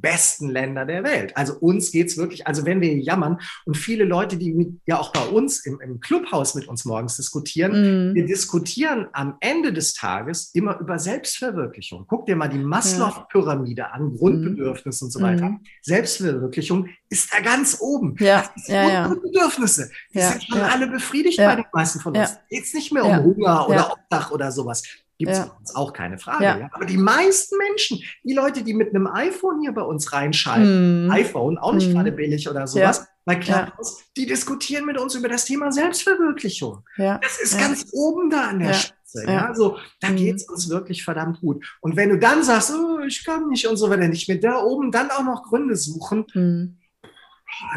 besten 0.02 0.50
Länder 0.50 0.86
der 0.86 1.04
Welt. 1.04 1.36
Also 1.36 1.58
uns 1.60 1.92
geht's 1.92 2.18
wirklich, 2.18 2.46
also 2.48 2.66
wenn 2.66 2.82
wir 2.82 2.98
jammern 2.98 3.40
und 3.66 3.78
viele 3.78 4.04
Leute, 4.04 4.38
die 4.38 4.54
mit, 4.54 4.74
ja 4.86 5.00
auch 5.00 5.12
bei 5.12 5.26
uns 5.26 5.66
im, 5.66 5.80
im 5.82 6.00
Clubhaus 6.00 6.56
mit 6.56 6.68
uns 6.68 6.86
morgens 6.86 7.16
diskutieren, 7.18 8.12
mm. 8.12 8.16
wir 8.16 8.26
diskutieren 8.26 9.08
am 9.14 9.38
Ende 9.40 9.74
des 9.74 9.94
Tages 9.94 10.52
immer 10.54 10.80
über 10.80 11.00
Selbstverwirklichung. 11.00 12.06
Guck 12.08 12.26
dir 12.26 12.36
mal 12.36 12.50
die 12.50 12.58
Maslow-Pyramide 12.58 13.92
an, 13.92 14.16
Grundbedürfnisse 14.18 15.04
mm. 15.04 15.08
und 15.08 15.12
so 15.12 15.22
weiter. 15.22 15.50
Mm. 15.50 15.60
Selbstverwirklichung 15.82 16.90
ist 17.10 17.34
da 17.34 17.40
ganz 17.40 17.78
oben. 17.80 18.16
Ja, 18.20 18.50
ja, 18.68 19.08
Grundbedürfnisse, 19.08 19.90
die 20.14 20.20
ja, 20.20 20.32
sind 20.32 20.44
schon 20.44 20.58
ja. 20.58 20.68
alle 20.68 20.88
befriedigt 20.88 21.38
bei 21.38 21.56
den 21.56 21.66
meisten 21.72 22.00
von 22.00 22.16
uns. 22.16 22.32
Ja. 22.32 22.40
Geht's 22.50 22.74
nicht 22.74 22.92
mehr 22.92 23.06
um 23.06 23.24
Hunger 23.24 23.70
oder 23.70 23.92
Obdach 23.92 24.32
oder 24.32 24.52
sowas. 24.52 24.84
Gibt 25.18 25.32
es 25.32 25.38
ja. 25.38 25.46
bei 25.46 25.52
uns 25.58 25.76
auch 25.76 25.94
keine 25.94 26.18
Frage. 26.18 26.44
Ja. 26.44 26.58
Ja. 26.58 26.70
Aber 26.74 26.86
die 26.86 26.98
meisten 26.98 27.58
Menschen, 27.58 28.02
die 28.24 28.34
Leute, 28.34 28.64
die 28.64 28.74
mit 28.74 28.94
einem 28.94 29.08
iPhone 29.08 29.62
hier 29.62 29.72
bei 29.72 29.82
uns 29.82 30.12
reinschalten, 30.12 31.08
mm. 31.08 31.12
iPhone, 31.12 31.58
auch 31.58 31.74
nicht 31.74 31.90
mm. 31.90 31.94
gerade 31.94 32.12
billig 32.12 32.50
oder 32.50 32.68
sowas, 32.68 33.08
bei 33.24 33.36
Clubhouse, 33.36 34.04
die 34.18 34.26
diskutieren 34.26 34.86
mit 34.86 35.00
uns 35.00 35.16
über 35.16 35.30
das 35.30 35.46
Thema 35.46 35.72
Selbstverwirklichung. 35.72 36.84
Das 36.98 37.40
ist 37.42 37.58
ganz 37.58 37.88
oben 37.94 38.30
da 38.30 38.50
an 38.50 38.60
der 38.60 38.74
Spitze. 38.74 39.26
Ja. 39.26 39.46
Also 39.46 39.78
da 40.02 40.10
mm. 40.10 40.16
geht 40.18 40.36
es 40.36 40.50
uns 40.50 40.70
wirklich 40.70 41.04
verdammt 41.04 41.40
gut. 41.40 41.66
Und 41.82 41.96
wenn 41.96 42.10
du 42.10 42.20
dann 42.20 42.44
sagst, 42.44 42.72
oh, 42.72 43.00
ich 43.00 43.24
kann 43.24 43.48
nicht 43.48 43.68
und 43.68 43.78
so 43.78 43.90
weiter, 43.90 44.08
nicht 44.08 44.28
mit 44.28 44.44
da 44.44 44.62
oben 44.62 44.92
dann 44.92 45.10
auch 45.12 45.24
noch 45.24 45.44
Gründe 45.44 45.76
suchen, 45.76 46.26
mm. 46.34 46.78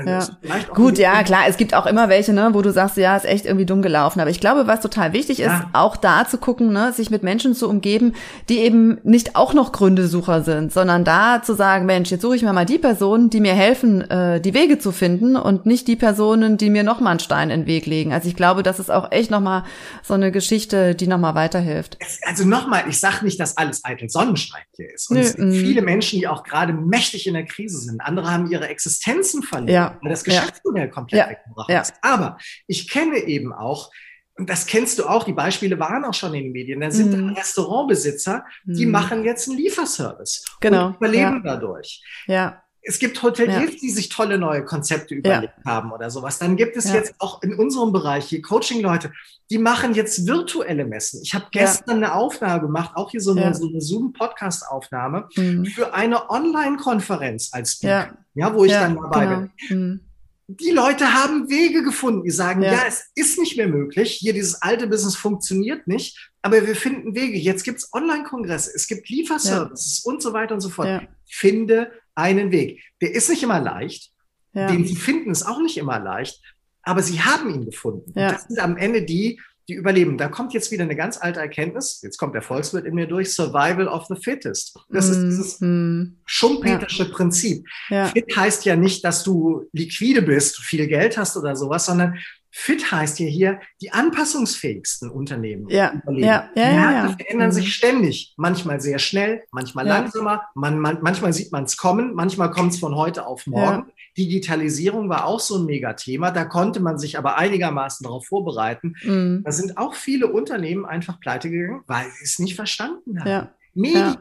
Ja. 0.04 0.26
Gut, 0.74 0.98
ja, 0.98 1.22
klar, 1.22 1.42
es 1.48 1.56
gibt 1.56 1.74
auch 1.74 1.86
immer 1.86 2.08
welche, 2.08 2.32
ne, 2.32 2.50
wo 2.52 2.62
du 2.62 2.72
sagst, 2.72 2.96
ja, 2.96 3.16
ist 3.16 3.24
echt 3.24 3.46
irgendwie 3.46 3.66
dumm 3.66 3.82
gelaufen. 3.82 4.20
Aber 4.20 4.30
ich 4.30 4.40
glaube, 4.40 4.66
was 4.66 4.80
total 4.80 5.12
wichtig 5.12 5.40
ist, 5.40 5.46
ja. 5.46 5.70
auch 5.72 5.96
da 5.96 6.26
zu 6.26 6.38
gucken, 6.38 6.72
ne, 6.72 6.92
sich 6.92 7.10
mit 7.10 7.22
Menschen 7.22 7.54
zu 7.54 7.68
umgeben, 7.68 8.14
die 8.48 8.58
eben 8.58 8.98
nicht 9.04 9.36
auch 9.36 9.54
noch 9.54 9.72
Gründesucher 9.72 10.42
sind, 10.42 10.72
sondern 10.72 11.04
da 11.04 11.42
zu 11.42 11.54
sagen, 11.54 11.86
Mensch, 11.86 12.10
jetzt 12.10 12.22
suche 12.22 12.36
ich 12.36 12.42
mir 12.42 12.52
mal 12.52 12.66
die 12.66 12.78
Personen, 12.78 13.30
die 13.30 13.40
mir 13.40 13.54
helfen, 13.54 14.08
äh, 14.10 14.40
die 14.40 14.54
Wege 14.54 14.78
zu 14.78 14.92
finden 14.92 15.36
und 15.36 15.66
nicht 15.66 15.88
die 15.88 15.96
Personen, 15.96 16.56
die 16.56 16.70
mir 16.70 16.82
nochmal 16.82 17.12
einen 17.12 17.20
Stein 17.20 17.50
in 17.50 17.60
den 17.62 17.66
Weg 17.66 17.86
legen. 17.86 18.12
Also 18.12 18.28
ich 18.28 18.36
glaube, 18.36 18.62
das 18.62 18.78
ist 18.78 18.90
auch 18.90 19.12
echt 19.12 19.30
nochmal 19.30 19.64
so 20.02 20.14
eine 20.14 20.32
Geschichte, 20.32 20.94
die 20.94 21.06
nochmal 21.06 21.34
weiterhilft. 21.34 21.98
Also 22.26 22.46
nochmal, 22.46 22.84
ich 22.88 22.98
sage 23.00 23.24
nicht, 23.24 23.38
dass 23.38 23.56
alles 23.56 23.84
eitel 23.84 24.08
Sonnenschein 24.08 24.62
hier 24.74 24.92
ist. 24.92 25.10
Und 25.10 25.16
Nö, 25.16 25.22
es 25.22 25.36
gibt 25.36 25.48
mm. 25.48 25.52
viele 25.52 25.82
Menschen, 25.82 26.18
die 26.18 26.28
auch 26.28 26.42
gerade 26.42 26.72
mächtig 26.72 27.26
in 27.26 27.34
der 27.34 27.44
Krise 27.44 27.78
sind. 27.78 28.00
Andere 28.00 28.30
haben 28.30 28.50
ihre 28.50 28.68
Existenzen 28.68 29.42
verloren 29.42 29.67
ja. 29.70 29.98
das 30.02 30.24
Geschäftsmodell 30.24 30.90
komplett 30.90 31.20
ja. 31.20 31.30
weggebracht 31.30 31.70
ja. 31.70 31.80
ist. 31.80 31.94
Aber 32.02 32.38
ich 32.66 32.88
kenne 32.88 33.18
eben 33.18 33.52
auch, 33.52 33.90
und 34.36 34.48
das 34.48 34.66
kennst 34.66 34.98
du 34.98 35.06
auch, 35.06 35.24
die 35.24 35.32
Beispiele 35.32 35.78
waren 35.80 36.04
auch 36.04 36.14
schon 36.14 36.32
in 36.34 36.44
den 36.44 36.52
Medien, 36.52 36.80
da 36.80 36.90
sind 36.90 37.10
mm. 37.10 37.34
Restaurantbesitzer, 37.34 38.44
die 38.64 38.86
mm. 38.86 38.90
machen 38.90 39.24
jetzt 39.24 39.48
einen 39.48 39.58
Lieferservice 39.58 40.44
genau. 40.60 40.88
und 40.88 40.96
überleben 40.96 41.42
ja. 41.44 41.54
dadurch. 41.56 42.04
Ja. 42.26 42.62
Es 42.82 42.98
gibt 42.98 43.22
Hoteliers, 43.22 43.72
ja. 43.72 43.78
die 43.80 43.90
sich 43.90 44.08
tolle 44.08 44.38
neue 44.38 44.64
Konzepte 44.64 45.14
überlegt 45.14 45.54
ja. 45.64 45.70
haben 45.70 45.92
oder 45.92 46.10
sowas. 46.10 46.38
Dann 46.38 46.56
gibt 46.56 46.76
es 46.76 46.86
ja. 46.86 46.94
jetzt 46.94 47.14
auch 47.18 47.42
in 47.42 47.54
unserem 47.54 47.92
Bereich 47.92 48.26
hier 48.26 48.40
Coaching-Leute, 48.40 49.12
die 49.50 49.58
machen 49.58 49.94
jetzt 49.94 50.26
virtuelle 50.26 50.84
Messen. 50.84 51.20
Ich 51.22 51.34
habe 51.34 51.46
gestern 51.50 51.96
eine 51.96 52.14
Aufnahme 52.14 52.62
gemacht, 52.62 52.92
auch 52.94 53.10
hier 53.10 53.20
so 53.20 53.32
eine, 53.32 53.54
so 53.54 53.68
eine 53.68 53.80
Zoom-Podcast-Aufnahme 53.80 55.28
mhm. 55.36 55.66
für 55.66 55.92
eine 55.94 56.30
Online-Konferenz 56.30 57.50
als 57.52 57.72
Speaker, 57.72 58.18
ja. 58.34 58.54
wo 58.54 58.64
ich 58.64 58.72
dann 58.72 58.96
dabei 58.96 59.26
genau. 59.26 59.48
bin. 59.68 59.78
Mhm 59.78 60.00
die 60.48 60.70
Leute 60.70 61.12
haben 61.12 61.50
Wege 61.50 61.82
gefunden, 61.82 62.24
die 62.24 62.30
sagen, 62.30 62.62
ja. 62.62 62.72
ja. 62.72 62.82
es 62.88 63.10
ist 63.14 63.38
nicht 63.38 63.58
mehr 63.58 63.68
möglich, 63.68 64.12
hier 64.12 64.32
dieses 64.32 64.62
alte 64.62 64.86
Business 64.86 65.14
funktioniert 65.14 65.86
nicht, 65.86 66.30
aber 66.40 66.66
wir 66.66 66.74
finden 66.74 67.14
Wege. 67.14 67.36
Jetzt 67.36 67.64
gibt 67.64 67.78
es 67.78 67.92
Online-Kongresse, 67.92 68.72
es 68.74 68.86
gibt 68.86 69.10
Lieferservices 69.10 70.02
ja. 70.04 70.10
und 70.10 70.22
so 70.22 70.32
weiter 70.32 70.54
und 70.54 70.60
so 70.60 70.70
fort. 70.70 70.88
Ja. 70.88 71.02
Finde 71.26 71.92
einen 72.18 72.50
Weg. 72.50 72.82
Der 73.00 73.14
ist 73.14 73.30
nicht 73.30 73.42
immer 73.42 73.60
leicht, 73.60 74.12
den 74.54 74.86
zu 74.86 74.96
finden 74.96 75.30
ist 75.30 75.46
auch 75.46 75.60
nicht 75.60 75.76
immer 75.76 76.00
leicht, 76.00 76.42
aber 76.82 77.02
sie 77.02 77.20
haben 77.20 77.50
ihn 77.50 77.66
gefunden. 77.66 78.12
Das 78.14 78.44
sind 78.44 78.58
am 78.58 78.76
Ende 78.76 79.02
die, 79.02 79.40
die 79.68 79.74
überleben. 79.74 80.16
Da 80.16 80.28
kommt 80.28 80.54
jetzt 80.54 80.70
wieder 80.70 80.84
eine 80.84 80.96
ganz 80.96 81.18
alte 81.18 81.40
Erkenntnis. 81.40 82.00
Jetzt 82.02 82.16
kommt 82.16 82.34
der 82.34 82.40
Volkswirt 82.40 82.86
in 82.86 82.94
mir 82.94 83.06
durch. 83.06 83.34
Survival 83.34 83.86
of 83.86 84.06
the 84.06 84.16
fittest. 84.16 84.74
Das 84.88 85.08
mm, 85.08 85.12
ist 85.12 85.22
dieses 85.22 85.60
mm, 85.60 86.16
schumpetersche 86.24 87.04
ja. 87.04 87.10
Prinzip. 87.10 87.68
Ja. 87.90 88.06
Fit 88.06 88.34
heißt 88.34 88.64
ja 88.64 88.76
nicht, 88.76 89.04
dass 89.04 89.22
du 89.24 89.68
liquide 89.72 90.22
bist, 90.22 90.58
viel 90.60 90.86
Geld 90.86 91.18
hast 91.18 91.36
oder 91.36 91.54
sowas, 91.54 91.84
sondern 91.84 92.18
Fit 92.50 92.90
heißt 92.90 93.18
ja 93.20 93.26
hier 93.26 93.60
die 93.80 93.92
anpassungsfähigsten 93.92 95.10
Unternehmen. 95.10 95.68
Ja, 95.68 95.92
überleben. 95.92 96.24
ja, 96.26 96.48
ja, 96.54 96.54
Die 96.54 96.60
ja, 96.60 96.72
Märkte 96.90 97.08
ja. 97.10 97.16
verändern 97.16 97.48
Mhm. 97.48 97.52
sich 97.52 97.74
ständig. 97.74 98.34
Manchmal 98.36 98.80
sehr 98.80 98.98
schnell, 98.98 99.42
manchmal 99.52 99.86
langsamer. 99.86 100.42
Man, 100.54 100.78
man, 100.78 100.98
manchmal 101.02 101.32
sieht 101.32 101.52
man 101.52 101.64
es 101.64 101.76
kommen, 101.76 102.14
manchmal 102.14 102.50
kommt 102.50 102.72
es 102.72 102.78
von 102.78 102.94
heute 102.94 103.26
auf 103.26 103.46
morgen. 103.46 103.90
Digitalisierung 104.16 105.08
war 105.08 105.26
auch 105.26 105.40
so 105.40 105.58
ein 105.58 105.66
Megathema. 105.66 106.30
Da 106.30 106.44
konnte 106.44 106.80
man 106.80 106.98
sich 106.98 107.18
aber 107.18 107.36
einigermaßen 107.36 108.04
darauf 108.04 108.26
vorbereiten. 108.26 108.94
Mhm. 109.02 109.42
Da 109.44 109.52
sind 109.52 109.76
auch 109.78 109.94
viele 109.94 110.26
Unternehmen 110.28 110.84
einfach 110.86 111.20
pleite 111.20 111.50
gegangen, 111.50 111.82
weil 111.86 112.06
sie 112.18 112.24
es 112.24 112.38
nicht 112.38 112.56
verstanden 112.56 113.22
haben. 113.24 113.48
Medien, 113.74 114.16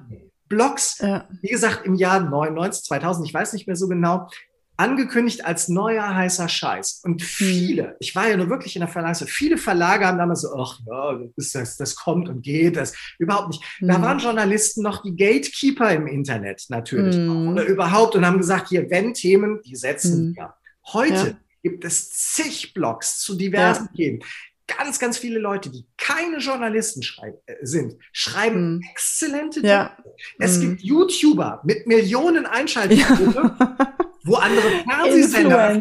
Blogs, 0.49 1.01
wie 1.41 1.47
gesagt, 1.49 1.85
im 1.85 1.95
Jahr 1.95 2.19
99, 2.19 2.83
2000, 2.85 3.27
ich 3.27 3.33
weiß 3.33 3.53
nicht 3.53 3.67
mehr 3.67 3.75
so 3.75 3.87
genau, 3.87 4.29
angekündigt 4.77 5.45
als 5.45 5.67
neuer 5.69 6.15
heißer 6.15 6.47
Scheiß. 6.47 7.01
Und 7.03 7.21
viele, 7.23 7.95
ich 7.99 8.15
war 8.15 8.29
ja 8.29 8.37
nur 8.37 8.49
wirklich 8.49 8.75
in 8.75 8.81
der 8.81 8.87
Verlagswelt, 8.89 9.31
viele 9.31 9.57
Verlage 9.57 10.05
haben 10.05 10.17
damals 10.17 10.41
so, 10.41 10.49
ach 10.55 10.79
ja, 10.85 11.19
das, 11.35 11.51
das, 11.51 11.77
das 11.77 11.95
kommt 11.95 12.29
und 12.29 12.41
geht, 12.43 12.75
das 12.77 12.93
überhaupt 13.19 13.49
nicht. 13.49 13.63
Da 13.81 13.97
Mhm. 13.97 14.01
waren 14.03 14.19
Journalisten 14.19 14.83
noch 14.83 15.01
die 15.03 15.15
Gatekeeper 15.15 15.91
im 15.91 16.07
Internet 16.07 16.65
natürlich 16.69 17.17
Mhm. 17.17 17.29
auch, 17.29 17.51
oder 17.53 17.65
überhaupt 17.65 18.15
und 18.15 18.25
haben 18.25 18.37
gesagt, 18.37 18.69
hier, 18.69 18.89
wenn 18.89 19.13
Themen, 19.13 19.61
die 19.63 19.75
setzen 19.75 20.29
Mhm. 20.29 20.35
wir. 20.35 20.53
Heute 20.93 21.13
Ja. 21.27 21.37
gibt 21.63 21.83
es 21.83 22.11
zig 22.11 22.73
Blogs 22.73 23.19
zu 23.19 23.35
diversen 23.35 23.89
Themen. 23.95 24.19
Ganz, 24.67 24.99
ganz 24.99 25.17
viele 25.17 25.39
Leute, 25.39 25.69
die 25.71 25.85
keine 25.97 26.39
Journalisten 26.39 27.01
schreiben, 27.01 27.37
äh, 27.45 27.55
sind, 27.61 27.95
schreiben 28.11 28.75
Mhm. 28.75 28.81
exzellente 28.91 29.61
Ja. 29.65 29.95
Texte. 29.95 30.13
Es 30.39 30.57
Mhm. 30.57 30.61
gibt 30.61 30.81
YouTuber 30.81 31.61
mit 31.63 31.87
Millionen 31.87 32.45
Einschaltquoten, 32.45 33.51
wo 34.27 34.35
andere 34.35 34.67
Fernsehsender 34.87 35.79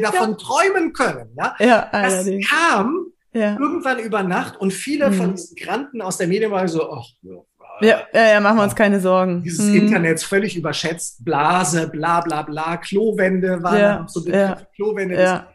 davon 0.00 0.38
träumen 0.38 0.92
können. 0.92 1.30
Ja? 1.36 1.54
ja, 1.58 1.88
Das 1.92 2.26
kam 2.48 3.06
Ja. 3.32 3.52
irgendwann 3.58 3.98
über 3.98 4.22
Nacht 4.22 4.60
und 4.60 4.72
viele 4.72 5.10
Mhm. 5.10 5.14
von 5.14 5.34
diesen 5.34 5.56
Granten 5.56 6.02
aus 6.02 6.18
der 6.18 6.26
Medien 6.28 6.50
waren 6.50 6.68
so, 6.68 6.90
ach, 6.92 7.04
ja, 7.22 7.34
Ja, 7.80 8.02
ja, 8.12 8.28
ja, 8.34 8.40
machen 8.40 8.58
wir 8.58 8.64
uns 8.64 8.74
keine 8.76 9.00
Sorgen. 9.00 9.42
dieses 9.42 9.66
Mhm. 9.66 9.74
Internet 9.76 10.14
ist 10.16 10.24
völlig 10.24 10.56
überschätzt, 10.56 11.24
Blase, 11.24 11.88
bla 11.88 12.20
bla 12.20 12.42
bla, 12.42 12.76
Klowände 12.76 13.62
waren 13.62 13.78
Ja, 13.78 14.04
so 14.08 14.20
ja, 14.28 14.60
Klowände 14.76 15.14
ja. 15.20 15.48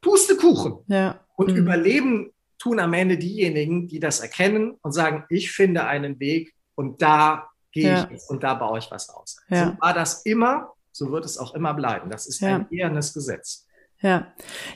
Pustekuchen. 0.00 0.78
Ja. 0.88 1.20
Und 1.36 1.50
Mhm. 1.52 1.56
überleben 1.56 2.30
tun 2.58 2.80
am 2.80 2.92
Ende 2.94 3.16
diejenigen, 3.18 3.86
die 3.88 4.00
das 4.00 4.20
erkennen 4.20 4.76
und 4.82 4.92
sagen, 4.92 5.24
ich 5.28 5.52
finde 5.52 5.84
einen 5.84 6.18
Weg 6.18 6.54
und 6.74 7.00
da 7.02 7.48
gehe 7.72 7.88
Ja. 7.92 8.08
ich 8.12 8.22
und 8.28 8.42
da 8.42 8.54
baue 8.54 8.78
ich 8.78 8.90
was 8.90 9.08
aus. 9.10 9.36
Ja. 9.48 9.66
So 9.66 9.80
war 9.80 9.92
das 9.94 10.22
immer, 10.24 10.72
so 10.98 11.10
wird 11.12 11.24
es 11.24 11.38
auch 11.38 11.54
immer 11.54 11.74
bleiben. 11.74 12.10
Das 12.10 12.26
ist 12.26 12.40
Ja. 12.40 12.56
ein 12.56 12.66
ehrenes 12.70 13.14
Gesetz. 13.14 13.66
Ja. 14.00 14.26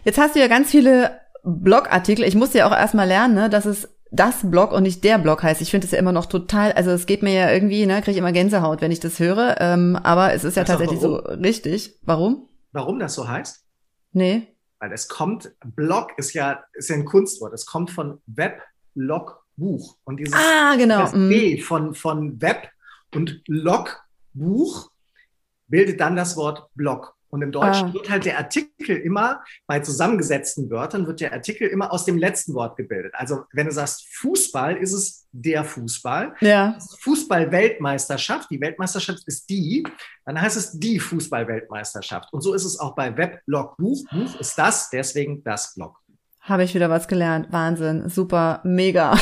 Jetzt 0.05 0.19
hast 0.19 0.35
du 0.35 0.41
ja 0.41 0.49
ganz 0.49 0.71
viele 0.71 1.21
Blogartikel. 1.45 2.25
Ich 2.25 2.35
musste 2.35 2.59
ja 2.59 2.67
auch 2.69 2.73
erstmal 2.73 3.07
lernen, 3.09 3.35
ne, 3.35 3.51
dass 3.51 3.67
es 3.67 3.89
das 4.11 4.49
Blog 4.51 4.73
und 4.73 4.83
nicht 4.83 5.05
der 5.05 5.19
Blog 5.19 5.43
heißt. 5.43 5.61
Ich 5.63 5.71
finde 5.71 5.87
es 5.87 5.91
ja 5.93 5.99
immer 5.99 6.13
noch 6.13 6.27
total, 6.27 6.73
also 6.73 6.91
es 6.91 7.07
geht 7.07 7.23
mir 7.23 7.33
ja 7.33 7.51
irgendwie, 7.51 7.87
ne, 7.87 7.97
kriege 8.01 8.13
ich 8.13 8.17
immer 8.19 8.33
Gänsehaut, 8.33 8.81
wenn 8.81 8.93
ich 8.93 9.01
das 9.01 9.19
höre. 9.19 9.57
Ähm, 9.61 9.97
aber 10.03 10.33
es 10.35 10.45
ist 10.45 10.57
ja 10.57 10.63
auch 10.63 10.67
tatsächlich 10.67 11.01
so 11.01 11.17
richtig. 11.17 11.99
Warum? 12.03 12.49
Warum 12.73 12.99
das 12.99 13.15
so 13.15 13.27
heißt? 13.27 13.65
Nee. 14.13 14.49
Weil 14.79 14.93
es 14.93 15.09
kommt, 15.09 15.53
Blog 15.65 16.11
ist 16.19 16.35
ja, 16.35 16.63
ist 16.75 16.91
ja 16.91 16.97
ein 16.97 17.05
Kunstwort. 17.05 17.53
Es 17.55 17.67
kommt 17.67 17.91
von 17.91 18.21
Weblog, 18.27 19.45
Buch. 19.57 19.97
Und 20.05 20.19
dieses 20.19 20.35
Ah, 20.35 20.75
genau. 20.77 21.01
das 21.03 21.15
Mhm. 21.15 21.29
B 21.29 21.61
von, 21.61 21.95
von 21.95 22.41
Web 22.41 22.69
und 23.15 23.41
Log, 23.47 24.03
Buch, 24.35 24.91
bildet 25.73 25.99
dann 26.01 26.15
das 26.15 26.37
Wort 26.37 26.69
Blog. 26.75 27.15
Und 27.31 27.41
im 27.41 27.51
Deutschen 27.51 27.89
Ah. 27.89 27.95
wird 27.95 28.11
halt 28.11 28.27
der 28.27 28.37
Artikel 28.37 28.95
immer, 28.95 29.43
bei 29.67 29.81
zusammengesetzten 29.81 30.69
Wörtern, 30.71 31.07
wird 31.07 31.23
der 31.23 31.33
Artikel 31.33 31.67
immer 31.67 31.91
aus 31.91 32.05
dem 32.05 32.19
letzten 32.19 32.53
Wort 32.53 32.77
gebildet. 32.77 33.15
Also 33.17 33.45
wenn 33.55 33.65
du 33.65 33.73
sagst 33.73 34.07
Fußball, 34.17 34.77
ist 34.77 34.93
es 34.93 35.27
der 35.33 35.65
Fußball. 35.65 36.35
Ja. 36.43 36.77
Fußball-Weltmeisterschaft, 37.01 38.51
die 38.51 38.61
Weltmeisterschaft 38.61 39.23
ist 39.27 39.49
die, 39.49 39.83
dann 40.27 40.39
heißt 40.39 40.59
es 40.59 40.73
die 40.79 41.01
Fußball-Weltmeisterschaft. 41.01 42.31
Und 42.35 42.43
so 42.43 42.53
ist 42.53 42.67
es 42.67 42.79
auch 42.79 42.95
bei 42.95 43.17
Weblog 43.17 43.79
Buch. 43.79 44.05
Buch 44.11 44.39
ist 44.39 44.59
das, 44.59 44.91
deswegen 44.91 45.43
das 45.43 45.75
Blog. 45.75 46.02
Habe 46.45 46.65
ich 46.65 46.75
wieder 46.75 46.91
was 46.91 47.07
gelernt. 47.07 47.47
Wahnsinn. 47.51 48.09
Super. 48.09 48.59
Mega. 48.65 49.17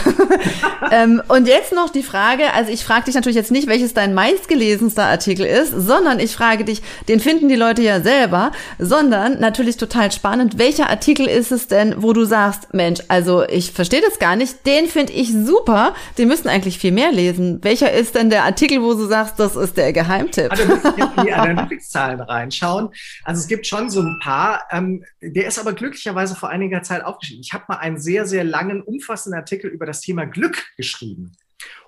ähm, 0.91 1.21
und 1.29 1.47
jetzt 1.47 1.71
noch 1.71 1.91
die 1.91 2.03
Frage, 2.03 2.55
also 2.55 2.73
ich 2.73 2.83
frage 2.83 3.05
dich 3.05 3.15
natürlich 3.15 3.37
jetzt 3.37 3.51
nicht, 3.51 3.69
welches 3.69 3.93
dein 3.93 4.15
meistgelesenster 4.15 5.05
Artikel 5.05 5.45
ist, 5.45 5.71
sondern 5.71 6.19
ich 6.19 6.35
frage 6.35 6.65
dich, 6.65 6.81
den 7.09 7.21
finden 7.21 7.51
die 7.51 7.57
Leute 7.57 7.83
ja 7.83 8.01
selber, 8.01 8.53
sondern 8.79 9.39
natürlich 9.39 9.77
total 9.77 10.11
spannend, 10.13 10.57
welcher 10.57 10.89
Artikel 10.89 11.27
ist 11.27 11.53
es 11.53 11.67
denn, 11.67 12.03
wo 12.03 12.15
du 12.15 12.25
sagst, 12.25 12.73
Mensch, 12.73 13.01
also 13.09 13.47
ich 13.47 13.73
verstehe 13.73 14.01
das 14.01 14.19
gar 14.19 14.35
nicht, 14.35 14.65
den 14.65 14.87
finde 14.87 15.13
ich 15.13 15.31
super, 15.31 15.93
den 16.17 16.27
müssten 16.27 16.49
eigentlich 16.49 16.79
viel 16.79 16.93
mehr 16.93 17.13
lesen. 17.13 17.59
Welcher 17.63 17.93
ist 17.93 18.15
denn 18.15 18.31
der 18.31 18.45
Artikel, 18.45 18.81
wo 18.81 18.95
du 18.95 19.05
sagst, 19.05 19.39
das 19.39 19.57
ist 19.57 19.77
der 19.77 19.93
Geheimtipp? 19.93 20.51
Also 20.51 20.63
jetzt 20.63 20.85
in 20.87 21.23
die 21.23 21.33
Analytics-Zahlen 21.35 22.23
reinschauen. 22.23 22.89
Also 23.25 23.41
es 23.41 23.47
gibt 23.47 23.67
schon 23.67 23.91
so 23.91 24.01
ein 24.01 24.19
paar. 24.23 24.63
Ähm, 24.71 25.05
der 25.21 25.47
ist 25.47 25.59
aber 25.59 25.75
glücklicherweise 25.75 26.35
vor 26.35 26.49
einiger 26.49 26.83
Zeit 26.83 27.05
aufgeschrieben. 27.11 27.43
Ich 27.45 27.53
habe 27.53 27.65
mal 27.69 27.77
einen 27.77 27.99
sehr, 27.99 28.27
sehr 28.27 28.45
langen, 28.45 28.83
umfassenden 28.83 29.39
Artikel 29.39 29.71
über 29.71 29.87
das 29.87 30.01
Thema 30.01 30.25
Glück 30.25 30.67
geschrieben. 30.77 31.33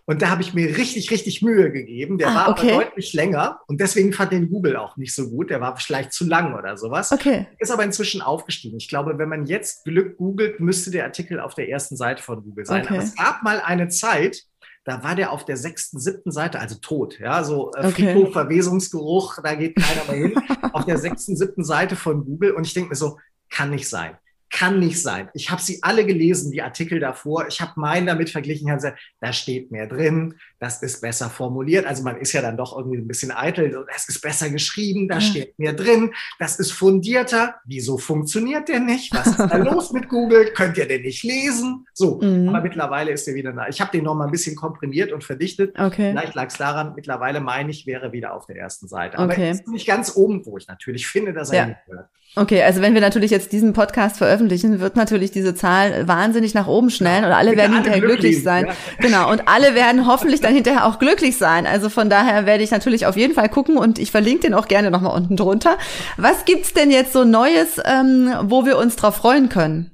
Und 0.04 0.20
da 0.20 0.30
habe 0.30 0.42
ich 0.42 0.52
mir 0.52 0.76
richtig, 0.76 1.10
richtig 1.12 1.42
Mühe 1.42 1.70
gegeben. 1.70 2.18
Der 2.18 2.28
Ah, 2.30 2.34
war 2.34 2.48
okay. 2.50 2.72
aber 2.72 2.84
deutlich 2.84 3.12
länger 3.12 3.60
und 3.68 3.80
deswegen 3.80 4.12
fand 4.12 4.32
den 4.32 4.50
Google 4.50 4.76
auch 4.76 4.96
nicht 4.96 5.14
so 5.14 5.30
gut. 5.30 5.48
Der 5.50 5.60
war 5.60 5.76
vielleicht 5.76 6.12
zu 6.12 6.26
lang 6.26 6.54
oder 6.58 6.76
sowas. 6.76 7.12
Okay. 7.12 7.46
Ist 7.60 7.70
aber 7.70 7.84
inzwischen 7.84 8.20
aufgestiegen. 8.20 8.76
Ich 8.78 8.88
glaube, 8.88 9.16
wenn 9.18 9.28
man 9.28 9.46
jetzt 9.46 9.84
Glück 9.84 10.16
googelt, 10.18 10.58
müsste 10.58 10.90
der 10.90 11.04
Artikel 11.04 11.38
auf 11.38 11.54
der 11.54 11.68
ersten 11.68 11.96
Seite 11.96 12.22
von 12.22 12.42
Google 12.42 12.66
sein. 12.66 12.82
Okay. 12.82 12.94
Aber 12.94 13.02
es 13.04 13.14
gab 13.14 13.42
mal 13.44 13.60
eine 13.60 13.88
Zeit, 13.88 14.42
da 14.84 15.04
war 15.04 15.14
der 15.14 15.30
auf 15.30 15.44
der 15.44 15.56
sechsten, 15.56 16.00
siebten 16.00 16.32
Seite, 16.32 16.58
also 16.58 16.74
tot, 16.80 17.20
ja, 17.20 17.44
so 17.44 17.70
äh, 17.76 17.86
Okay. 17.86 18.12
Friedhof, 18.12 18.32
Verwesungsgeruch, 18.32 19.38
da 19.42 19.54
geht 19.54 19.76
keiner 19.76 20.04
mehr 20.12 20.28
hin, 20.28 20.34
auf 20.72 20.84
der 20.84 20.98
sechsten, 20.98 21.36
siebten 21.36 21.62
Seite 21.62 21.94
von 21.94 22.24
Google. 22.24 22.50
Und 22.52 22.66
ich 22.66 22.74
denke 22.74 22.90
mir 22.90 22.96
so, 22.96 23.18
kann 23.48 23.70
nicht 23.70 23.88
sein. 23.88 24.16
Kann 24.54 24.78
nicht 24.80 25.00
sein. 25.00 25.30
Ich 25.32 25.50
habe 25.50 25.62
sie 25.62 25.78
alle 25.82 26.04
gelesen, 26.04 26.52
die 26.52 26.60
Artikel 26.60 27.00
davor. 27.00 27.46
Ich 27.48 27.62
habe 27.62 27.72
meinen 27.76 28.06
damit 28.06 28.28
verglichen. 28.28 28.68
Habe 28.68 28.76
gesagt, 28.76 28.98
da 29.18 29.32
steht 29.32 29.70
mehr 29.70 29.86
drin, 29.86 30.34
das 30.60 30.82
ist 30.82 31.00
besser 31.00 31.30
formuliert. 31.30 31.86
Also 31.86 32.02
man 32.02 32.18
ist 32.18 32.34
ja 32.34 32.42
dann 32.42 32.58
doch 32.58 32.76
irgendwie 32.76 32.98
ein 32.98 33.08
bisschen 33.08 33.32
eitel. 33.32 33.86
Das 33.90 34.08
ist 34.10 34.20
besser 34.20 34.50
geschrieben, 34.50 35.08
da 35.08 35.14
Ja. 35.16 35.20
steht 35.22 35.58
mehr 35.58 35.72
drin, 35.72 36.12
das 36.38 36.58
ist 36.58 36.70
fundierter. 36.72 37.54
Wieso 37.64 37.96
funktioniert 37.96 38.68
der 38.68 38.80
nicht? 38.80 39.14
Was 39.14 39.28
ist 39.28 39.38
da 39.38 39.56
los 39.56 39.90
mit 39.92 40.10
Google? 40.10 40.52
Könnt 40.54 40.76
ihr 40.76 40.86
den 40.86 41.00
nicht 41.02 41.22
lesen? 41.24 41.86
So, 41.94 42.20
Mhm. 42.20 42.50
aber 42.50 42.60
mittlerweile 42.60 43.10
ist 43.10 43.26
er 43.26 43.34
wieder 43.34 43.52
da. 43.54 43.68
Ich 43.68 43.80
habe 43.80 43.90
den 43.90 44.04
noch 44.04 44.14
mal 44.14 44.26
ein 44.26 44.30
bisschen 44.30 44.54
komprimiert 44.54 45.12
und 45.12 45.24
verdichtet. 45.24 45.74
Okay. 45.78 46.10
Vielleicht 46.10 46.34
lag 46.34 46.48
es 46.48 46.58
daran, 46.58 46.92
mittlerweile 46.94 47.40
meine 47.40 47.70
ich, 47.70 47.86
wäre 47.86 48.12
wieder 48.12 48.34
auf 48.34 48.44
der 48.44 48.56
ersten 48.56 48.86
Seite. 48.86 49.18
Aber 49.18 49.32
Okay. 49.32 49.50
ist 49.50 49.66
nicht 49.66 49.86
ganz 49.86 50.14
oben, 50.14 50.44
wo 50.44 50.58
ich 50.58 50.68
natürlich 50.68 51.06
finde, 51.06 51.32
dass 51.32 51.50
er 51.50 51.56
Ja. 51.56 51.64
hingehört. 51.86 52.10
Okay, 52.34 52.62
also 52.62 52.80
wenn 52.80 52.94
wir 52.94 53.02
natürlich 53.02 53.30
jetzt 53.30 53.52
diesen 53.52 53.74
Podcast 53.74 54.16
veröffentlichen, 54.16 54.41
wird 54.50 54.96
natürlich 54.96 55.30
diese 55.30 55.54
Zahl 55.54 56.06
wahnsinnig 56.08 56.54
nach 56.54 56.66
oben 56.66 56.90
schnellen 56.90 57.24
und 57.24 57.32
alle 57.32 57.56
werden 57.56 57.72
alle 57.72 57.82
hinterher 57.82 58.00
glücklich, 58.00 58.20
glücklich 58.20 58.42
sein. 58.42 58.66
ja. 58.66 58.74
Genau, 59.00 59.30
und 59.30 59.48
alle 59.48 59.74
werden 59.74 60.06
hoffentlich 60.06 60.40
dann 60.40 60.54
hinterher 60.54 60.86
auch 60.86 60.98
glücklich 60.98 61.36
sein. 61.36 61.66
Also 61.66 61.88
von 61.88 62.10
daher 62.10 62.46
werde 62.46 62.64
ich 62.64 62.70
natürlich 62.70 63.06
auf 63.06 63.16
jeden 63.16 63.34
Fall 63.34 63.48
gucken 63.48 63.76
und 63.76 63.98
ich 63.98 64.10
verlinke 64.10 64.42
den 64.42 64.54
auch 64.54 64.68
gerne 64.68 64.90
nochmal 64.90 65.16
unten 65.16 65.36
drunter. 65.36 65.78
Was 66.16 66.44
gibt's 66.44 66.72
denn 66.72 66.90
jetzt 66.90 67.12
so 67.12 67.24
Neues, 67.24 67.80
ähm, 67.84 68.32
wo 68.42 68.64
wir 68.64 68.78
uns 68.78 68.96
drauf 68.96 69.16
freuen 69.16 69.48
können? 69.48 69.90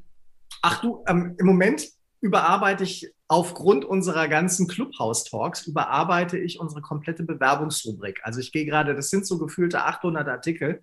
Ach 0.63 0.81
du, 0.81 1.05
ähm, 1.07 1.37
im 1.39 1.47
Moment 1.47 1.87
überarbeite 2.21 2.85
ich 2.85 3.13
aufgrund 3.29 3.85
unserer 3.85 4.27
ganzen 4.27 4.67
Clubhouse-Talks, 4.67 5.67
überarbeite 5.67 6.39
ich 6.39 6.59
unsere 6.59 6.81
komplette 6.81 7.23
Bewerbungsrubrik. 7.25 8.21
Also 8.23 8.41
ich 8.41 8.53
gehe 8.53 8.65
gerade, 8.65 8.95
das 8.95 9.11
sind 9.11 9.27
so 9.27 9.39
gefühlte 9.39 9.85
800 9.85 10.27
Artikel, 10.29 10.81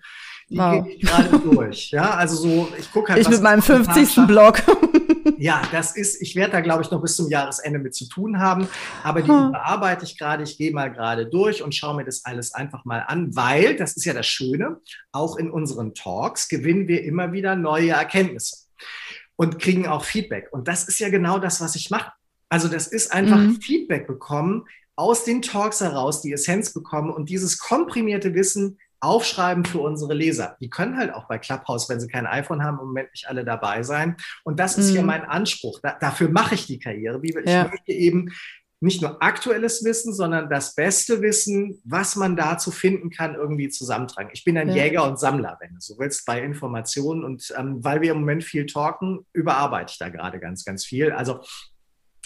die 0.49 0.58
Wow. 0.58 0.84
gehe 0.86 0.95
ich 0.95 1.01
gerade 1.01 1.39
durch. 1.39 1.91
Ja, 1.91 2.12
also 2.12 2.36
so, 2.36 2.67
ich 2.77 2.91
gucke 2.91 3.13
halt, 3.13 3.21
Ich 3.21 3.29
mit 3.29 3.41
meinem 3.41 3.60
ich 3.60 3.69
am 3.71 3.84
Tag 3.84 3.95
50. 3.95 4.13
schaffe. 4.13 4.27
Blog. 4.27 4.62
Ja, 5.38 5.62
das 5.71 5.95
ist, 5.95 6.21
ich 6.21 6.36
werde 6.36 6.53
da, 6.53 6.62
glaube 6.62 6.84
ich, 6.84 6.91
noch 6.91 7.01
bis 7.01 7.15
zum 7.15 7.29
Jahresende 7.29 7.79
mit 7.79 7.95
zu 7.95 8.08
tun 8.08 8.39
haben. 8.39 8.67
Aber 9.03 9.21
die 9.21 9.27
Hm. 9.29 9.49
überarbeite 9.49 10.05
ich 10.05 10.17
gerade. 10.17 10.43
Ich 10.43 10.58
gehe 10.58 10.71
mal 10.71 10.91
gerade 10.91 11.25
durch 11.27 11.63
und 11.63 11.73
schaue 11.75 11.95
mir 11.95 12.05
das 12.05 12.23
alles 12.25 12.53
einfach 12.53 12.86
mal 12.86 12.99
an, 13.08 13.36
weil, 13.36 13.75
das 13.75 13.97
ist 13.97 14.05
ja 14.05 14.13
das 14.13 14.27
Schöne, 14.27 14.77
auch 15.12 15.36
in 15.38 15.49
unseren 15.49 15.93
Talks 15.93 16.47
gewinnen 16.47 16.88
wir 16.88 17.03
immer 17.03 17.31
wieder 17.34 17.55
neue 17.55 17.89
Erkenntnisse 17.91 18.58
und 19.36 19.60
kriegen 19.60 19.88
auch 19.88 20.05
Feedback. 20.05 20.47
Und 20.51 20.67
das 20.67 20.88
ist 20.88 20.99
ja 20.99 21.10
genau 21.10 21.39
das, 21.39 21.60
was 21.60 21.75
ich 21.75 21.89
mache. 21.89 22.12
Also 22.49 22.67
das 22.67 22.88
ist 22.88 23.12
einfach 23.12 23.39
Mhm. 23.39 23.60
Feedback 23.62 24.08
bekommen, 24.08 24.65
aus 24.95 25.25
den 25.25 25.41
Talks 25.41 25.81
heraus 25.81 26.21
die 26.21 26.31
Essenz 26.31 26.71
bekommen 26.71 27.10
und 27.12 27.29
dieses 27.29 27.58
komprimierte 27.60 28.34
Wissen 28.34 28.77
aufschreiben 28.99 29.65
für 29.65 29.79
unsere 29.79 30.13
Leser. 30.13 30.58
Die 30.62 30.69
können 30.69 30.97
halt 30.97 31.13
auch 31.13 31.27
bei 31.27 31.38
Clubhouse, 31.38 31.89
wenn 31.89 31.99
sie 31.99 32.08
kein 32.08 32.25
iPhone 32.25 32.63
haben, 32.63 32.79
im 32.79 32.88
Moment 32.88 33.12
nicht 33.12 33.27
alle 33.27 33.45
dabei 33.45 33.84
sein. 33.84 34.15
Und 34.43 34.60
das 34.60 34.77
ist 34.77 34.89
Mhm. 34.91 34.95
ja 34.95 35.01
mein 35.03 35.25
Anspruch. 35.25 35.79
Da, 35.81 35.97
dafür 35.99 36.29
mache 36.29 36.55
ich 36.55 36.67
die 36.67 36.79
Karriere. 36.79 37.19
Ich 37.23 37.36
Ja. 37.49 37.67
möchte 37.67 37.91
eben 37.91 38.31
nicht 38.81 39.01
nur 39.01 39.23
aktuelles 39.23 39.84
Wissen, 39.86 40.13
sondern 40.13 40.49
das 40.49 40.75
beste 40.75 41.21
Wissen, 41.21 41.81
was 41.86 42.15
man 42.15 42.36
dazu 42.36 42.71
finden 42.71 43.10
kann, 43.10 43.34
irgendwie 43.34 43.69
zusammentragen. 43.69 44.29
Ich 44.34 44.43
bin 44.43 44.58
ein 44.58 44.69
ja. 44.69 44.75
Jäger 44.84 45.08
und 45.08 45.17
Sammler, 45.19 45.58
wenn 45.62 45.73
du 45.73 45.79
so 45.79 45.97
willst, 45.97 46.25
bei 46.25 46.41
Informationen. 46.41 47.23
Und 47.23 47.53
ähm, 47.58 47.84
weil 47.84 48.01
wir 48.01 48.12
im 48.12 48.19
Moment 48.19 48.43
viel 48.43 48.65
talken, 48.65 49.25
überarbeite 49.34 49.91
ich 49.93 49.97
da 49.97 50.10
gerade 50.10 50.39
ganz, 50.39 50.65
ganz 50.65 50.86
viel. 50.86 51.12
Also 51.12 51.39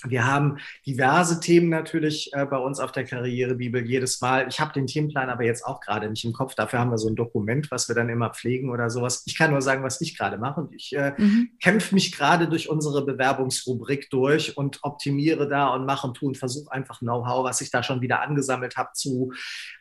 wir 0.05 0.25
haben 0.25 0.57
diverse 0.85 1.39
Themen 1.39 1.69
natürlich 1.69 2.31
äh, 2.33 2.45
bei 2.45 2.57
uns 2.57 2.79
auf 2.79 2.91
der 2.91 3.03
Karrierebibel 3.03 3.85
jedes 3.85 4.21
Mal. 4.21 4.47
Ich 4.47 4.59
habe 4.59 4.71
den 4.71 4.87
Themenplan 4.87 5.29
aber 5.29 5.43
jetzt 5.43 5.65
auch 5.65 5.81
gerade 5.81 6.09
nicht 6.09 6.23
im 6.23 6.31
Kopf. 6.31 6.55
Dafür 6.55 6.79
haben 6.79 6.91
wir 6.91 6.97
so 6.97 7.09
ein 7.09 7.15
Dokument, 7.15 7.69
was 7.71 7.89
wir 7.89 7.95
dann 7.95 8.07
immer 8.07 8.29
pflegen 8.29 8.69
oder 8.69 8.89
sowas. 8.89 9.23
Ich 9.25 9.37
kann 9.37 9.51
nur 9.51 9.61
sagen, 9.61 9.83
was 9.83 9.99
ich 9.99 10.17
gerade 10.17 10.37
mache. 10.37 10.61
Und 10.61 10.73
ich 10.73 10.95
äh, 10.95 11.13
mhm. 11.17 11.49
kämpfe 11.61 11.93
mich 11.95 12.15
gerade 12.15 12.47
durch 12.47 12.69
unsere 12.69 13.05
Bewerbungsrubrik 13.05 14.09
durch 14.09 14.55
und 14.55 14.79
optimiere 14.83 15.49
da 15.49 15.73
und 15.73 15.85
mache 15.85 16.07
und 16.07 16.15
tue 16.15 16.29
und 16.29 16.37
versuche 16.37 16.71
einfach 16.71 16.99
Know-how, 16.99 17.43
was 17.43 17.59
ich 17.61 17.71
da 17.71 17.83
schon 17.83 18.01
wieder 18.01 18.21
angesammelt 18.21 18.77
habe, 18.77 18.91
zu 18.93 19.33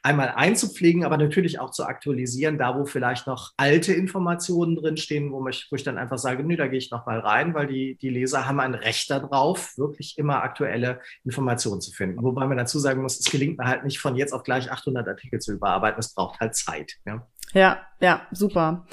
einmal 0.03 0.33
einzupflegen, 0.35 1.05
aber 1.05 1.17
natürlich 1.17 1.61
auch 1.61 1.71
zu 1.71 1.85
aktualisieren, 1.85 2.59
da 2.59 2.77
wo 2.77 2.87
vielleicht 2.87 3.27
noch 3.27 3.53
alte 3.57 3.93
Informationen 3.93 4.75
drinstehen, 4.75 5.31
wo, 5.33 5.45
wo 5.45 5.77
ich 5.77 5.83
dann 5.85 5.99
einfach 5.99 6.19
sage, 6.19 6.43
nö, 6.43 6.57
da 6.57 6.67
gehe 6.67 6.79
ich 6.79 6.91
noch 6.91 7.07
mal 7.07 7.21
rein, 7.21 7.55
weil 7.55 7.69
die, 7.69 7.97
die 7.97 8.11
Leser 8.11 8.47
haben 8.47 8.61
ein 8.61 8.75
Recht 8.75 9.11
darauf, 9.11 9.77
wirklich 9.79 10.08
wirklich 10.09 10.19
immer 10.19 10.43
aktuelle 10.43 11.01
Informationen 11.25 11.81
zu 11.81 11.93
finden. 11.93 12.23
Wobei 12.23 12.47
man 12.47 12.57
dazu 12.57 12.79
sagen 12.79 13.03
muss, 13.03 13.19
es 13.19 13.31
gelingt 13.31 13.59
mir 13.59 13.67
halt 13.67 13.85
nicht 13.85 13.99
von 13.99 14.17
jetzt 14.17 14.33
auf 14.33 14.43
gleich 14.43 14.71
800 14.71 15.07
Artikel 15.07 15.41
zu 15.41 15.53
überarbeiten. 15.53 15.99
Es 15.99 16.15
braucht 16.15 16.41
halt 16.41 16.55
Zeit. 16.55 16.95
Ja, 17.05 17.27
ja, 17.53 17.81
ja 18.01 18.27
super. 18.31 18.87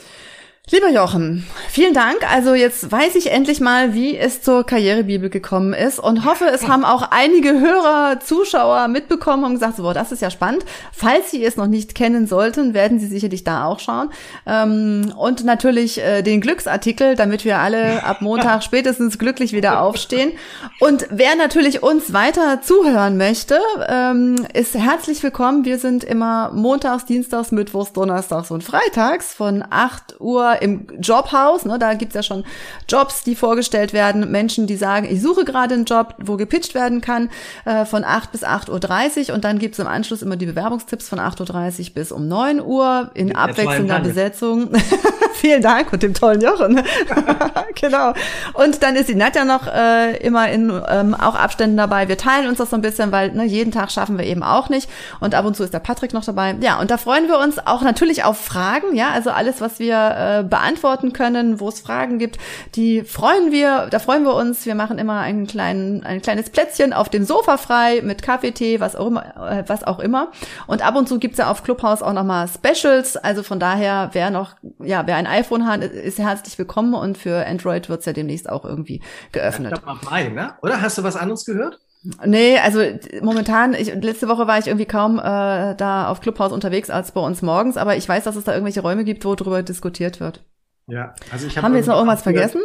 Lieber 0.72 0.90
Jochen, 0.90 1.46
vielen 1.70 1.94
Dank. 1.94 2.28
Also 2.28 2.56
jetzt 2.56 2.92
weiß 2.92 3.14
ich 3.14 3.32
endlich 3.32 3.60
mal, 3.60 3.94
wie 3.94 4.18
es 4.18 4.42
zur 4.42 4.66
Karrierebibel 4.66 5.30
gekommen 5.30 5.74
ist 5.74 6.00
und 6.00 6.26
hoffe, 6.26 6.46
es 6.46 6.68
haben 6.68 6.84
auch 6.84 7.12
einige 7.12 7.60
Hörer, 7.60 8.20
Zuschauer 8.20 8.88
mitbekommen 8.88 9.44
und 9.44 9.54
gesagt, 9.54 9.76
so, 9.78 9.84
boah, 9.84 9.94
das 9.94 10.12
ist 10.12 10.24
ja 10.24 10.32
spannend. 10.32 10.66
Falls 10.92 11.30
Sie 11.30 11.46
es 11.46 11.56
noch 11.56 11.68
nicht 11.68 11.94
kennen 11.94 12.26
sollten, 12.26 12.74
werden 12.74 13.00
Sie 13.00 13.06
sicherlich 13.06 13.44
da 13.44 13.66
auch 13.66 13.80
schauen. 13.80 14.10
Ähm, 14.48 15.14
und 15.16 15.46
natürlich 15.46 16.02
äh, 16.02 16.24
den 16.24 16.42
Glücksartikel, 16.42 17.16
damit 17.16 17.46
wir 17.46 17.60
alle 17.60 18.04
ab 18.04 18.22
Montag 18.22 18.64
spätestens 18.64 19.20
glücklich 19.20 19.54
wieder 19.54 19.82
aufstehen. 19.82 20.32
Und 20.80 21.06
wer 21.12 21.36
natürlich 21.36 21.84
uns 21.84 22.12
weiter 22.12 22.64
zuhören 22.64 23.18
möchte, 23.18 23.60
ähm, 23.88 24.36
ist 24.54 24.74
herzlich 24.74 25.22
willkommen. 25.22 25.64
Wir 25.64 25.78
sind 25.78 26.04
immer 26.04 26.50
montags, 26.54 27.06
dienstags, 27.06 27.52
mittwochs, 27.52 27.94
donnerstags 27.94 28.50
und 28.50 28.64
freitags 28.64 29.32
von 29.32 29.64
8 29.70 30.20
Uhr 30.20 30.55
im 30.62 30.88
Jobhaus, 31.00 31.66
ne, 31.66 31.80
da 31.80 31.94
gibt's 31.94 32.16
ja 32.16 32.24
schon 32.24 32.44
Jobs, 32.88 33.24
die 33.24 33.36
vorgestellt 33.36 33.94
werden, 33.94 34.32
Menschen, 34.32 34.68
die 34.68 34.76
sagen, 34.76 35.08
ich 35.10 35.22
suche 35.22 35.46
gerade 35.46 35.76
einen 35.76 35.86
Job, 35.86 36.16
wo 36.20 36.38
gepitcht 36.38 36.76
werden 36.76 37.02
kann, 37.02 37.30
äh, 37.66 37.86
von 37.86 38.04
8 38.04 38.32
bis 38.32 38.44
8.30 38.44 39.30
Uhr 39.30 39.36
und 39.36 39.44
dann 39.44 39.60
gibt's 39.60 39.80
im 39.80 39.88
Anschluss 39.88 40.22
immer 40.22 40.36
die 40.36 40.46
Bewerbungstipps 40.46 41.10
von 41.10 41.20
8.30 41.20 41.90
Uhr 41.90 41.94
bis 41.94 42.12
um 42.12 42.28
9 42.28 42.62
Uhr 42.62 43.12
in 43.14 43.28
Mit 43.28 43.38
abwechselnder 43.38 44.00
Besetzung. 44.00 44.70
Vielen 45.34 45.62
Dank 45.62 45.92
und 45.92 46.02
dem 46.02 46.14
tollen 46.14 46.42
Jochen. 46.42 46.82
genau. 47.76 48.14
Und 48.54 48.82
dann 48.82 48.96
ist 48.96 49.10
die 49.10 49.16
Nadja 49.16 49.44
noch 49.46 49.68
äh, 49.68 50.18
immer 50.18 50.50
in 50.50 50.72
ähm, 50.88 51.14
auch 51.14 51.36
Abständen 51.36 51.78
dabei. 51.78 52.08
Wir 52.08 52.18
teilen 52.18 52.48
uns 52.48 52.58
das 52.58 52.70
so 52.70 52.78
ein 52.78 52.82
bisschen, 52.82 53.12
weil 53.12 53.32
ne, 53.32 53.44
jeden 53.44 53.72
Tag 53.72 53.92
schaffen 53.92 54.18
wir 54.18 54.26
eben 54.26 54.44
auch 54.44 54.70
nicht. 54.70 54.90
Und 55.20 55.36
ab 55.36 55.46
und 55.46 55.56
zu 55.56 55.64
ist 55.64 55.74
der 55.74 55.80
Patrick 55.80 56.14
noch 56.14 56.24
dabei. 56.24 56.56
Ja, 56.62 56.80
und 56.80 56.90
da 56.90 56.98
freuen 56.98 57.28
wir 57.28 57.38
uns 57.38 57.60
auch 57.60 57.82
natürlich 57.82 58.24
auf 58.24 58.40
Fragen. 58.40 58.96
Ja, 58.96 59.10
also 59.10 59.30
alles, 59.30 59.62
was 59.62 59.78
wir 59.78 59.96
äh, 59.96 60.44
beantworten 60.50 61.14
können, 61.14 61.60
wo 61.60 61.70
es 61.70 61.80
Fragen 61.80 62.20
gibt, 62.20 62.38
die 62.76 63.04
freuen 63.04 63.52
wir, 63.52 63.88
da 63.90 64.00
freuen 64.00 64.24
wir 64.24 64.34
uns. 64.34 64.66
Wir 64.66 64.76
machen 64.76 64.98
immer 64.98 65.20
einen 65.20 65.48
kleinen, 65.48 66.04
ein 66.04 66.22
kleines 66.22 66.50
Plätzchen 66.50 66.94
auf 66.94 67.10
dem 67.10 67.26
Sofa 67.26 67.58
frei 67.58 68.02
mit 68.04 68.22
Kaffee, 68.22 68.52
Tee, 68.52 68.80
was 68.80 68.96
auch 68.96 69.08
immer, 69.08 69.52
äh, 69.52 69.64
was 69.68 69.84
auch 69.84 70.00
immer. 70.00 70.32
Und 70.68 70.86
ab 70.86 70.96
und 70.96 71.08
zu 71.08 71.20
gibt's 71.20 71.38
ja 71.38 71.50
auf 71.50 71.64
Clubhouse 71.64 72.02
auch 72.02 72.14
nochmal 72.14 72.48
Specials. 72.48 73.18
Also 73.18 73.44
von 73.44 73.60
daher, 73.60 74.10
wer 74.14 74.30
noch, 74.30 74.56
ja, 74.80 75.06
wer 75.08 75.16
ein 75.16 75.28
iPhone 75.28 75.68
hat, 75.68 75.82
ist 75.82 76.20
herzlich 76.20 76.58
willkommen 76.58 76.94
und 76.94 77.18
für 77.18 77.46
Android 77.46 77.90
wird's 77.90 78.06
ja 78.06 78.14
demnächst 78.14 78.50
auch 78.50 78.66
irgendwie 78.66 79.02
geöffnet. 79.32 79.72
Ja, 79.72 79.78
ich 79.78 79.84
glaub, 79.84 80.12
Mai, 80.12 80.30
ne? 80.30 80.54
Oder 80.62 80.82
hast 80.82 80.98
du 80.98 81.04
was 81.04 81.16
anderes 81.16 81.46
gehört? 81.46 81.80
Nee, 82.26 82.58
also 82.60 82.82
momentan, 83.22 83.74
ich, 83.74 83.94
letzte 83.94 84.28
Woche 84.28 84.48
war 84.48 84.60
ich 84.60 84.68
irgendwie 84.68 84.86
kaum 84.86 85.18
äh, 85.20 85.76
da 85.76 86.08
auf 86.08 86.22
Clubhouse 86.22 86.52
unterwegs 86.52 86.90
als 86.90 87.12
bei 87.12 87.22
uns 87.22 87.42
morgens, 87.42 87.78
aber 87.78 87.96
ich 87.96 88.08
weiß, 88.08 88.24
dass 88.24 88.36
es 88.36 88.44
da 88.44 88.54
irgendwelche 88.54 88.82
Räume 88.82 89.04
gibt, 89.04 89.26
wo 89.26 89.36
darüber 89.36 89.64
diskutiert 89.64 90.20
wird. 90.20 90.44
Ja, 90.88 91.16
also 91.32 91.48
ich 91.48 91.58
hab 91.58 91.64
Haben 91.64 91.74
wir 91.74 91.80
jetzt 91.80 91.88
noch 91.88 91.96
irgendwas 91.96 92.22
vergessen? 92.22 92.62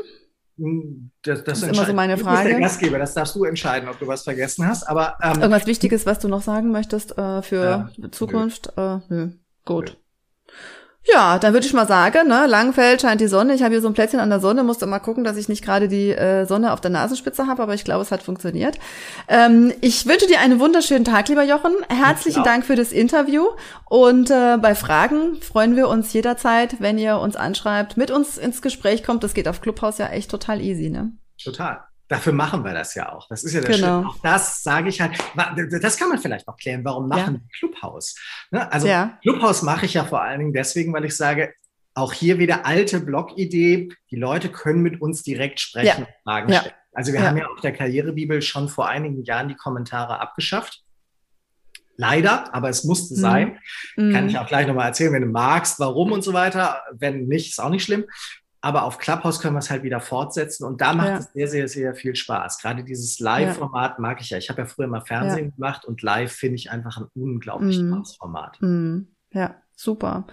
Hm, 0.59 1.11
das, 1.23 1.43
das, 1.45 1.61
das 1.61 1.71
ist 1.71 1.77
immer 1.77 1.87
so 1.87 1.95
meine 1.95 2.19
Frage. 2.19 2.37
Du 2.37 2.43
bist 2.43 2.53
der 2.53 2.61
Gastgeber, 2.61 2.99
das 2.99 3.15
darfst 3.15 3.35
du 3.35 3.45
entscheiden, 3.45 3.89
ob 3.89 3.99
du 3.99 4.07
was 4.07 4.23
vergessen 4.23 4.67
hast. 4.67 4.85
Aber 4.85 5.17
ähm, 5.23 5.37
irgendwas 5.41 5.67
Wichtiges, 5.67 6.05
was 6.05 6.19
du 6.19 6.29
noch 6.29 6.43
sagen 6.43 6.71
möchtest 6.71 7.17
äh, 7.17 7.41
für 7.43 7.91
ja, 7.97 8.11
Zukunft? 8.11 8.73
Nö. 8.77 8.97
Äh, 8.97 9.01
nö. 9.09 9.31
Gut. 9.65 9.97
Nö. 9.97 10.00
Ja, 11.05 11.39
dann 11.39 11.55
würde 11.55 11.67
ich 11.67 11.73
mal 11.73 11.87
sagen, 11.87 12.29
ne, 12.29 12.47
Langfeld 12.47 13.01
scheint 13.01 13.23
die 13.23 13.27
Sonne. 13.27 13.55
Ich 13.55 13.63
habe 13.63 13.73
hier 13.73 13.81
so 13.81 13.89
ein 13.89 13.95
Plätzchen 13.95 14.21
an 14.21 14.29
der 14.29 14.39
Sonne, 14.39 14.65
musste 14.65 14.85
mal 14.87 14.99
gucken, 14.99 15.25
dass 15.25 15.39
ich 15.39 15.49
nicht 15.49 15.65
gerade 15.65 15.89
die 15.89 16.11
äh, 16.11 16.45
Sonne 16.45 16.73
auf 16.73 16.81
der 16.81 16.91
Nasenspitze 16.91 17.47
habe, 17.47 17.63
aber 17.63 17.75
ich 17.75 17.85
glaube, 17.85 18.03
es 18.03 18.13
hat 18.13 18.23
funktioniert. 18.23 18.79
Ähm, 19.27 19.73
ich 19.81 20.07
wünsche 20.07 20.27
dir 20.27 20.41
einen 20.41 20.61
wunderschönen 20.61 21.07
Tag, 21.07 21.29
lieber 21.29 21.43
Jochen. 21.43 21.73
Herzlichen 21.89 22.45
Dank 22.45 22.67
für 22.67 22.77
das 22.77 22.93
Interview. 22.93 23.47
Und 23.89 24.31
äh, 24.31 24.59
bei 24.59 24.75
Fragen 24.75 25.41
freuen 25.41 25.75
wir 25.75 25.89
uns 25.89 26.13
jederzeit, 26.13 26.77
wenn 26.81 26.99
ihr 26.99 27.19
uns 27.19 27.35
anschreibt, 27.35 27.97
mit 27.97 28.11
uns 28.11 28.37
ins 28.37 28.61
Gespräch 28.61 29.03
kommt. 29.03 29.25
Das 29.25 29.33
geht 29.33 29.49
auf 29.49 29.63
Clubhouse 29.63 29.99
ja 29.99 30.09
echt 30.09 30.31
total 30.31 30.61
easy, 30.61 30.91
ne? 30.91 31.13
Total. 31.43 31.81
Dafür 32.11 32.33
machen 32.33 32.65
wir 32.65 32.75
das 32.75 32.97
ja 32.97 33.13
auch. 33.13 33.29
Das 33.29 33.45
ist 33.45 33.55
ja 33.55 33.61
der 33.61 33.71
genau. 33.71 34.03
Schritt. 34.03 34.11
Auch 34.11 34.23
das 34.25 34.65
sage 34.65 34.89
ich 34.89 35.01
halt. 35.01 35.17
Das 35.81 35.97
kann 35.97 36.09
man 36.09 36.19
vielleicht 36.19 36.45
noch 36.49 36.57
klären. 36.57 36.85
Warum 36.85 37.07
machen 37.07 37.35
ja. 37.35 37.57
Clubhaus? 37.57 38.17
Ne? 38.51 38.71
Also 38.73 38.89
ja. 38.89 39.17
Clubhaus 39.23 39.63
mache 39.63 39.87
ich 39.87 39.95
ja 39.95 40.05
vor 40.05 40.21
allen 40.21 40.41
Dingen 40.41 40.53
deswegen, 40.53 40.93
weil 40.93 41.05
ich 41.05 41.17
sage, 41.17 41.55
auch 41.95 42.13
hier 42.13 42.41
wieder 42.41 42.67
alte 42.67 42.99
Blog-Idee. 42.99 43.91
Die 44.11 44.17
Leute 44.17 44.49
können 44.49 44.83
mit 44.83 45.01
uns 45.01 45.23
direkt 45.23 45.61
sprechen 45.61 45.87
ja. 45.87 45.97
und 45.99 46.09
Fragen 46.25 46.53
stellen. 46.53 46.75
Also 46.93 47.13
wir 47.13 47.23
haben 47.23 47.37
ja 47.37 47.47
auf 47.47 47.61
der 47.61 47.73
Karrierebibel 47.73 48.43
schon 48.43 48.69
vor 48.69 48.89
einigen 48.89 49.23
Jahren 49.23 49.47
die 49.47 49.55
Kommentare 49.55 50.19
abgeschafft. 50.19 50.83
Leider, 51.97 52.53
aber 52.53 52.71
es 52.71 52.83
musste 52.83 53.15
mhm. 53.15 53.21
sein. 53.21 53.59
Mhm. 53.97 54.13
Kann 54.13 54.29
ich 54.29 54.37
auch 54.37 54.49
gleich 54.49 54.67
nochmal 54.67 54.89
erzählen, 54.89 55.13
wenn 55.13 55.23
du 55.23 55.29
magst, 55.29 55.79
warum 55.79 56.11
und 56.11 56.23
so 56.23 56.33
weiter. 56.33 56.83
Wenn 56.91 57.29
nicht, 57.29 57.51
ist 57.51 57.61
auch 57.61 57.71
nicht 57.71 57.85
schlimm. 57.85 58.05
Aber 58.63 58.85
auf 58.85 58.99
Clubhouse 58.99 59.41
können 59.41 59.55
wir 59.55 59.61
es 59.61 59.71
halt 59.71 59.83
wieder 59.83 60.01
fortsetzen 60.01 60.65
und 60.65 60.81
da 60.81 60.93
macht 60.93 61.09
ja. 61.09 61.17
es 61.19 61.33
sehr, 61.33 61.49
sehr, 61.49 61.69
sehr 61.69 61.95
viel 61.95 62.15
Spaß. 62.15 62.59
Gerade 62.59 62.85
dieses 62.85 63.19
Live-Format 63.19 63.93
ja. 63.97 64.01
mag 64.01 64.21
ich 64.21 64.31
ja. 64.31 64.39
Ich 64.39 64.51
habe 64.51 64.63
ja 64.63 64.67
früher 64.67 64.87
mal 64.87 65.01
Fernsehen 65.01 65.47
ja. 65.47 65.55
gemacht 65.55 65.85
und 65.87 66.03
live 66.03 66.33
finde 66.33 66.57
ich 66.57 66.71
einfach 66.71 66.99
ein 66.99 67.07
unglaublich 67.15 67.79
mm. 67.79 67.91
tolles 67.91 68.17
Format. 68.17 68.59
Mm. 68.61 69.03
Ja, 69.33 69.55
super. 69.75 70.27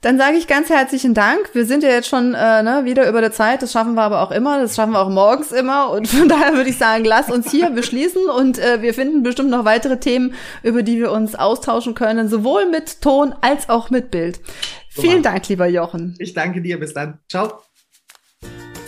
Dann 0.00 0.16
sage 0.16 0.36
ich 0.36 0.46
ganz 0.46 0.70
herzlichen 0.70 1.12
Dank. 1.12 1.50
Wir 1.52 1.66
sind 1.66 1.82
ja 1.82 1.90
jetzt 1.90 2.08
schon 2.08 2.32
äh, 2.32 2.62
ne, 2.62 2.84
wieder 2.84 3.08
über 3.08 3.20
der 3.20 3.32
Zeit. 3.32 3.60
Das 3.60 3.72
schaffen 3.72 3.94
wir 3.94 4.02
aber 4.02 4.22
auch 4.22 4.30
immer. 4.30 4.58
Das 4.60 4.76
schaffen 4.76 4.92
wir 4.92 5.00
auch 5.00 5.10
morgens 5.10 5.52
immer. 5.52 5.90
Und 5.90 6.08
von 6.08 6.28
daher 6.30 6.54
würde 6.54 6.70
ich 6.70 6.78
sagen, 6.78 7.04
lass 7.04 7.30
uns 7.30 7.50
hier 7.50 7.68
beschließen 7.70 8.28
und 8.30 8.58
äh, 8.58 8.80
wir 8.80 8.94
finden 8.94 9.22
bestimmt 9.22 9.50
noch 9.50 9.66
weitere 9.66 9.98
Themen, 9.98 10.34
über 10.62 10.82
die 10.82 10.98
wir 10.98 11.12
uns 11.12 11.34
austauschen 11.34 11.94
können, 11.94 12.28
sowohl 12.28 12.70
mit 12.70 13.02
Ton 13.02 13.34
als 13.42 13.68
auch 13.68 13.90
mit 13.90 14.10
Bild. 14.10 14.40
Vielen 14.88 15.22
Dank, 15.22 15.46
lieber 15.48 15.66
Jochen. 15.66 16.14
Ich 16.18 16.32
danke 16.32 16.62
dir. 16.62 16.80
Bis 16.80 16.94
dann. 16.94 17.18
Ciao. 17.28 17.65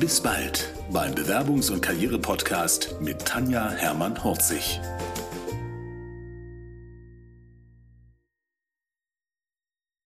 Bis 0.00 0.20
bald 0.20 0.72
beim 0.90 1.14
Bewerbungs- 1.14 1.70
und 1.70 1.80
Karriere-Podcast 1.80 2.96
mit 3.00 3.24
Tanja 3.24 3.70
Hermann-Horzig. 3.70 4.80